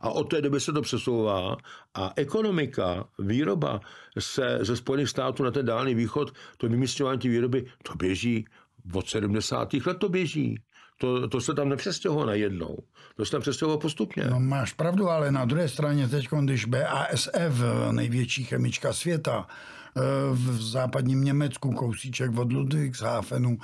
A 0.00 0.10
od 0.10 0.24
té 0.24 0.42
doby 0.42 0.60
se 0.60 0.72
to 0.72 0.82
přesouvá 0.82 1.56
a 1.94 2.12
ekonomika, 2.16 3.04
výroba 3.18 3.80
se 4.18 4.58
ze 4.60 4.76
Spojených 4.76 5.08
států 5.08 5.42
na 5.42 5.50
ten 5.50 5.66
dálný 5.66 5.94
východ, 5.94 6.32
to 6.56 6.68
vymístěvání 6.68 7.18
té 7.18 7.28
výroby, 7.28 7.66
to 7.82 7.94
běží 7.94 8.46
od 8.92 9.08
70. 9.08 9.74
let 9.74 9.98
to 9.98 10.08
běží. 10.08 10.60
To, 11.00 11.28
to 11.28 11.40
se 11.40 11.54
tam 11.54 11.68
nepřestěhovalo 11.68 12.26
najednou. 12.26 12.78
To 13.16 13.24
se 13.24 13.30
tam 13.30 13.40
přestěhovalo 13.40 13.80
postupně. 13.80 14.24
No 14.30 14.40
máš 14.40 14.72
pravdu, 14.72 15.10
ale 15.10 15.32
na 15.32 15.44
druhé 15.44 15.68
straně 15.68 16.08
teď, 16.08 16.28
když 16.40 16.64
BASF, 16.64 17.62
největší 17.90 18.44
chemička 18.44 18.92
světa, 18.92 19.46
eh, 19.96 20.00
v 20.32 20.62
západním 20.62 21.24
Německu, 21.24 21.72
kousíček 21.72 22.38
od 22.38 22.52
Ludwigshafenu, 22.52 23.58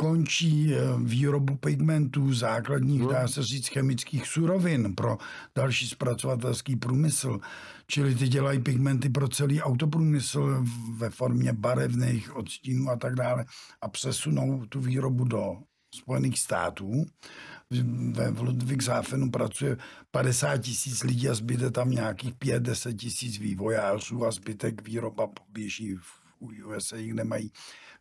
končí 0.00 0.74
eh, 0.74 0.78
výrobu 1.04 1.56
pigmentů, 1.56 2.34
základních, 2.34 3.02
dá 3.02 3.28
se 3.28 3.42
říct, 3.42 3.68
chemických 3.68 4.26
surovin 4.26 4.94
pro 4.94 5.18
další 5.56 5.88
zpracovatelský 5.88 6.76
průmysl. 6.76 7.38
Čili 7.86 8.14
ty 8.14 8.28
dělají 8.28 8.60
pigmenty 8.60 9.08
pro 9.08 9.28
celý 9.28 9.62
autoprůmysl 9.62 10.64
ve 10.96 11.10
formě 11.10 11.52
barevných 11.52 12.36
odstínů 12.36 12.90
a 12.90 12.96
tak 12.96 13.14
dále 13.14 13.44
a 13.80 13.88
přesunou 13.88 14.66
tu 14.66 14.80
výrobu 14.80 15.24
do 15.24 15.56
Spojených 15.94 16.38
států. 16.38 17.06
Ve 18.12 18.28
Ludwigshafenu 18.28 19.30
pracuje 19.30 19.76
50 20.10 20.56
tisíc 20.56 21.02
lidí 21.02 21.28
a 21.28 21.34
zbyde 21.34 21.70
tam 21.70 21.90
nějakých 21.90 22.34
5-10 22.34 22.96
tisíc 22.96 23.38
vývojářů 23.38 24.26
a 24.26 24.30
zbytek 24.30 24.82
výroba 24.82 25.26
poběží 25.26 25.94
v 25.94 26.20
USA, 26.40 26.96
kde 26.96 27.24
mají 27.24 27.52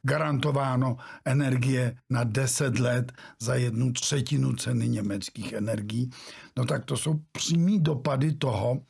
garantováno 0.04 0.98
energie 1.26 1.98
na 2.10 2.24
10 2.24 2.80
let 2.80 3.12
za 3.40 3.56
jednu 3.56 3.92
třetinu 3.92 4.54
ceny 4.54 4.90
německých 4.90 5.54
energií. 5.54 6.10
No 6.58 6.66
tak 6.66 6.86
to 6.86 6.98
jsou 6.98 7.20
přímý 7.32 7.80
dopady 7.80 8.34
toho, 8.34 8.82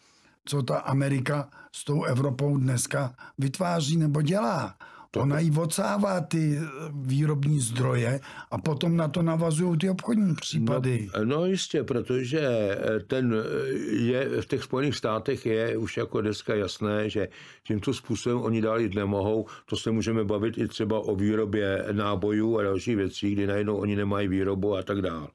co 0.46 0.64
ta 0.64 0.78
Amerika 0.78 1.50
s 1.76 1.84
tou 1.84 2.04
Evropou 2.04 2.58
dneska 2.58 3.14
vytváří 3.38 3.98
nebo 3.98 4.22
dělá. 4.22 4.76
To... 5.12 5.20
Ona 5.20 5.40
jí 5.40 5.52
odsává 5.58 6.22
ty 6.22 6.58
eh, 6.58 6.68
výrobní 6.94 7.60
zdroje 7.60 8.20
a 8.52 8.58
potom 8.58 8.98
na 8.98 9.08
to 9.08 9.22
navazují 9.22 9.78
ty 9.78 9.90
obchodní 9.90 10.36
případy. 10.36 11.10
No, 11.18 11.26
no 11.26 11.46
jistě, 11.46 11.84
protože 11.84 12.40
eh, 12.42 13.00
ten 13.00 13.34
eh, 13.34 13.74
je 13.96 14.42
v 14.42 14.46
těch 14.46 14.64
Spojených 14.64 14.96
státech 14.96 15.46
je 15.46 15.78
už 15.78 15.98
jako 15.98 16.22
dneska 16.22 16.56
jasné, 16.56 17.10
že 17.10 17.28
tímto 17.64 17.94
způsobem 17.94 18.42
oni 18.42 18.62
dál 18.62 18.80
jít 18.80 18.96
nemohou. 18.96 19.46
To 19.66 19.78
se 19.78 19.92
můžeme 19.92 20.24
bavit 20.24 20.58
i 20.58 20.68
třeba 20.68 21.00
o 21.00 21.16
výrobě 21.16 21.86
nábojů 21.92 22.58
a 22.58 22.64
dalších 22.64 22.96
věcí, 22.96 23.32
kdy 23.32 23.48
najednou 23.48 23.78
oni 23.78 23.96
nemají 23.96 24.28
výrobu 24.28 24.76
a 24.76 24.84
tak 24.84 25.02
dále 25.02 25.28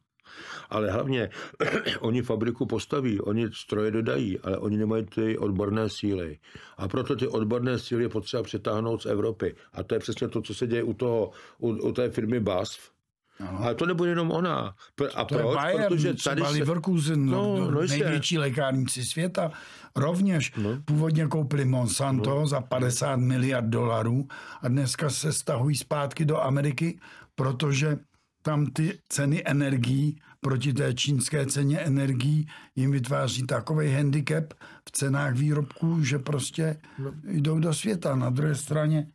ale 0.70 0.90
hlavně 0.90 1.30
oni 2.00 2.22
fabriku 2.22 2.66
postaví, 2.66 3.20
oni 3.20 3.48
stroje 3.52 3.90
dodají, 3.90 4.38
ale 4.38 4.58
oni 4.58 4.76
nemají 4.76 5.04
ty 5.04 5.38
odborné 5.38 5.88
síly. 5.88 6.38
A 6.76 6.88
proto 6.88 7.16
ty 7.16 7.28
odborné 7.28 7.78
síly 7.78 8.02
je 8.02 8.08
potřeba 8.08 8.42
přetáhnout 8.42 9.02
z 9.02 9.06
Evropy. 9.06 9.54
A 9.72 9.82
to 9.82 9.94
je 9.94 9.98
přesně 9.98 10.28
to, 10.28 10.42
co 10.42 10.54
se 10.54 10.66
děje 10.66 10.82
u, 10.82 10.94
toho, 10.94 11.30
u, 11.58 11.68
u 11.68 11.92
té 11.92 12.10
firmy 12.10 12.40
BASF, 12.40 12.94
Aha. 13.40 13.64
Ale 13.64 13.74
to 13.74 13.86
nebude 13.86 14.10
jenom 14.10 14.30
ona. 14.30 14.74
A 15.14 15.24
to 15.24 15.34
proč? 15.34 15.48
Je 15.48 15.54
Bayern, 15.54 15.84
Protože 15.88 16.14
tady 16.14 16.42
se... 16.42 16.58
Leverkusen, 16.58 17.26
no, 17.26 17.58
no, 17.58 17.70
no 17.70 17.80
největší 17.80 18.38
lékárníci 18.38 19.04
světa, 19.04 19.50
rovněž 19.96 20.52
no. 20.56 20.78
původně 20.84 21.26
koupili 21.26 21.64
Monsanto 21.64 22.30
no. 22.30 22.46
za 22.46 22.60
50 22.60 23.16
miliard 23.16 23.66
dolarů 23.66 24.28
a 24.62 24.68
dneska 24.68 25.10
se 25.10 25.32
stahují 25.32 25.76
zpátky 25.76 26.24
do 26.24 26.42
Ameriky, 26.42 26.98
protože 27.34 27.98
tam 28.44 28.66
ty 28.66 28.98
ceny 29.08 29.42
energií 29.44 30.20
proti 30.40 30.72
té 30.72 30.94
čínské 30.94 31.46
ceně 31.46 31.78
energií 31.78 32.48
jim 32.76 32.90
vytváří 32.90 33.42
takový 33.46 33.92
handicap 33.92 34.52
v 34.88 34.90
cenách 34.92 35.34
výrobků, 35.34 36.04
že 36.04 36.18
prostě 36.18 36.76
no. 36.98 37.12
jdou 37.24 37.58
do 37.58 37.74
světa. 37.74 38.16
Na 38.16 38.30
druhé 38.30 38.54
straně, 38.54 39.08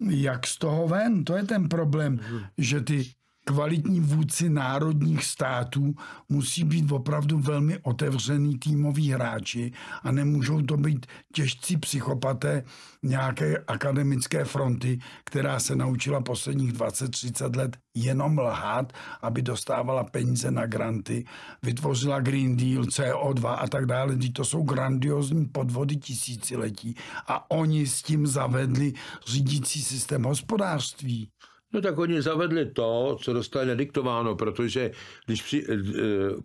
jak 0.00 0.46
z 0.46 0.58
toho 0.58 0.88
ven, 0.88 1.24
to 1.24 1.36
je 1.36 1.44
ten 1.44 1.68
problém, 1.68 2.12
mhm. 2.12 2.40
že 2.58 2.80
ty 2.80 3.12
kvalitní 3.50 4.00
vůdci 4.00 4.50
národních 4.50 5.24
států 5.24 5.94
musí 6.28 6.64
být 6.64 6.92
opravdu 6.92 7.38
velmi 7.38 7.78
otevřený 7.78 8.58
týmoví 8.58 9.12
hráči 9.12 9.72
a 10.02 10.12
nemůžou 10.12 10.62
to 10.62 10.76
být 10.76 11.06
těžcí 11.32 11.76
psychopaté 11.76 12.64
nějaké 13.02 13.58
akademické 13.58 14.44
fronty, 14.44 14.98
která 15.24 15.60
se 15.60 15.76
naučila 15.76 16.20
posledních 16.20 16.72
20-30 16.72 17.56
let 17.56 17.76
jenom 17.94 18.38
lhát, 18.38 18.92
aby 19.22 19.42
dostávala 19.42 20.04
peníze 20.04 20.50
na 20.50 20.66
granty, 20.66 21.24
vytvořila 21.62 22.20
Green 22.20 22.56
Deal, 22.56 22.82
CO2 22.82 23.56
a 23.58 23.68
tak 23.68 23.86
dále. 23.86 24.16
To 24.32 24.44
jsou 24.44 24.62
grandiozní 24.62 25.46
podvody 25.46 25.96
tisíciletí 25.96 26.94
a 27.26 27.50
oni 27.50 27.86
s 27.86 28.02
tím 28.02 28.26
zavedli 28.26 28.92
řídící 29.26 29.82
systém 29.82 30.22
hospodářství. 30.22 31.28
No 31.72 31.80
tak 31.80 31.98
oni 31.98 32.22
zavedli 32.22 32.66
to, 32.66 33.16
co 33.22 33.32
dostali 33.32 33.66
nediktováno, 33.66 34.36
protože 34.36 34.90
když 35.26 35.42
při, 35.42 35.66
eh, 35.68 35.76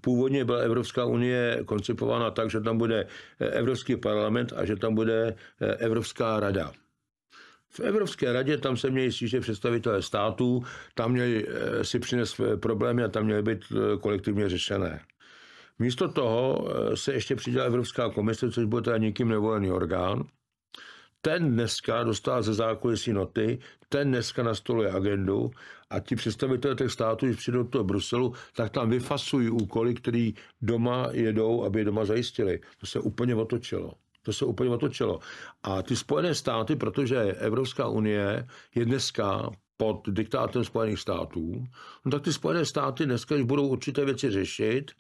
původně 0.02 0.46
byla 0.46 0.58
Evropská 0.60 1.06
unie 1.06 1.60
koncipována 1.66 2.32
tak, 2.32 2.50
že 2.52 2.62
tam 2.62 2.78
bude 2.78 3.08
eh, 3.40 3.46
Evropský 3.48 3.96
parlament 3.98 4.54
a 4.56 4.66
že 4.66 4.76
tam 4.76 4.96
bude 4.96 5.36
eh, 5.62 5.76
Evropská 5.76 6.40
rada. 6.40 6.72
V 7.70 7.80
Evropské 7.80 8.34
radě 8.34 8.58
tam 8.58 8.78
se 8.78 8.90
měli 8.90 9.12
stížit 9.12 9.40
představitelé 9.42 10.02
států, 10.02 10.64
tam 10.94 11.12
měli 11.12 11.48
si 11.82 12.00
přinést 12.00 12.42
problémy 12.60 13.04
a 13.04 13.08
tam 13.08 13.26
měly 13.26 13.42
být 13.44 13.60
kolektivně 14.02 14.50
řešené. 14.50 15.02
Místo 15.80 16.08
toho 16.08 16.68
se 16.94 17.14
ještě 17.14 17.36
přidala 17.36 17.68
Evropská 17.68 18.10
komise, 18.10 18.52
což 18.52 18.66
bude 18.66 18.82
teda 18.82 18.98
nikým 18.98 19.28
nevolený 19.30 19.72
orgán, 19.72 20.24
ten 21.26 21.52
dneska 21.52 22.04
dostal 22.04 22.44
ze 22.44 22.54
zákulisí 22.54 23.14
noty, 23.14 23.60
ten 23.90 24.12
dneska 24.12 24.44
nastoluje 24.44 24.92
agendu 24.92 25.52
a 25.90 26.00
ti 26.00 26.16
představitelé 26.16 26.76
těch 26.76 26.92
států, 26.92 27.26
když 27.26 27.38
přijdou 27.38 27.64
do 27.64 27.84
Bruselu, 27.84 28.34
tak 28.56 28.72
tam 28.72 28.90
vyfasují 28.90 29.50
úkoly, 29.50 29.94
které 29.94 30.32
doma 30.62 31.08
jedou, 31.12 31.64
aby 31.64 31.80
je 31.80 31.86
doma 31.86 32.06
zajistili. 32.06 32.60
To 32.78 32.86
se 32.86 33.00
úplně 33.00 33.36
otočilo. 33.36 33.94
To 34.24 34.34
se 34.34 34.46
úplně 34.46 34.70
otočilo. 34.70 35.20
A 35.64 35.82
ty 35.82 35.96
Spojené 35.96 36.36
státy, 36.36 36.76
protože 36.76 37.18
Evropská 37.22 37.88
unie 37.88 38.48
je 38.76 38.86
dneska 38.86 39.50
pod 39.78 40.10
diktátem 40.10 40.64
Spojených 40.64 41.00
států, 41.00 41.66
no 42.06 42.12
tak 42.12 42.22
ty 42.22 42.34
Spojené 42.34 42.66
státy 42.66 43.06
dneska, 43.06 43.36
když 43.36 43.48
budou 43.48 43.68
určité 43.68 44.06
věci 44.06 44.32
řešit, 44.32 44.92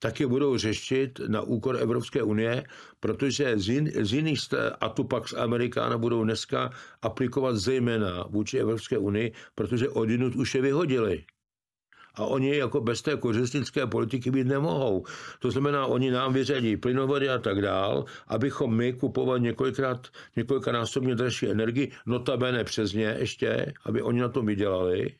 tak 0.00 0.20
je 0.20 0.26
budou 0.26 0.56
řešit 0.56 1.20
na 1.28 1.40
úkor 1.40 1.76
Evropské 1.76 2.22
unie, 2.22 2.64
protože 3.00 3.58
z, 3.58 3.68
jin, 3.68 3.92
z 4.00 4.12
jiných 4.12 4.40
a 4.80 4.88
tu 4.88 5.04
pak 5.04 5.28
z 5.28 5.32
Amerikána 5.32 5.98
budou 5.98 6.24
dneska 6.24 6.70
aplikovat 7.02 7.56
zejména 7.56 8.24
vůči 8.28 8.58
Evropské 8.58 8.98
unii, 8.98 9.32
protože 9.54 9.88
odinut 9.88 10.34
už 10.34 10.54
je 10.54 10.62
vyhodili. 10.62 11.24
A 12.14 12.24
oni 12.24 12.56
jako 12.56 12.80
bez 12.80 13.02
té 13.02 13.16
kořistnické 13.16 13.86
politiky 13.86 14.30
být 14.30 14.46
nemohou. 14.46 15.04
To 15.38 15.50
znamená, 15.50 15.86
oni 15.86 16.10
nám 16.10 16.32
vyřadí 16.32 16.76
plynovody 16.76 17.28
a 17.28 17.38
tak 17.38 17.62
dál, 17.62 18.04
abychom 18.28 18.76
my 18.76 18.92
kupovali 18.92 19.40
několikrát, 19.40 20.08
několikanásobně 20.36 21.14
dražší 21.14 21.48
energii, 21.48 21.92
notabene 22.06 22.64
přes 22.64 22.92
ně 22.92 23.16
ještě, 23.18 23.72
aby 23.84 24.02
oni 24.02 24.20
na 24.20 24.28
tom 24.28 24.46
vydělali 24.46 25.14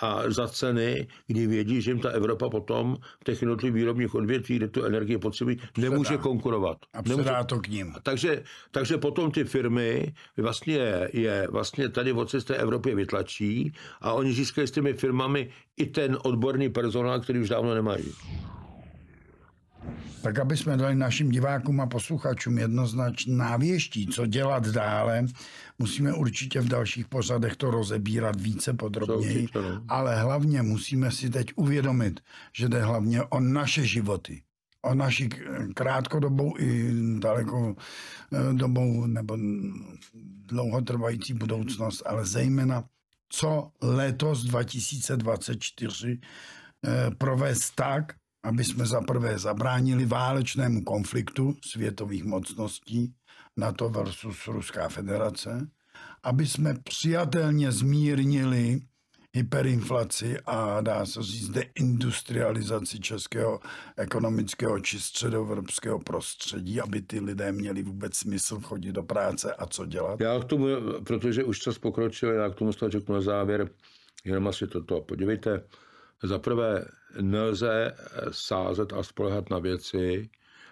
a 0.00 0.22
za 0.30 0.48
ceny, 0.48 1.06
kdy 1.26 1.46
vědí, 1.46 1.82
že 1.82 1.90
jim 1.90 2.00
ta 2.00 2.10
Evropa 2.10 2.48
potom 2.48 2.96
v 3.20 3.24
těch 3.24 3.42
jednotlivých 3.42 3.74
výrobních 3.74 4.14
odvětví, 4.14 4.56
kde 4.56 4.68
tu 4.68 4.84
energii 4.84 5.18
potřebují, 5.18 5.60
nemůže 5.78 6.16
konkurovat. 6.16 6.78
A 6.92 7.02
nemůže. 7.02 7.30
to 7.46 7.60
k 7.60 7.68
ním. 7.68 7.94
Takže, 8.02 8.42
takže 8.70 8.98
potom 8.98 9.30
ty 9.30 9.44
firmy 9.44 10.14
vlastně 10.36 11.08
je 11.12 11.48
vlastně 11.50 11.88
tady 11.88 12.12
od 12.12 12.44
té 12.44 12.56
Evropě 12.56 12.94
vytlačí 12.94 13.72
a 14.00 14.12
oni 14.12 14.32
získají 14.32 14.66
s 14.66 14.70
těmi 14.70 14.92
firmami 14.92 15.50
i 15.76 15.86
ten 15.86 16.18
odborný 16.22 16.68
personál, 16.68 17.20
který 17.20 17.40
už 17.40 17.48
dávno 17.48 17.74
nemají. 17.74 18.12
Tak 20.22 20.38
aby 20.38 20.56
jsme 20.56 20.76
dali 20.76 20.94
našim 20.94 21.30
divákům 21.30 21.80
a 21.80 21.86
posluchačům 21.86 22.58
jednoznačně 22.58 23.34
návěští, 23.34 24.06
co 24.06 24.26
dělat 24.26 24.66
dále, 24.66 25.26
musíme 25.78 26.12
určitě 26.12 26.60
v 26.60 26.68
dalších 26.68 27.08
pořadech 27.08 27.56
to 27.56 27.70
rozebírat 27.70 28.40
více 28.40 28.74
podrobněji, 28.74 29.48
no. 29.54 29.82
ale 29.88 30.22
hlavně 30.22 30.62
musíme 30.62 31.10
si 31.10 31.30
teď 31.30 31.52
uvědomit, 31.56 32.20
že 32.52 32.68
jde 32.68 32.82
hlavně 32.82 33.22
o 33.22 33.40
naše 33.40 33.86
životy 33.86 34.42
o 34.82 34.94
naši 34.94 35.28
krátkodobou 35.74 36.54
i 36.58 36.92
daleko 37.18 37.76
eh, 38.32 38.54
dobou 38.54 39.06
nebo 39.06 39.36
dlouhotrvající 40.46 41.34
budoucnost, 41.34 42.02
ale 42.06 42.26
zejména 42.26 42.84
co 43.28 43.72
letos 43.82 44.44
2024 44.44 46.18
eh, 46.84 47.10
provést 47.18 47.70
tak, 47.70 48.14
aby 48.42 48.64
jsme 48.64 48.86
zaprvé 48.86 49.38
zabránili 49.38 50.06
válečnému 50.06 50.84
konfliktu 50.84 51.54
světových 51.64 52.24
mocností 52.24 53.14
NATO 53.56 53.88
versus 53.88 54.46
Ruská 54.46 54.88
federace, 54.88 55.68
aby 56.22 56.46
jsme 56.46 56.74
přijatelně 56.84 57.72
zmírnili 57.72 58.80
hyperinflaci 59.32 60.36
a 60.46 60.80
dá 60.80 61.06
se 61.06 61.22
říct 61.22 61.48
deindustrializaci 61.48 63.00
českého 63.00 63.60
ekonomického 63.96 64.80
či 64.80 65.00
středoevropského 65.00 65.98
prostředí, 65.98 66.80
aby 66.80 67.02
ty 67.02 67.20
lidé 67.20 67.52
měli 67.52 67.82
vůbec 67.82 68.16
smysl 68.16 68.60
chodit 68.60 68.92
do 68.92 69.02
práce 69.02 69.54
a 69.54 69.66
co 69.66 69.86
dělat? 69.86 70.20
Já 70.20 70.40
k 70.40 70.44
tomu, 70.44 70.66
protože 71.06 71.44
už 71.44 71.58
čas 71.58 71.78
pokročil, 71.78 72.30
já 72.30 72.50
k 72.50 72.54
tomu 72.54 72.72
řeknu 72.72 73.14
na 73.14 73.20
závěr 73.20 73.70
jenom 74.24 74.48
asi 74.48 74.66
toto. 74.66 75.00
Podívejte, 75.00 75.62
za 76.22 76.38
prvé, 76.38 76.84
nelze 77.20 77.94
sázet 78.30 78.92
a 78.92 79.02
spolehat 79.02 79.50
na 79.50 79.58
věci, 79.58 80.30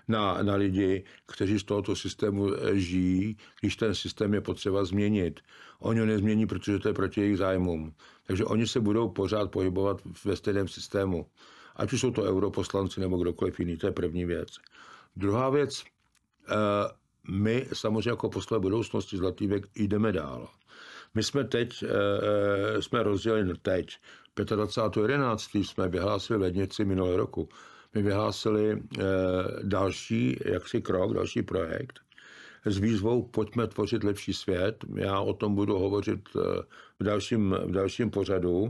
na, 0.09 0.43
na 0.43 0.55
lidi, 0.55 1.05
kteří 1.27 1.59
z 1.59 1.65
tohoto 1.65 1.97
systému 1.97 2.51
žijí, 2.73 3.37
když 3.61 3.77
ten 3.77 3.95
systém 3.95 4.35
je 4.35 4.41
potřeba 4.41 4.85
změnit. 4.85 5.41
Oni 5.81 6.01
ho 6.01 6.07
nezmění, 6.07 6.47
protože 6.47 6.79
to 6.79 6.89
je 6.89 6.95
proti 6.95 7.21
jejich 7.21 7.39
zájmům. 7.39 7.95
Takže 8.27 8.45
oni 8.45 8.67
se 8.67 8.81
budou 8.81 9.09
pořád 9.09 9.51
pohybovat 9.51 10.01
ve 10.25 10.37
stejném 10.37 10.69
systému. 10.69 11.27
Ať 11.77 11.93
už 11.93 12.01
jsou 12.01 12.11
to 12.11 12.23
europoslanci 12.23 13.01
nebo 13.01 13.17
kdokoliv 13.17 13.61
jiný, 13.61 13.77
to 13.77 13.87
je 13.87 13.93
první 13.93 14.25
věc. 14.25 14.49
Druhá 15.17 15.51
věc, 15.51 15.85
eh, 16.49 16.55
my 17.31 17.67
samozřejmě 17.73 18.11
jako 18.11 18.29
posle 18.31 18.61
budoucnosti 18.61 19.17
Zlatý 19.17 19.47
věk 19.47 19.67
jdeme 19.75 20.13
dál. 20.13 20.49
My 21.15 21.23
jsme 21.23 21.45
teď, 21.45 21.83
eh, 21.83 21.89
eh, 21.89 22.83
jsme 22.83 23.03
rozděleni 23.03 23.55
teď. 23.63 23.99
25.11. 24.45 25.65
jsme 25.65 25.89
vyhlásili 25.89 26.39
lednici 26.39 26.85
minulé 26.85 27.17
roku. 27.17 27.49
My 27.95 28.03
vyhlásili 28.03 28.73
eh, 28.73 29.03
další 29.63 30.39
jaksi 30.45 30.83
krok, 30.83 31.15
další 31.15 31.43
projekt 31.43 32.01
s 32.65 32.79
výzvou 32.79 33.23
Pojďme 33.23 33.67
tvořit 33.67 34.05
lepší 34.05 34.33
svět. 34.33 34.85
Já 34.95 35.21
o 35.21 35.33
tom 35.35 35.55
budu 35.55 35.79
hovořit 35.79 36.21
v 37.01 37.05
dalším, 37.05 37.57
v 37.65 37.71
dalším 37.71 38.11
pořadu 38.11 38.69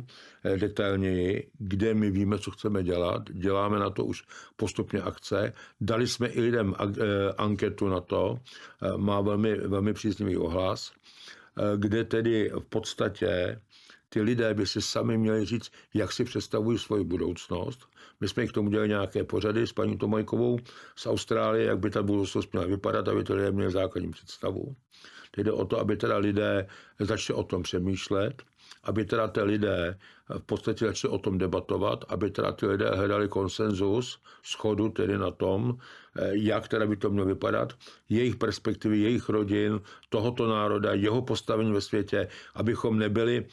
detailněji, 0.57 1.51
kde 1.59 1.95
my 1.95 2.11
víme, 2.11 2.39
co 2.39 2.51
chceme 2.51 2.83
dělat. 2.83 3.23
Děláme 3.33 3.79
na 3.79 3.91
to 3.91 4.05
už 4.05 4.23
postupně 4.57 5.01
akce. 5.03 5.53
Dali 5.81 6.07
jsme 6.09 6.29
i 6.29 6.41
lidem 6.41 6.75
anketu 7.39 7.89
na 7.89 8.01
to. 8.01 8.39
Má 8.97 9.21
velmi, 9.21 9.55
velmi 9.55 9.93
příznivý 9.95 10.37
ohlas. 10.37 10.93
Eh, 11.59 11.77
kde 11.77 12.05
tedy 12.05 12.51
v 12.59 12.65
podstatě 12.69 13.61
ty 14.09 14.23
lidé 14.23 14.55
by 14.55 14.67
si 14.67 14.83
sami 14.83 15.19
měli 15.19 15.45
říct, 15.45 15.73
jak 15.95 16.13
si 16.13 16.25
představují 16.25 16.79
svoji 16.79 17.05
budoucnost. 17.05 17.87
My 18.21 18.29
jsme 18.29 18.47
k 18.47 18.53
tomu 18.53 18.71
dělali 18.71 18.89
nějaké 18.89 19.25
pořady 19.25 19.67
s 19.67 19.73
paní 19.73 19.99
Tomajkovou 19.99 20.59
z 20.97 21.07
Austrálie, 21.07 21.67
jak 21.67 21.79
by 21.79 21.91
ta 21.91 22.03
budoucnost 22.03 22.53
měla 22.53 22.67
vypadat, 22.67 23.09
aby 23.09 23.25
to 23.25 23.35
lidé 23.35 23.53
měli 23.53 23.71
základní 23.73 24.11
představu. 24.11 24.77
Teď 25.31 25.45
jde 25.45 25.53
o 25.53 25.65
to, 25.65 25.79
aby 25.79 25.97
teda 25.97 26.17
lidé 26.17 26.67
začali 27.01 27.39
o 27.39 27.43
tom 27.43 27.63
přemýšlet, 27.63 28.43
aby 28.83 29.05
teda 29.05 29.29
ty 29.29 29.43
lidé 29.43 29.99
v 30.39 30.43
podstatě 30.43 30.87
začali 30.87 31.15
o 31.15 31.19
tom 31.19 31.39
debatovat, 31.39 32.05
aby 32.09 32.31
teda 32.31 32.53
ty 32.53 32.67
lidé 32.67 32.91
hledali 32.91 33.29
konsenzus, 33.29 34.19
schodu 34.43 34.89
tedy 34.89 35.19
na 35.19 35.31
tom, 35.31 35.79
jak 36.31 36.69
teda 36.69 36.87
by 36.87 36.97
to 36.97 37.11
mělo 37.11 37.27
vypadat, 37.27 37.73
jejich 38.09 38.37
perspektivy, 38.37 38.99
jejich 38.99 39.29
rodin, 39.29 39.81
tohoto 40.09 40.47
národa, 40.47 40.95
jeho 40.95 41.23
postavení 41.23 41.73
ve 41.73 41.81
světě, 41.81 42.29
abychom 42.55 42.99
nebyli 42.99 43.37
e, 43.37 43.45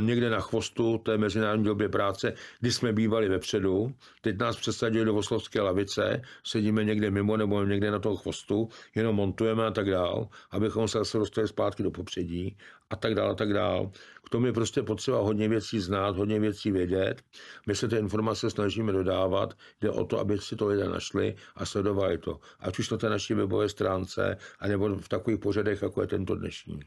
někde 0.00 0.30
na 0.30 0.40
chvostu 0.40 0.98
té 0.98 1.18
mezinárodní 1.18 1.64
době 1.64 1.88
práce, 1.88 2.34
kdy 2.60 2.72
jsme 2.72 2.92
bývali 2.92 3.28
vepředu, 3.28 3.94
teď 4.20 4.38
nás 4.38 4.56
přesadili 4.56 5.04
do 5.04 5.14
oslovské 5.14 5.60
lavice, 5.60 6.22
sedíme 6.44 6.84
někde 6.84 7.10
mimo 7.10 7.36
nebo 7.36 7.64
někde 7.64 7.90
na 7.90 7.98
toho 7.98 8.16
chvostu, 8.16 8.68
jenom 8.94 9.16
montujeme 9.16 9.66
a 9.66 9.70
tak 9.70 9.90
dál, 9.90 10.28
abychom 10.50 10.88
se 10.88 10.98
zase 10.98 11.18
dostali 11.18 11.48
zpátky 11.48 11.82
do 11.82 11.90
popředí 11.90 12.56
a 12.90 12.96
tak 12.96 13.14
dál 13.14 13.30
a 13.30 13.34
tak 13.34 13.52
dál. 13.52 13.90
K 14.26 14.30
tomu 14.30 14.46
je 14.46 14.52
prostě 14.52 14.82
potřeba 14.82 15.20
hodně 15.20 15.48
věcí 15.48 15.80
znát, 15.80 16.16
hodně 16.16 16.40
věcí 16.40 16.70
vědět. 16.70 17.22
My 17.66 17.76
se 17.76 17.88
ty 17.88 17.96
informace 17.96 18.50
snažíme 18.50 18.92
dodávat. 18.92 19.54
Jde 19.80 19.90
o 19.90 20.04
to, 20.04 20.18
aby 20.18 20.38
si 20.38 20.56
to 20.56 20.66
lidé 20.66 20.88
našli 20.88 21.34
a 21.54 21.66
sledovali 21.66 22.18
to. 22.18 22.40
Ať 22.60 22.78
už 22.78 22.90
na 22.90 22.96
té 22.96 23.08
naší 23.08 23.34
webové 23.34 23.68
stránce, 23.68 24.36
anebo 24.58 24.96
v 24.96 25.08
takových 25.08 25.40
pořadech, 25.40 25.82
jako 25.82 26.00
je 26.00 26.06
tento 26.06 26.36
dnešní. 26.36 26.80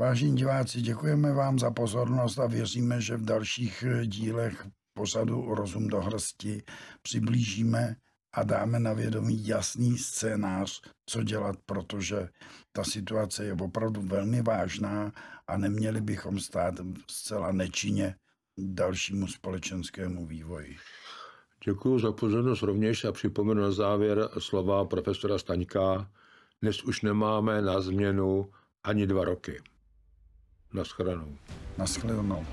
Vážení 0.00 0.36
diváci, 0.36 0.80
děkujeme 0.82 1.32
vám 1.32 1.58
za 1.58 1.70
pozornost 1.70 2.38
a 2.38 2.46
věříme, 2.46 3.00
že 3.00 3.16
v 3.16 3.24
dalších 3.24 3.84
dílech 4.04 4.66
pořadu 4.94 5.54
Rozum 5.54 5.88
do 5.88 6.00
hrsti 6.00 6.62
přiblížíme 7.02 7.96
a 8.32 8.42
dáme 8.42 8.78
na 8.80 8.92
vědomí 8.92 9.46
jasný 9.46 9.98
scénář, 9.98 10.80
co 11.06 11.22
dělat, 11.22 11.56
protože 11.66 12.28
ta 12.72 12.84
situace 12.84 13.44
je 13.44 13.52
opravdu 13.52 14.02
velmi 14.02 14.42
vážná 14.42 15.12
a 15.46 15.56
neměli 15.56 16.00
bychom 16.00 16.40
stát 16.40 16.74
zcela 17.10 17.52
nečinně 17.52 18.14
dalšímu 18.58 19.26
společenskému 19.26 20.26
vývoji. 20.26 20.76
Děkuji 21.64 21.98
za 21.98 22.12
pozornost 22.12 22.62
rovněž 22.62 23.04
a 23.04 23.12
připomenu 23.12 23.62
na 23.62 23.70
závěr 23.70 24.28
slova 24.38 24.84
profesora 24.84 25.38
Staňka. 25.38 26.10
Dnes 26.62 26.82
už 26.82 27.02
nemáme 27.02 27.62
na 27.62 27.80
změnu 27.80 28.50
ani 28.84 29.06
dva 29.06 29.24
roky. 29.24 29.62
Naschledanou. 30.72 31.38
Naschledanou. 31.78 32.46